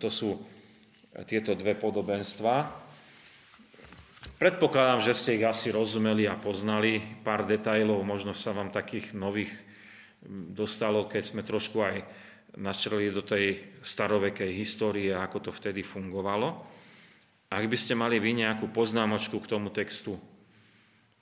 to 0.00 0.08
sú 0.08 0.40
tieto 1.28 1.52
dve 1.52 1.76
podobenstva. 1.76 2.72
Predpokladám, 4.40 5.04
že 5.04 5.12
ste 5.12 5.36
ich 5.36 5.44
asi 5.44 5.68
rozumeli 5.68 6.24
a 6.24 6.40
poznali. 6.40 6.98
Pár 7.22 7.44
detajlov 7.44 8.00
možno 8.02 8.32
sa 8.32 8.56
vám 8.56 8.72
takých 8.72 9.12
nových 9.12 9.52
dostalo, 10.28 11.06
keď 11.06 11.22
sme 11.22 11.42
trošku 11.44 11.78
aj 11.82 11.96
načreli 12.56 13.12
do 13.12 13.24
tej 13.24 13.76
starovekej 13.80 14.50
histórie, 14.56 15.12
ako 15.12 15.48
to 15.48 15.50
vtedy 15.52 15.84
fungovalo. 15.84 16.64
Ak 17.52 17.64
by 17.68 17.76
ste 17.76 17.92
mali 17.92 18.16
vy 18.16 18.40
nejakú 18.40 18.72
poznámočku 18.72 19.36
k 19.40 19.50
tomu 19.50 19.68
textu, 19.68 20.16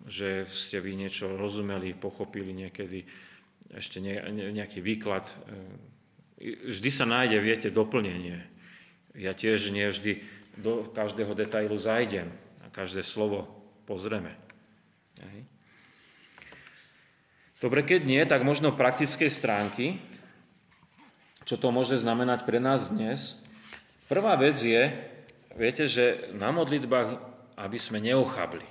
že 0.06 0.46
ste 0.48 0.78
vy 0.78 0.96
niečo 0.96 1.34
rozumeli, 1.34 1.92
pochopili 1.98 2.54
niekedy, 2.54 3.04
ešte 3.74 4.02
nejaký 4.02 4.82
výklad, 4.82 5.26
e, 6.40 6.70
vždy 6.70 6.90
sa 6.90 7.06
nájde, 7.06 7.38
viete, 7.42 7.68
doplnenie. 7.70 8.42
Ja 9.14 9.34
tiež 9.34 9.70
nie 9.74 9.90
vždy 9.90 10.22
do 10.58 10.86
každého 10.90 11.34
detailu 11.34 11.78
zajdem 11.78 12.30
a 12.62 12.70
každé 12.70 13.02
slovo 13.02 13.46
pozrieme. 13.86 14.34
Dobre, 17.60 17.84
keď 17.84 18.00
nie, 18.08 18.22
tak 18.24 18.40
možno 18.40 18.72
praktickej 18.72 19.28
stránky 19.28 20.00
čo 21.50 21.58
to 21.58 21.74
môže 21.74 21.98
znamenať 21.98 22.46
pre 22.46 22.62
nás 22.62 22.94
dnes. 22.94 23.34
Prvá 24.06 24.38
vec 24.38 24.54
je, 24.62 24.86
viete, 25.58 25.90
že 25.90 26.30
na 26.30 26.54
modlitbách, 26.54 27.18
aby 27.58 27.74
sme 27.74 27.98
neochabli. 27.98 28.62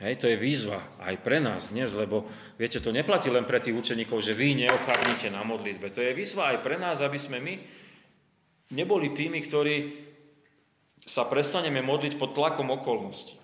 Hej, 0.00 0.16
to 0.16 0.32
je 0.32 0.40
výzva 0.40 0.80
aj 1.04 1.20
pre 1.20 1.44
nás 1.44 1.68
dnes, 1.68 1.92
lebo 1.92 2.24
viete, 2.56 2.80
to 2.80 2.88
neplatí 2.88 3.28
len 3.28 3.44
pre 3.44 3.60
tých 3.60 3.76
učeníkov, 3.76 4.24
že 4.24 4.32
vy 4.32 4.64
neochabnite 4.64 5.28
na 5.28 5.44
modlitbe. 5.44 5.92
To 5.92 6.00
je 6.00 6.16
výzva 6.16 6.56
aj 6.56 6.64
pre 6.64 6.80
nás, 6.80 7.04
aby 7.04 7.20
sme 7.20 7.36
my 7.36 7.60
neboli 8.72 9.12
tými, 9.12 9.44
ktorí 9.44 10.08
sa 11.04 11.28
prestaneme 11.28 11.84
modliť 11.84 12.16
pod 12.16 12.32
tlakom 12.32 12.72
okolností. 12.72 13.36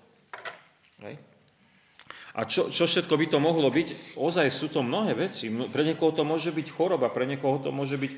Hej. 1.04 1.20
A 2.36 2.44
čo, 2.48 2.72
čo 2.72 2.88
všetko 2.88 3.16
by 3.16 3.26
to 3.32 3.38
mohlo 3.40 3.68
byť? 3.68 4.16
Ozaj 4.16 4.48
sú 4.48 4.72
to 4.72 4.80
mnohé 4.80 5.12
veci. 5.12 5.52
Pre 5.52 5.82
niekoho 5.84 6.12
to 6.12 6.24
môže 6.24 6.52
byť 6.52 6.68
choroba, 6.72 7.12
pre 7.12 7.28
niekoho 7.28 7.61
to 7.61 7.68
môže 7.68 8.00
byť 8.00 8.12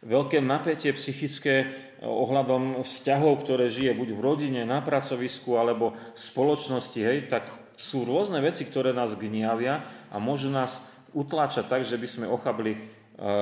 veľké 0.00 0.40
napätie 0.40 0.96
psychické 0.96 1.54
eh, 1.64 2.04
ohľadom 2.04 2.80
vzťahov, 2.80 3.44
ktoré 3.44 3.68
žije 3.68 3.92
buď 3.92 4.08
v 4.16 4.20
rodine, 4.20 4.60
na 4.64 4.80
pracovisku 4.80 5.60
alebo 5.60 5.92
v 5.92 6.20
spoločnosti. 6.20 7.00
Hej, 7.00 7.28
tak 7.28 7.61
sú 7.82 8.06
rôzne 8.06 8.38
veci, 8.38 8.62
ktoré 8.62 8.94
nás 8.94 9.18
gniavia 9.18 9.82
a 10.14 10.22
môžu 10.22 10.46
nás 10.54 10.78
utláčať 11.10 11.66
tak, 11.66 11.82
že 11.82 11.98
by 11.98 12.06
sme 12.06 12.26
ochabli 12.30 12.78
e, 12.78 12.80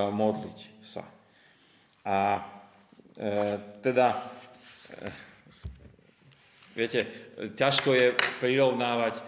modliť 0.08 0.58
sa. 0.80 1.04
A 2.08 2.40
e, 3.20 3.30
teda, 3.84 4.32
e, 4.96 5.12
viete, 6.72 7.00
ťažko 7.52 7.92
je 7.92 8.06
prirovnávať 8.40 9.20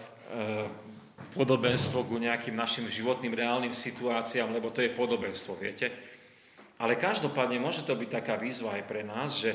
podobenstvo 1.37 2.09
ku 2.09 2.17
nejakým 2.17 2.57
našim 2.57 2.89
životným 2.89 3.37
reálnym 3.37 3.69
situáciám, 3.69 4.49
lebo 4.49 4.73
to 4.73 4.81
je 4.81 4.89
podobenstvo, 4.97 5.53
viete. 5.61 5.93
Ale 6.81 6.97
každopádne 6.97 7.61
môže 7.61 7.85
to 7.85 7.93
byť 7.93 8.09
taká 8.09 8.33
výzva 8.41 8.81
aj 8.81 8.83
pre 8.89 9.05
nás, 9.05 9.37
že 9.37 9.53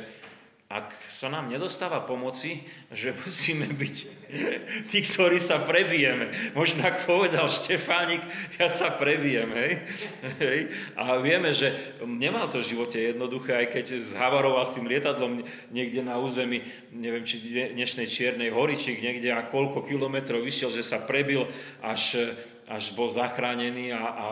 ak 0.69 1.01
sa 1.09 1.33
nám 1.33 1.49
nedostáva 1.49 2.05
pomoci, 2.05 2.61
že 2.93 3.17
musíme 3.17 3.73
byť 3.73 3.97
tí, 4.93 5.01
ktorí 5.01 5.41
sa 5.41 5.65
prebijeme. 5.65 6.29
Možno 6.53 6.85
ak 6.85 7.09
povedal 7.09 7.49
Štefánik, 7.49 8.21
ja 8.61 8.69
sa 8.69 8.93
prebijem, 8.93 9.49
hej? 9.49 9.73
hej? 10.45 10.61
A 10.93 11.17
vieme, 11.25 11.57
že 11.57 11.73
nemal 12.05 12.53
to 12.53 12.61
v 12.61 12.69
živote 12.77 13.01
jednoduché, 13.01 13.65
aj 13.65 13.81
keď 13.81 13.97
zhavaroval 14.13 14.69
s 14.69 14.77
tým 14.77 14.85
lietadlom 14.85 15.41
niekde 15.73 16.05
na 16.05 16.21
území, 16.21 16.61
neviem, 16.93 17.25
či 17.25 17.41
dnešnej 17.73 18.05
Čiernej 18.05 18.53
hory, 18.53 18.77
či 18.77 19.01
niekde 19.01 19.33
a 19.33 19.49
koľko 19.49 19.89
kilometrov 19.89 20.45
vyšiel, 20.45 20.69
že 20.69 20.85
sa 20.85 21.01
prebil 21.01 21.49
až 21.81 22.37
až 22.69 22.93
bol 22.93 23.09
zachránený 23.09 23.97
a, 23.97 24.05
a, 24.05 24.27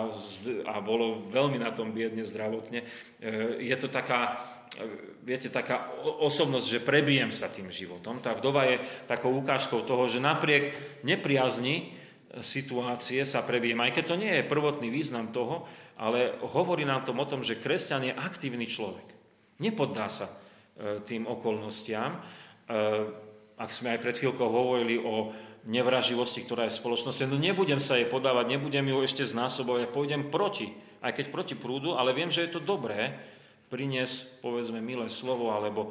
a 0.68 0.74
bolo 0.84 1.24
veľmi 1.32 1.56
na 1.56 1.72
tom 1.72 1.96
biedne 1.96 2.20
zdravotne. 2.20 2.84
E, 2.84 2.86
je 3.64 3.76
to 3.80 3.88
taká 3.88 4.36
viete, 5.26 5.50
taká 5.50 5.90
osobnosť, 6.22 6.66
že 6.66 6.84
prebijem 6.84 7.34
sa 7.34 7.50
tým 7.50 7.72
životom. 7.72 8.22
Tá 8.22 8.36
vdova 8.36 8.68
je 8.68 8.82
takou 9.10 9.34
ukážkou 9.34 9.82
toho, 9.82 10.06
že 10.06 10.22
napriek 10.22 10.76
nepriazni 11.02 11.96
situácie 12.40 13.24
sa 13.24 13.40
prebijem, 13.40 13.80
aj 13.80 13.96
keď 13.96 14.04
to 14.04 14.16
nie 14.20 14.32
je 14.38 14.50
prvotný 14.50 14.88
význam 14.92 15.32
toho, 15.32 15.64
ale 15.96 16.36
hovorí 16.44 16.84
nám 16.84 17.08
to 17.08 17.16
o 17.16 17.26
tom, 17.28 17.40
že 17.40 17.56
kresťan 17.56 18.12
je 18.12 18.12
aktívny 18.12 18.68
človek. 18.68 19.08
Nepoddá 19.56 20.12
sa 20.12 20.28
e, 20.28 21.00
tým 21.00 21.24
okolnostiam. 21.24 22.12
E, 22.12 22.18
ak 23.56 23.70
sme 23.72 23.96
aj 23.96 24.02
pred 24.04 24.16
chvíľkou 24.20 24.44
hovorili 24.44 25.00
o 25.00 25.32
nevraživosti, 25.64 26.44
ktorá 26.44 26.68
je 26.68 26.76
v 26.76 26.80
spoločnosti, 26.84 27.24
no 27.24 27.40
nebudem 27.40 27.80
sa 27.80 27.96
jej 27.96 28.04
podávať, 28.04 28.52
nebudem 28.52 28.84
ju 28.84 29.00
ešte 29.00 29.24
znásobovať, 29.24 29.90
pôjdem 29.90 30.28
proti, 30.28 30.70
aj 31.00 31.16
keď 31.16 31.26
proti 31.32 31.54
prúdu, 31.56 31.96
ale 31.96 32.12
viem, 32.12 32.28
že 32.28 32.44
je 32.44 32.52
to 32.52 32.60
dobré 32.60 33.16
priniesť, 33.68 34.40
povedzme, 34.42 34.78
milé 34.78 35.10
slovo, 35.10 35.50
alebo 35.50 35.90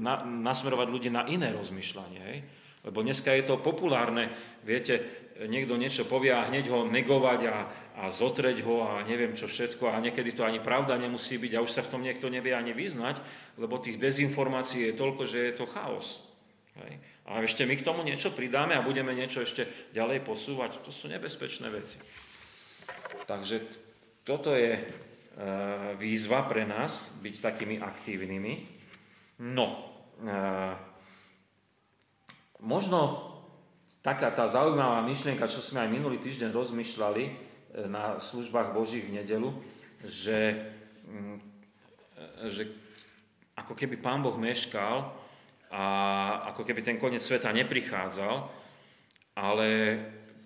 na, 0.00 0.24
nasmerovať 0.24 0.88
ľudí 0.88 1.08
na 1.12 1.28
iné 1.28 1.52
rozmýšľanie. 1.52 2.20
Hej? 2.20 2.38
Lebo 2.82 3.04
dneska 3.06 3.30
je 3.34 3.46
to 3.46 3.62
populárne, 3.62 4.32
viete, 4.66 5.22
niekto 5.46 5.78
niečo 5.78 6.04
povie 6.04 6.34
a 6.34 6.46
hneď 6.46 6.68
ho 6.68 6.84
negovať 6.84 7.40
a, 7.48 7.56
a 7.98 8.04
zotreť 8.10 8.62
ho 8.66 8.84
a 8.84 9.06
neviem 9.06 9.32
čo 9.32 9.48
všetko 9.48 9.88
a 9.88 10.02
niekedy 10.02 10.34
to 10.34 10.44
ani 10.44 10.60
pravda 10.60 10.98
nemusí 10.98 11.38
byť 11.38 11.52
a 11.56 11.64
už 11.64 11.72
sa 11.72 11.82
v 11.86 11.90
tom 11.94 12.02
niekto 12.02 12.28
nevie 12.28 12.52
ani 12.52 12.74
vyznať, 12.76 13.22
lebo 13.56 13.80
tých 13.80 14.02
dezinformácií 14.02 14.92
je 14.92 14.98
toľko, 14.98 15.22
že 15.24 15.38
je 15.50 15.52
to 15.56 15.66
chaos. 15.70 16.20
Hej. 16.82 16.92
A 17.28 17.44
ešte 17.44 17.62
my 17.68 17.74
k 17.78 17.86
tomu 17.86 18.02
niečo 18.02 18.34
pridáme 18.34 18.74
a 18.74 18.84
budeme 18.84 19.14
niečo 19.14 19.44
ešte 19.44 19.68
ďalej 19.94 20.24
posúvať. 20.26 20.82
To 20.82 20.90
sú 20.90 21.06
nebezpečné 21.06 21.70
veci. 21.70 22.00
Takže 23.28 23.62
toto 24.26 24.56
je 24.56 24.80
výzva 25.96 26.44
pre 26.44 26.68
nás 26.68 27.08
byť 27.24 27.34
takými 27.40 27.80
aktívnymi. 27.80 28.82
No, 29.42 29.66
e, 30.20 30.34
možno 32.60 33.00
taká 34.04 34.30
tá 34.30 34.46
zaujímavá 34.46 35.00
myšlienka, 35.02 35.50
čo 35.50 35.64
sme 35.64 35.82
aj 35.82 35.90
minulý 35.90 36.20
týždeň 36.20 36.52
rozmýšľali 36.52 37.24
e, 37.24 37.32
na 37.88 38.20
službách 38.20 38.76
Božích 38.76 39.08
v 39.08 39.18
nedelu, 39.18 39.50
že, 40.04 40.70
mm, 41.08 41.36
e, 42.44 42.50
že 42.52 42.62
ako 43.56 43.72
keby 43.72 43.96
Pán 43.98 44.20
Boh 44.20 44.36
meškal 44.36 45.10
a 45.72 45.84
ako 46.52 46.68
keby 46.68 46.84
ten 46.84 47.00
koniec 47.00 47.24
sveta 47.24 47.48
neprichádzal, 47.56 48.46
ale 49.32 49.68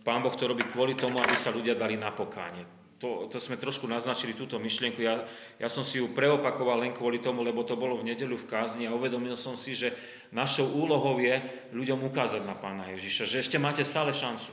Pán 0.06 0.22
Boh 0.22 0.32
to 0.38 0.46
robí 0.46 0.62
kvôli 0.70 0.94
tomu, 0.94 1.18
aby 1.18 1.34
sa 1.34 1.50
ľudia 1.50 1.74
dali 1.74 1.98
na 1.98 2.14
pokánie 2.14 2.75
to, 2.96 3.28
to 3.28 3.36
sme 3.36 3.60
trošku 3.60 3.84
naznačili 3.84 4.32
túto 4.32 4.56
myšlienku. 4.56 5.04
Ja, 5.04 5.28
ja 5.60 5.68
som 5.68 5.84
si 5.84 6.00
ju 6.00 6.08
preopakoval 6.16 6.80
len 6.80 6.96
kvôli 6.96 7.20
tomu, 7.20 7.44
lebo 7.44 7.60
to 7.60 7.76
bolo 7.76 8.00
v 8.00 8.08
nedeľu 8.08 8.40
v 8.40 8.48
kázni 8.48 8.88
a 8.88 8.96
uvedomil 8.96 9.36
som 9.36 9.52
si, 9.52 9.76
že 9.76 9.92
našou 10.32 10.72
úlohou 10.72 11.20
je 11.20 11.36
ľuďom 11.76 12.08
ukázať 12.08 12.48
na 12.48 12.56
Pána 12.56 12.88
Ježiša, 12.96 13.28
že 13.28 13.40
ešte 13.44 13.60
máte 13.60 13.84
stále 13.84 14.16
šancu. 14.16 14.48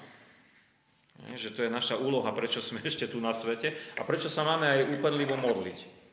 Že 1.23 1.55
to 1.55 1.59
je 1.63 1.71
naša 1.71 1.95
úloha, 1.95 2.27
prečo 2.35 2.59
sme 2.59 2.83
ešte 2.89 3.07
tu 3.07 3.23
na 3.23 3.31
svete 3.31 3.71
a 3.95 4.03
prečo 4.03 4.27
sa 4.27 4.43
máme 4.43 4.67
aj 4.67 4.81
úpadlivo 4.99 5.39
modliť. 5.39 6.03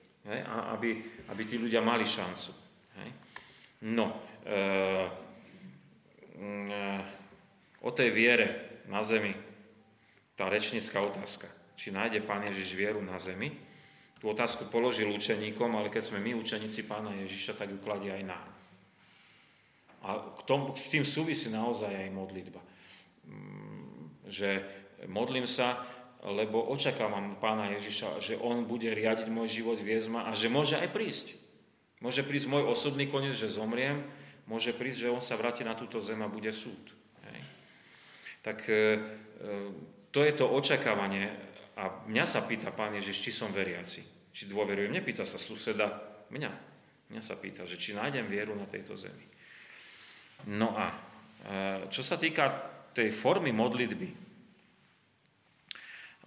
Aby, 0.76 0.90
aby 1.32 1.42
tí 1.48 1.56
ľudia 1.58 1.82
mali 1.82 2.06
šancu. 2.06 2.52
No, 3.80 4.12
e, 4.44 4.60
e, 6.36 6.80
o 7.80 7.90
tej 7.90 8.12
viere 8.12 8.46
na 8.92 9.00
zemi, 9.00 9.32
tá 10.36 10.52
rečnická 10.52 11.00
otázka 11.00 11.59
či 11.80 11.88
nájde 11.88 12.20
Pán 12.28 12.44
Ježiš 12.44 12.76
vieru 12.76 13.00
na 13.00 13.16
zemi. 13.16 13.56
Tú 14.20 14.28
otázku 14.28 14.68
položil 14.68 15.08
učeníkom, 15.08 15.80
ale 15.80 15.88
keď 15.88 16.12
sme 16.12 16.20
my 16.20 16.36
učeníci 16.36 16.84
Pána 16.84 17.16
Ježiša, 17.24 17.56
tak 17.56 17.72
ju 17.72 17.80
kladie 17.80 18.12
aj 18.12 18.24
nám. 18.28 18.48
A 20.04 20.20
k, 20.20 20.40
tom, 20.44 20.76
k 20.76 21.00
tým 21.00 21.08
súvisí 21.08 21.48
naozaj 21.48 21.88
aj 21.88 22.12
modlitba. 22.12 22.60
Mm, 23.24 24.28
že 24.28 24.60
modlím 25.08 25.48
sa, 25.48 25.80
lebo 26.20 26.68
očakávam 26.68 27.40
Pána 27.40 27.72
Ježiša, 27.72 28.20
že 28.20 28.36
On 28.36 28.68
bude 28.68 28.92
riadiť 28.92 29.32
môj 29.32 29.48
život, 29.48 29.80
viesť 29.80 30.12
a 30.20 30.36
že 30.36 30.52
môže 30.52 30.76
aj 30.76 30.92
prísť. 30.92 31.32
Môže 32.04 32.20
prísť 32.20 32.52
môj 32.52 32.68
osobný 32.68 33.08
koniec, 33.08 33.32
že 33.32 33.48
zomriem, 33.48 34.04
môže 34.44 34.76
prísť, 34.76 35.08
že 35.08 35.12
On 35.16 35.20
sa 35.24 35.40
vráti 35.40 35.64
na 35.64 35.72
túto 35.72 35.96
zem 35.96 36.20
a 36.20 36.28
bude 36.28 36.52
súd. 36.52 36.92
Hej. 37.24 37.40
Tak 38.44 38.58
e, 38.68 38.72
e, 38.72 38.80
to 40.12 40.20
je 40.24 40.32
to 40.36 40.44
očakávanie 40.44 41.49
a 41.80 42.04
mňa 42.04 42.24
sa 42.28 42.44
pýta 42.44 42.68
Pán 42.76 42.92
Ježiš, 42.92 43.24
či 43.24 43.30
som 43.32 43.48
veriaci, 43.48 44.04
či 44.36 44.44
dôverujem. 44.44 44.92
Nepýta 44.92 45.24
sa 45.24 45.40
suseda, 45.40 45.88
mňa. 46.28 46.52
Mňa 47.08 47.22
sa 47.24 47.40
pýta, 47.40 47.64
že 47.64 47.80
či 47.80 47.96
nájdem 47.96 48.28
vieru 48.28 48.52
na 48.52 48.68
tejto 48.68 49.00
zemi. 49.00 49.24
No 50.52 50.76
a 50.76 50.92
e, 50.92 50.96
čo 51.88 52.04
sa 52.04 52.20
týka 52.20 52.52
tej 52.92 53.08
formy 53.16 53.50
modlitby, 53.50 54.08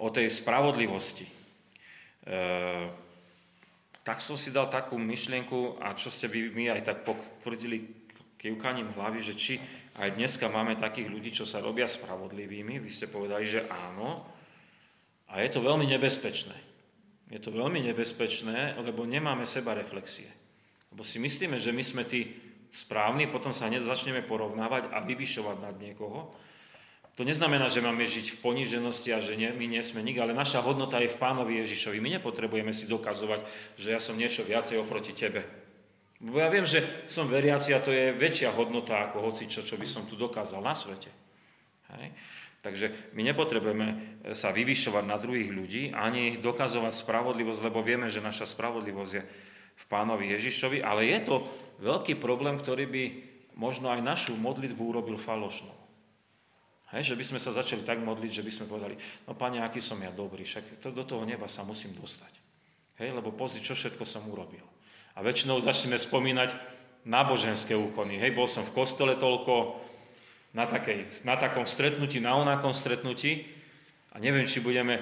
o 0.01 0.09
tej 0.09 0.25
spravodlivosti, 0.25 1.29
e, 1.29 1.33
tak 4.01 4.19
som 4.19 4.35
si 4.35 4.49
dal 4.49 4.73
takú 4.73 4.97
myšlienku, 4.97 5.79
a 5.79 5.93
čo 5.93 6.09
ste 6.09 6.25
vy 6.25 6.49
mi 6.49 6.65
aj 6.67 6.81
tak 6.81 6.97
potvrdili 7.05 8.03
kývkaním 8.41 8.91
hlavy, 8.97 9.21
že 9.21 9.37
či 9.37 9.53
aj 10.01 10.17
dneska 10.17 10.49
máme 10.49 10.75
takých 10.75 11.07
ľudí, 11.07 11.29
čo 11.31 11.45
sa 11.45 11.61
robia 11.61 11.85
spravodlivými. 11.85 12.81
Vy 12.81 12.89
ste 12.89 13.05
povedali, 13.07 13.45
že 13.45 13.69
áno, 13.69 14.32
a 15.33 15.41
je 15.41 15.49
to 15.49 15.65
veľmi 15.65 15.89
nebezpečné. 15.89 16.53
Je 17.33 17.41
to 17.41 17.49
veľmi 17.49 17.81
nebezpečné, 17.81 18.77
lebo 18.77 19.09
nemáme 19.09 19.49
seba 19.49 19.73
reflexie. 19.73 20.29
Lebo 20.93 21.01
si 21.01 21.17
myslíme, 21.17 21.57
že 21.57 21.73
my 21.73 21.81
sme 21.81 22.05
tí 22.05 22.29
správni, 22.69 23.25
potom 23.25 23.49
sa 23.49 23.65
hneď 23.65 23.81
začneme 23.81 24.21
porovnávať 24.21 24.93
a 24.93 25.01
vyvyšovať 25.01 25.57
nad 25.57 25.75
niekoho. 25.81 26.29
To 27.17 27.25
neznamená, 27.25 27.69
že 27.69 27.81
máme 27.81 28.05
žiť 28.05 28.37
v 28.37 28.41
poníženosti 28.41 29.13
a 29.13 29.21
že 29.21 29.37
nie, 29.37 29.49
my 29.49 29.65
nie 29.65 29.81
sme 29.85 30.01
nik, 30.01 30.17
ale 30.17 30.33
naša 30.33 30.65
hodnota 30.65 30.97
je 30.97 31.13
v 31.13 31.21
Pánovi 31.21 31.61
Ježišovi. 31.61 32.01
My 32.01 32.17
nepotrebujeme 32.17 32.73
si 32.73 32.89
dokazovať, 32.89 33.45
že 33.77 33.93
ja 33.93 34.01
som 34.01 34.17
niečo 34.17 34.41
viacej 34.41 34.81
oproti 34.81 35.13
tebe. 35.13 35.45
Lebo 36.17 36.41
ja 36.41 36.49
viem, 36.49 36.65
že 36.65 36.81
som 37.05 37.29
veriaci 37.29 37.73
a 37.73 37.83
to 37.85 37.93
je 37.93 38.17
väčšia 38.17 38.53
hodnota 38.53 39.09
ako 39.09 39.29
hoci 39.29 39.45
čo, 39.45 39.61
čo 39.61 39.77
by 39.77 39.85
som 39.85 40.09
tu 40.09 40.17
dokázal 40.17 40.61
na 40.65 40.73
svete. 40.73 41.13
Hej. 41.93 42.09
Takže 42.63 43.11
my 43.11 43.27
nepotrebujeme 43.27 43.87
sa 44.31 44.55
vyvyšovať 44.55 45.03
na 45.03 45.19
druhých 45.19 45.51
ľudí, 45.51 45.83
ani 45.91 46.39
dokazovať 46.39 46.95
spravodlivosť, 46.95 47.59
lebo 47.67 47.83
vieme, 47.83 48.07
že 48.07 48.23
naša 48.23 48.47
spravodlivosť 48.47 49.11
je 49.19 49.23
v 49.73 49.85
pánovi 49.91 50.31
Ježišovi, 50.31 50.79
ale 50.79 51.11
je 51.11 51.19
to 51.27 51.35
veľký 51.83 52.15
problém, 52.23 52.55
ktorý 52.55 52.87
by 52.87 53.03
možno 53.59 53.91
aj 53.91 53.99
našu 53.99 54.39
modlitbu 54.39 54.79
urobil 54.79 55.19
falošnou. 55.19 55.75
Hej, 56.95 57.11
že 57.11 57.17
by 57.19 57.25
sme 57.25 57.39
sa 57.41 57.51
začali 57.51 57.81
tak 57.83 57.99
modliť, 57.99 58.31
že 58.31 58.45
by 58.45 58.51
sme 58.53 58.69
povedali, 58.69 58.95
no 59.27 59.33
pane, 59.33 59.59
aký 59.59 59.81
som 59.81 59.97
ja 59.99 60.13
dobrý, 60.13 60.45
však 60.45 60.79
to, 60.79 60.93
do 60.93 61.03
toho 61.03 61.25
neba 61.25 61.49
sa 61.49 61.65
musím 61.65 61.91
dostať. 61.97 62.31
Hej, 63.01 63.17
lebo 63.17 63.33
pozri, 63.33 63.65
čo 63.65 63.73
všetko 63.73 64.05
som 64.05 64.23
urobil. 64.29 64.61
A 65.17 65.25
väčšinou 65.25 65.57
začneme 65.57 65.97
spomínať 65.97 66.53
náboženské 67.03 67.73
úkony. 67.73 68.21
Hej, 68.21 68.37
bol 68.37 68.45
som 68.45 68.61
v 68.61 68.77
kostole 68.77 69.17
toľko, 69.17 69.82
na, 70.53 70.69
takej, 70.69 71.25
na 71.25 71.35
takom 71.35 71.65
stretnutí, 71.65 72.21
na 72.21 72.37
onakom 72.37 72.71
stretnutí 72.71 73.49
a 74.13 74.21
neviem, 74.21 74.45
či 74.45 74.61
budeme, 74.61 75.01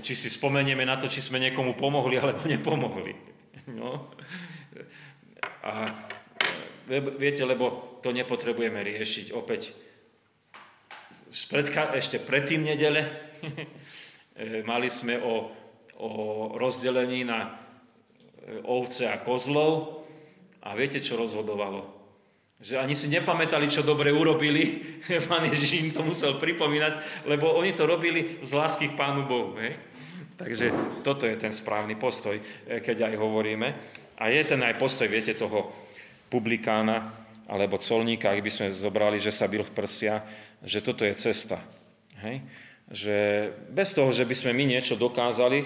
či 0.00 0.16
si 0.16 0.32
spomenieme 0.32 0.88
na 0.88 0.96
to, 0.96 1.06
či 1.06 1.20
sme 1.20 1.36
niekomu 1.40 1.76
pomohli 1.76 2.16
alebo 2.16 2.48
nepomohli. 2.56 3.12
No. 3.72 4.08
A 5.66 5.88
viete, 7.20 7.44
lebo 7.44 7.98
to 8.00 8.14
nepotrebujeme 8.14 8.80
riešiť 8.80 9.36
opäť 9.36 9.74
spredka, 11.28 11.92
ešte 11.92 12.22
predtým 12.22 12.64
nedele 12.64 13.04
mali 14.70 14.88
sme 14.88 15.20
o, 15.20 15.50
o 16.00 16.10
rozdelení 16.56 17.24
na 17.26 17.56
ovce 18.64 19.10
a 19.10 19.18
kozlov 19.18 20.04
a 20.62 20.72
viete, 20.78 21.02
čo 21.02 21.18
rozhodovalo? 21.18 21.95
Že 22.56 22.80
ani 22.80 22.96
si 22.96 23.12
nepamätali, 23.12 23.68
čo 23.68 23.84
dobre 23.84 24.08
urobili. 24.08 24.80
Pán 25.28 25.44
Ježiš 25.44 25.70
im 25.76 25.88
to 25.92 26.00
musel 26.00 26.40
pripomínať, 26.40 27.24
lebo 27.28 27.52
oni 27.52 27.76
to 27.76 27.84
robili 27.84 28.40
z 28.40 28.50
lásky 28.56 28.92
k 28.92 28.98
Pánu 28.98 29.28
Bohu. 29.28 29.60
Hej? 29.60 29.76
Takže 30.36 30.72
toto 31.04 31.24
je 31.24 31.36
ten 31.36 31.52
správny 31.52 31.96
postoj, 32.00 32.36
eh, 32.36 32.80
keď 32.80 33.12
aj 33.12 33.14
hovoríme. 33.20 33.68
A 34.16 34.32
je 34.32 34.40
ten 34.48 34.60
aj 34.64 34.80
postoj, 34.80 35.04
viete, 35.08 35.36
toho 35.36 35.68
publikána 36.32 37.26
alebo 37.46 37.78
colníka, 37.78 38.34
ak 38.34 38.42
by 38.42 38.50
sme 38.50 38.74
zobrali, 38.74 39.22
že 39.22 39.30
sa 39.30 39.46
bil 39.46 39.62
v 39.62 39.70
prsia, 39.76 40.24
že 40.66 40.82
toto 40.82 41.06
je 41.06 41.14
cesta. 41.14 41.62
Hej? 42.24 42.42
Že 42.90 43.16
bez 43.70 43.94
toho, 43.94 44.10
že 44.10 44.26
by 44.26 44.34
sme 44.34 44.50
my 44.56 44.64
niečo 44.66 44.98
dokázali, 44.98 45.62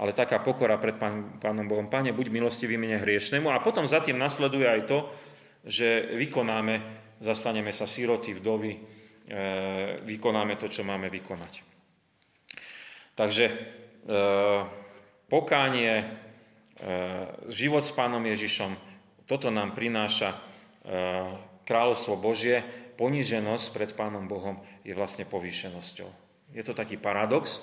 ale 0.00 0.16
taká 0.16 0.40
pokora 0.40 0.80
pred 0.80 0.96
pán, 0.96 1.38
Pánom 1.38 1.68
Bohom, 1.68 1.86
Pane, 1.86 2.10
buď 2.10 2.32
milostivý 2.32 2.80
mne 2.80 2.98
hriešnemu. 2.98 3.52
A 3.52 3.62
potom 3.62 3.84
za 3.84 4.00
tým 4.00 4.16
nasleduje 4.16 4.64
aj 4.66 4.88
to, 4.88 5.06
že 5.64 6.16
vykonáme, 6.16 6.80
zastaneme 7.20 7.72
sa 7.72 7.84
síroty, 7.84 8.32
vdovy, 8.36 8.72
e, 8.72 8.80
vykonáme 10.02 10.56
to, 10.56 10.72
čo 10.72 10.86
máme 10.86 11.12
vykonať. 11.12 11.52
Takže 13.12 13.44
e, 13.44 13.54
pokánie, 15.28 15.92
e, 16.00 16.04
život 17.52 17.84
s 17.84 17.92
Pánom 17.92 18.24
Ježišom, 18.24 18.72
toto 19.28 19.46
nám 19.46 19.78
prináša 19.78 20.34
kráľovstvo 21.62 22.18
Božie, 22.18 22.66
poníženosť 22.98 23.66
pred 23.70 23.90
Pánom 23.94 24.26
Bohom 24.26 24.58
je 24.82 24.90
vlastne 24.90 25.22
povýšenosťou. 25.22 26.08
Je 26.50 26.62
to 26.66 26.74
taký 26.74 26.98
paradox, 26.98 27.62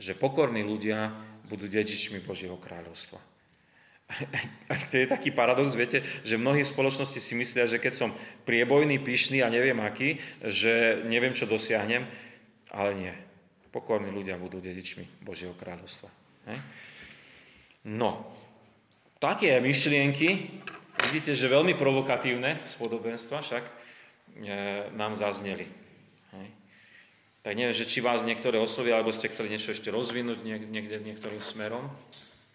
že 0.00 0.16
pokorní 0.16 0.64
ľudia 0.64 1.12
budú 1.52 1.68
dedičmi 1.68 2.24
Božieho 2.24 2.56
kráľovstva. 2.56 3.31
To 4.92 4.94
je 5.00 5.08
taký 5.08 5.32
paradox, 5.32 5.72
viete, 5.72 6.04
že 6.20 6.36
mnohí 6.36 6.60
v 6.60 6.72
spoločnosti 6.72 7.16
si 7.16 7.32
myslia, 7.32 7.64
že 7.64 7.80
keď 7.80 7.92
som 7.96 8.10
priebojný, 8.44 9.00
pyšný 9.00 9.40
a 9.40 9.48
neviem 9.48 9.80
aký, 9.80 10.20
že 10.44 11.00
neviem, 11.08 11.32
čo 11.32 11.48
dosiahnem, 11.48 12.04
ale 12.72 12.90
nie. 12.92 13.14
Pokorní 13.72 14.12
ľudia 14.12 14.36
budú 14.36 14.60
dedičmi 14.60 15.24
Božieho 15.24 15.56
kráľovstva. 15.56 16.12
Hej? 16.52 16.60
No, 17.88 18.28
také 19.16 19.56
myšlienky, 19.64 20.60
vidíte, 21.08 21.32
že 21.32 21.48
veľmi 21.48 21.74
provokatívne 21.74 22.60
z 22.62 22.72
podobenstva 22.76 23.40
však 23.40 23.64
e, 23.64 23.72
nám 24.92 25.16
zazneli. 25.16 25.64
Hej? 26.36 26.46
Tak 27.42 27.58
neviem, 27.58 27.74
že 27.74 27.90
či 27.90 27.98
vás 27.98 28.22
niektoré 28.22 28.62
oslovia, 28.62 28.94
alebo 28.94 29.10
ste 29.10 29.26
chceli 29.26 29.50
niečo 29.50 29.74
ešte 29.74 29.90
rozvinúť 29.90 30.46
niekde 30.46 31.02
niektorým 31.02 31.42
smerom. 31.42 31.90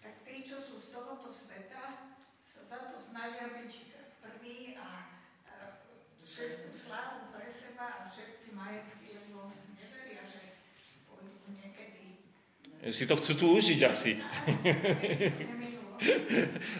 Tak 0.00 0.24
tí, 0.24 0.40
čo 0.40 0.56
sú 0.64 0.80
z 0.80 0.96
tohoto 0.96 1.28
sveta, 1.28 2.08
sa 2.40 2.60
za 2.64 2.78
to 2.88 2.96
snažia 2.96 3.52
byť 3.52 3.72
prví 4.24 4.80
a 4.80 4.88
všetku 6.24 6.72
slávu 6.72 7.28
pre 7.36 7.44
seba 7.44 7.84
a 7.84 8.08
všetky 8.08 8.56
majetky, 8.56 9.12
lebo 9.12 9.52
neveria, 9.76 10.24
že 10.24 10.56
pôjdu 11.04 11.36
niekedy. 11.52 12.24
Si 12.90 13.06
to 13.06 13.16
chcú 13.16 13.34
tu 13.34 13.46
užiť 13.54 13.80
asi. 13.84 14.18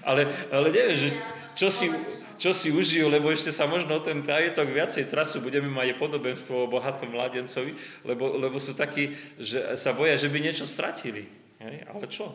ale, 0.09 0.23
ale 0.53 0.67
neviem, 0.71 0.97
že 0.97 1.11
čo 1.59 1.69
si, 1.69 1.91
čo 2.39 2.55
si 2.55 2.71
užijú, 2.71 3.11
lebo 3.11 3.35
ešte 3.35 3.51
sa 3.51 3.67
možno 3.67 3.99
o 3.99 4.05
ten 4.05 4.23
tajetok 4.23 4.71
viacej 4.71 5.11
trasu 5.11 5.43
budeme 5.43 5.67
mať 5.67 5.99
podobenstvo 5.99 6.55
o 6.55 6.71
bohatom 6.71 7.11
mladencovi, 7.11 7.75
lebo, 8.07 8.39
lebo 8.39 8.63
sú 8.63 8.79
takí, 8.79 9.19
že 9.37 9.75
sa 9.75 9.91
boja, 9.91 10.15
že 10.15 10.31
by 10.31 10.39
niečo 10.39 10.65
stratili. 10.65 11.27
Hej? 11.59 11.77
Ale 11.91 12.05
čo? 12.07 12.31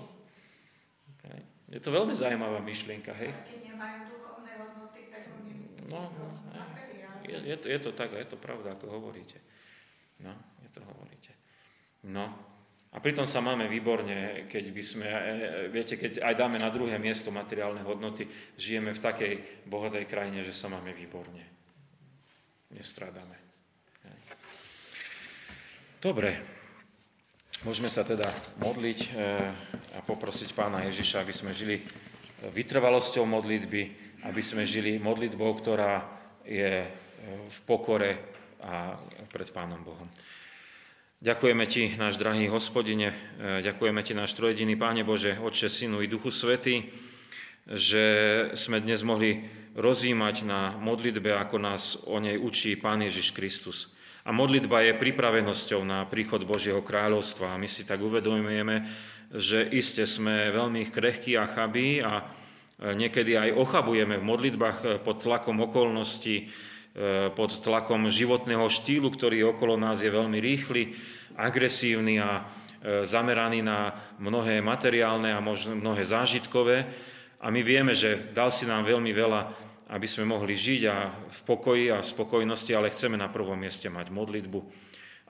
Hej? 1.32 1.41
Je 1.71 1.80
to 1.80 1.95
veľmi 1.95 2.11
zaujímavá 2.11 2.59
myšlienka. 2.59 3.15
Hej? 3.15 3.32
Keď 3.47 3.59
nemajú 3.74 4.11
duchovné 4.11 4.51
hodnoty, 4.59 5.07
tak 5.07 5.32
oni 5.39 5.71
no, 5.88 6.11
no, 6.11 6.28
je, 7.24 7.38
je, 7.39 7.57
to, 7.57 7.65
je 7.71 7.80
to 7.80 7.91
tak, 7.95 8.11
je 8.11 8.28
to 8.28 8.36
pravda, 8.36 8.76
ako 8.76 8.91
hovoríte. 8.91 9.39
No, 10.19 10.36
je 10.61 10.69
to 10.76 10.84
hovoríte. 10.84 11.32
No, 12.03 12.36
a 12.94 13.02
pritom 13.02 13.26
sa 13.26 13.41
máme 13.41 13.66
výborne, 13.66 14.46
keď 14.46 14.66
by 14.70 14.84
sme, 14.86 15.08
e, 15.10 15.18
e, 15.18 15.20
viete, 15.74 15.98
keď 15.98 16.22
aj 16.22 16.34
dáme 16.38 16.62
na 16.62 16.70
druhé 16.70 17.02
miesto 17.02 17.34
materiálne 17.34 17.82
hodnoty, 17.82 18.30
žijeme 18.54 18.94
v 18.94 19.02
takej 19.02 19.34
bohatej 19.66 20.06
krajine, 20.06 20.46
že 20.46 20.54
sa 20.54 20.70
máme 20.70 20.94
výborne. 20.94 21.41
Nestrádame. 22.70 23.41
Dobre, 25.98 26.38
môžeme 27.66 27.89
sa 27.89 28.06
teda 28.06 28.30
modliť 28.62 29.00
e, 29.02 29.08
a 29.98 30.00
poprosiť 30.06 30.54
pána 30.54 30.86
Ježiša, 30.86 31.26
aby 31.26 31.34
sme 31.34 31.50
žili 31.50 31.82
vytrvalosťou 32.46 33.26
modlitby, 33.26 33.82
aby 34.30 34.41
sme 34.46 34.70
žili 34.70 35.02
modlitbou, 35.02 35.50
ktorá 35.58 36.06
je 36.46 36.86
v 37.50 37.60
pokore 37.66 38.20
a 38.60 39.00
pred 39.32 39.48
Pánom 39.50 39.80
Bohom. 39.80 40.12
Ďakujeme 41.24 41.63
Ti, 41.71 41.95
náš 41.95 42.19
drahý 42.19 42.51
hospodine, 42.51 43.15
e, 43.39 43.63
ďakujeme 43.63 44.03
Ti, 44.03 44.11
náš 44.11 44.36
trojediný 44.36 44.76
Páne 44.76 45.07
Bože, 45.07 45.39
Otče, 45.39 45.71
Synu 45.71 46.03
i 46.03 46.11
Duchu 46.11 46.28
Svety, 46.28 46.91
že 47.63 48.03
sme 48.59 48.84
dnes 48.84 49.07
mohli 49.07 49.39
rozímať 49.71 50.43
na 50.43 50.76
modlitbe, 50.84 51.32
ako 51.32 51.63
nás 51.63 51.95
o 52.11 52.19
nej 52.19 52.36
učí 52.36 52.76
Pán 52.76 53.07
Ježiš 53.07 53.32
Kristus. 53.32 53.95
A 54.28 54.36
modlitba 54.36 54.84
je 54.84 54.99
pripravenosťou 54.99 55.88
na 55.88 56.03
príchod 56.11 56.43
Božieho 56.43 56.84
kráľovstva. 56.84 57.55
A 57.55 57.59
my 57.61 57.71
si 57.71 57.88
tak 57.88 58.03
uvedomujeme, 58.03 58.84
že 59.32 59.63
iste 59.71 60.03
sme 60.03 60.51
veľmi 60.51 60.91
krehkí 60.91 61.39
a 61.39 61.47
chabí 61.47 62.03
a 62.03 62.19
e, 62.19 62.24
niekedy 62.99 63.39
aj 63.39 63.55
ochabujeme 63.63 64.19
v 64.19 64.28
modlitbách 64.28 64.78
e, 64.84 64.88
pod 64.99 65.24
tlakom 65.24 65.55
okolností, 65.71 66.51
pod 67.34 67.66
tlakom 67.66 68.06
životného 68.06 68.70
štýlu, 68.70 69.10
ktorý 69.10 69.50
okolo 69.50 69.82
nás 69.82 70.06
je 70.06 70.14
veľmi 70.14 70.38
rýchly 70.38 70.94
agresívny 71.34 72.22
a 72.22 72.41
e, 72.41 72.41
zameraný 73.06 73.66
na 73.66 73.98
mnohé 74.22 74.62
materiálne 74.62 75.34
a 75.34 75.41
možno 75.41 75.74
mnohé 75.74 76.06
zážitkové. 76.06 76.86
A 77.41 77.50
my 77.50 77.62
vieme, 77.66 77.91
že 77.98 78.32
dal 78.32 78.54
si 78.54 78.64
nám 78.70 78.86
veľmi 78.86 79.12
veľa, 79.12 79.41
aby 79.91 80.08
sme 80.08 80.30
mohli 80.30 80.56
žiť 80.56 80.82
a 80.88 81.12
v 81.28 81.39
pokoji 81.44 81.91
a 81.91 82.00
spokojnosti, 82.00 82.72
ale 82.72 82.94
chceme 82.94 83.20
na 83.20 83.28
prvom 83.28 83.58
mieste 83.58 83.89
mať 83.91 84.14
modlitbu 84.14 84.60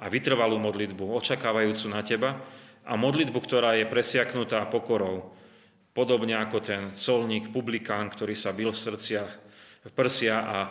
a 0.03 0.05
vytrvalú 0.11 0.59
modlitbu, 0.59 1.03
očakávajúcu 1.15 1.87
na 1.89 2.01
teba 2.03 2.43
a 2.83 2.93
modlitbu, 2.99 3.39
ktorá 3.39 3.79
je 3.79 3.87
presiaknutá 3.87 4.67
pokorou. 4.67 5.31
Podobne 5.93 6.37
ako 6.37 6.57
ten 6.59 6.81
solník, 6.97 7.53
publikán, 7.53 8.09
ktorý 8.09 8.33
sa 8.33 8.49
bil 8.49 8.73
v 8.73 8.81
srdciach, 8.81 9.31
v 9.83 9.91
prsia 9.93 10.37
a 10.41 10.57
e, 10.63 10.69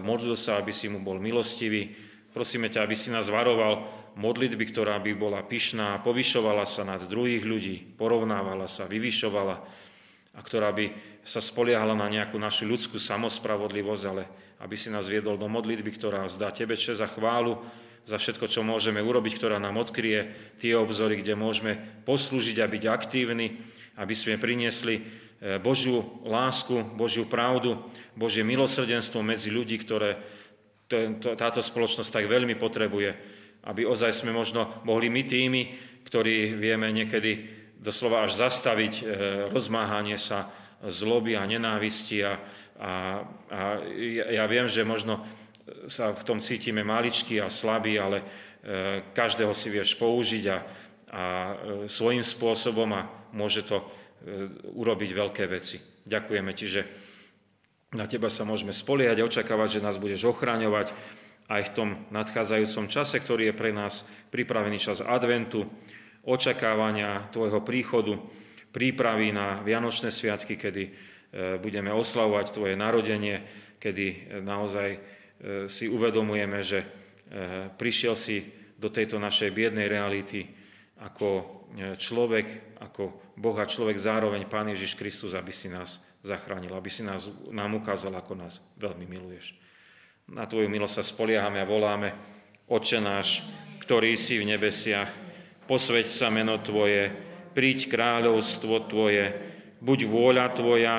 modlil 0.00 0.36
sa, 0.38 0.60
aby 0.60 0.72
si 0.72 0.88
mu 0.88 1.04
bol 1.04 1.20
milostivý. 1.20 1.92
Prosíme 2.32 2.72
ťa, 2.72 2.82
aby 2.82 2.96
si 2.96 3.12
nás 3.12 3.28
varoval 3.30 3.86
modlitby, 4.14 4.64
ktorá 4.70 4.98
by 5.02 5.12
bola 5.14 5.42
pyšná, 5.42 6.02
povyšovala 6.02 6.64
sa 6.66 6.86
nad 6.86 7.02
druhých 7.06 7.42
ľudí, 7.42 7.94
porovnávala 7.98 8.70
sa, 8.70 8.86
vyvyšovala 8.86 9.56
a 10.34 10.40
ktorá 10.42 10.74
by 10.74 10.90
sa 11.22 11.38
spoliehala 11.38 11.94
na 11.94 12.10
nejakú 12.10 12.36
našu 12.38 12.66
ľudskú 12.66 12.98
samospravodlivosť, 12.98 14.04
ale 14.06 14.26
aby 14.62 14.74
si 14.74 14.90
nás 14.90 15.06
viedol 15.06 15.38
do 15.38 15.46
modlitby, 15.46 15.94
ktorá 15.94 16.26
zdá 16.26 16.50
Tebe 16.50 16.74
čas 16.74 16.98
a 16.98 17.08
chválu 17.10 17.62
za 18.04 18.20
všetko, 18.20 18.50
čo 18.50 18.60
môžeme 18.60 19.00
urobiť, 19.00 19.32
ktorá 19.40 19.56
nám 19.56 19.80
odkrie 19.80 20.34
tie 20.60 20.76
obzory, 20.76 21.24
kde 21.24 21.38
môžeme 21.38 21.72
poslúžiť 22.04 22.60
a 22.60 22.66
byť 22.68 22.84
aktívni, 22.90 23.56
aby 23.98 24.14
sme 24.16 24.40
priniesli 24.40 24.98
e, 24.98 25.02
Božiu 25.62 26.22
lásku, 26.26 26.82
Božiu 26.94 27.26
pravdu, 27.26 27.78
Božie 28.14 28.46
milosrdenstvo 28.46 29.22
medzi 29.22 29.50
ľudí, 29.50 29.78
ktoré 29.82 30.20
táto 31.34 31.64
spoločnosť 31.64 32.12
tak 32.12 32.28
veľmi 32.28 32.60
potrebuje 32.60 33.34
aby 33.64 33.88
ozaj 33.88 34.12
sme 34.12 34.32
možno 34.32 34.84
mohli 34.84 35.08
my 35.08 35.24
tými, 35.24 35.62
ktorí 36.04 36.52
vieme 36.52 36.92
niekedy 36.92 37.48
doslova 37.80 38.28
až 38.28 38.36
zastaviť 38.48 38.92
e, 39.00 39.02
rozmáhanie 39.48 40.20
sa 40.20 40.52
zloby 40.84 41.36
a 41.36 41.48
nenávisti 41.48 42.20
a, 42.24 42.36
a, 42.76 42.92
a 43.48 43.60
ja 44.08 44.44
viem, 44.44 44.68
že 44.68 44.84
možno 44.84 45.24
sa 45.88 46.12
v 46.12 46.22
tom 46.28 46.44
cítime 46.44 46.84
maličky 46.84 47.40
a 47.40 47.48
slabí, 47.48 47.96
ale 47.96 48.20
e, 48.20 48.24
každého 49.16 49.56
si 49.56 49.72
vieš 49.72 49.96
použiť 49.96 50.44
a, 50.48 50.58
a 51.08 51.22
svojím 51.88 52.24
spôsobom 52.24 52.88
a 52.92 53.08
môže 53.34 53.66
to 53.66 53.84
urobiť 54.72 55.10
veľké 55.12 55.44
veci. 55.50 55.76
Ďakujeme 56.06 56.52
ti, 56.56 56.64
že 56.64 56.82
na 57.92 58.08
teba 58.08 58.32
sa 58.32 58.48
môžeme 58.48 58.72
spoliehať 58.72 59.20
a 59.20 59.28
očakávať, 59.28 59.78
že 59.78 59.84
nás 59.84 60.00
budeš 60.00 60.26
ochraňovať, 60.26 60.90
aj 61.48 61.62
v 61.70 61.74
tom 61.76 61.88
nadchádzajúcom 62.08 62.88
čase, 62.88 63.20
ktorý 63.20 63.52
je 63.52 63.58
pre 63.58 63.70
nás 63.70 64.08
pripravený 64.32 64.80
čas 64.80 65.04
adventu, 65.04 65.68
očakávania 66.24 67.28
Tvojho 67.28 67.60
príchodu, 67.60 68.16
prípravy 68.72 69.30
na 69.30 69.60
Vianočné 69.60 70.08
sviatky, 70.08 70.56
kedy 70.56 70.82
e, 70.88 70.92
budeme 71.60 71.92
oslavovať 71.92 72.46
Tvoje 72.48 72.74
narodenie, 72.80 73.44
kedy 73.76 74.06
e, 74.08 74.16
naozaj 74.40 74.88
e, 74.90 74.98
si 75.68 75.86
uvedomujeme, 75.86 76.60
že 76.64 76.80
prišiel 77.80 78.14
si 78.14 78.46
do 78.76 78.92
tejto 78.92 79.16
našej 79.16 79.50
biednej 79.56 79.88
reality 79.88 80.44
ako 81.00 81.63
človek, 81.74 82.78
ako 82.78 83.34
Boh 83.34 83.56
a 83.58 83.66
človek, 83.66 83.98
zároveň 83.98 84.46
Pán 84.46 84.70
Ježiš 84.70 84.94
Kristus, 84.94 85.34
aby 85.34 85.50
si 85.50 85.66
nás 85.66 85.98
zachránil, 86.22 86.72
aby 86.72 86.90
si 86.90 87.02
nás, 87.02 87.26
nám 87.50 87.76
ukázal, 87.76 88.14
ako 88.14 88.38
nás 88.38 88.62
veľmi 88.78 89.04
miluješ. 89.04 89.58
Na 90.30 90.48
Tvoju 90.48 90.70
milosť 90.70 91.02
sa 91.02 91.04
spoliehame 91.04 91.60
a 91.60 91.68
voláme, 91.68 92.16
Oče 92.64 92.96
náš, 92.96 93.44
ktorý 93.84 94.16
si 94.16 94.40
v 94.40 94.56
nebesiach, 94.56 95.12
posveď 95.68 96.06
sa 96.08 96.32
meno 96.32 96.56
Tvoje, 96.56 97.12
príď 97.52 97.92
kráľovstvo 97.92 98.88
Tvoje, 98.88 99.36
buď 99.84 99.98
vôľa 100.08 100.46
Tvoja, 100.56 100.96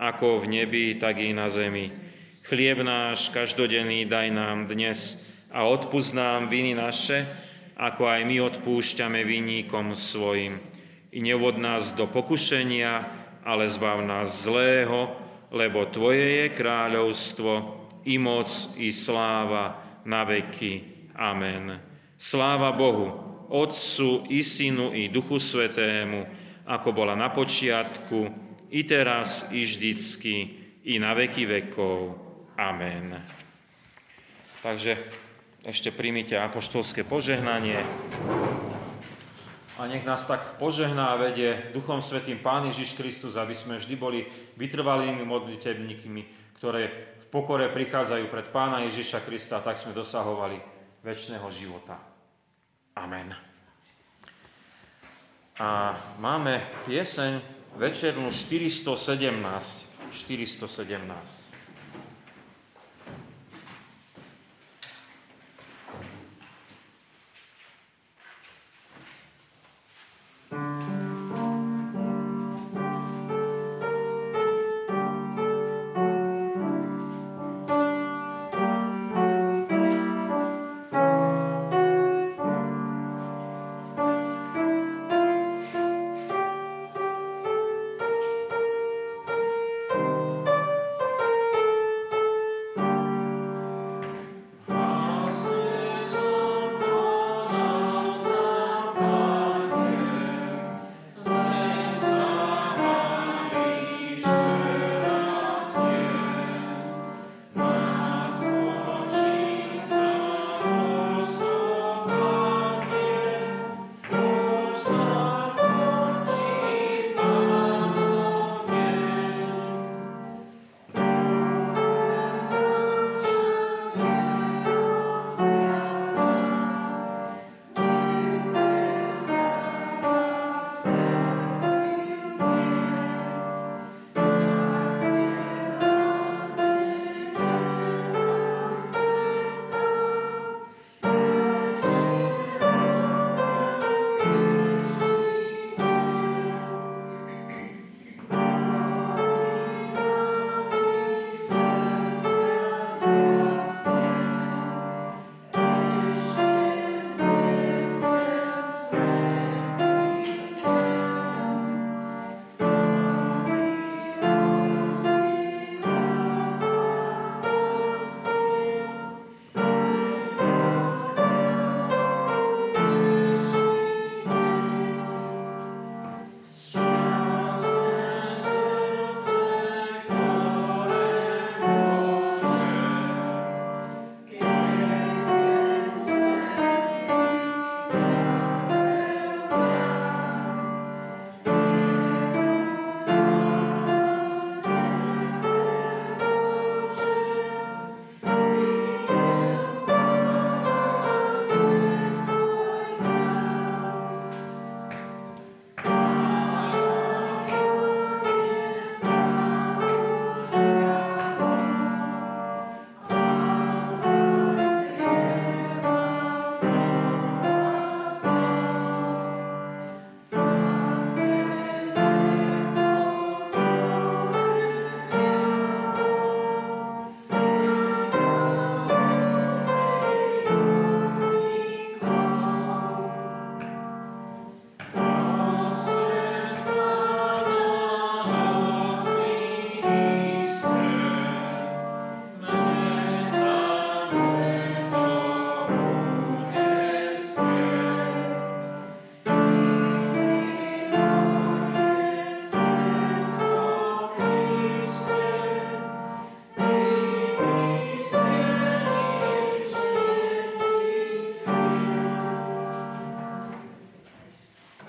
ako 0.00 0.40
v 0.40 0.46
nebi, 0.56 0.96
tak 0.96 1.20
i 1.20 1.36
na 1.36 1.52
zemi. 1.52 1.92
Chlieb 2.48 2.80
náš 2.80 3.28
každodenný 3.28 4.08
daj 4.08 4.32
nám 4.32 4.64
dnes 4.66 5.20
a 5.52 5.68
odpúsť 5.68 6.16
nám 6.16 6.48
viny 6.48 6.72
naše, 6.72 7.28
ako 7.82 8.06
aj 8.06 8.22
my 8.22 8.36
odpúšťame 8.46 9.26
vinníkom 9.26 9.98
svojim. 9.98 10.62
I 11.10 11.18
nevod 11.18 11.58
nás 11.58 11.90
do 11.98 12.06
pokušenia, 12.06 13.10
ale 13.42 13.66
zbav 13.66 14.06
nás 14.06 14.46
zlého, 14.46 15.18
lebo 15.50 15.90
Tvoje 15.90 16.46
je 16.46 16.48
kráľovstvo, 16.54 17.82
i 18.06 18.18
moc, 18.18 18.48
i 18.78 18.94
sláva 18.94 19.82
na 20.06 20.22
veky. 20.22 21.06
Amen. 21.18 21.78
Sláva 22.18 22.70
Bohu, 22.70 23.10
Otcu, 23.50 24.26
i 24.30 24.46
Synu, 24.46 24.94
i 24.94 25.10
Duchu 25.10 25.42
Svetému, 25.42 26.26
ako 26.66 26.88
bola 26.94 27.18
na 27.18 27.34
počiatku, 27.34 28.30
i 28.72 28.86
teraz, 28.86 29.50
i 29.50 29.66
vždycky, 29.66 30.34
i 30.86 30.96
na 31.02 31.12
veky 31.18 31.44
vekov. 31.46 32.14
Amen. 32.56 33.18
Takže 34.62 34.96
ešte 35.62 35.94
príjmite 35.94 36.34
apoštolské 36.34 37.06
požehnanie. 37.06 37.78
A 39.78 39.86
nech 39.90 40.06
nás 40.06 40.26
tak 40.26 40.58
požehná 40.62 41.14
a 41.14 41.20
vedie 41.22 41.70
Duchom 41.74 42.02
Svetým 42.02 42.38
Pán 42.38 42.70
Ježiš 42.70 42.94
Kristus, 42.94 43.34
aby 43.38 43.54
sme 43.54 43.78
vždy 43.78 43.94
boli 43.98 44.26
vytrvalými 44.58 45.26
modlitebníkmi, 45.26 46.54
ktoré 46.58 47.14
v 47.18 47.26
pokore 47.30 47.66
prichádzajú 47.70 48.30
pred 48.30 48.46
Pána 48.50 48.86
Ježiša 48.86 49.26
Krista, 49.26 49.58
tak 49.62 49.78
sme 49.78 49.96
dosahovali 49.96 50.58
väčšného 51.02 51.48
života. 51.50 51.98
Amen. 52.94 53.34
A 55.58 55.98
máme 56.22 56.62
pieseň 56.86 57.42
večernú 57.78 58.30
417. 58.30 59.90
417. 60.12 61.41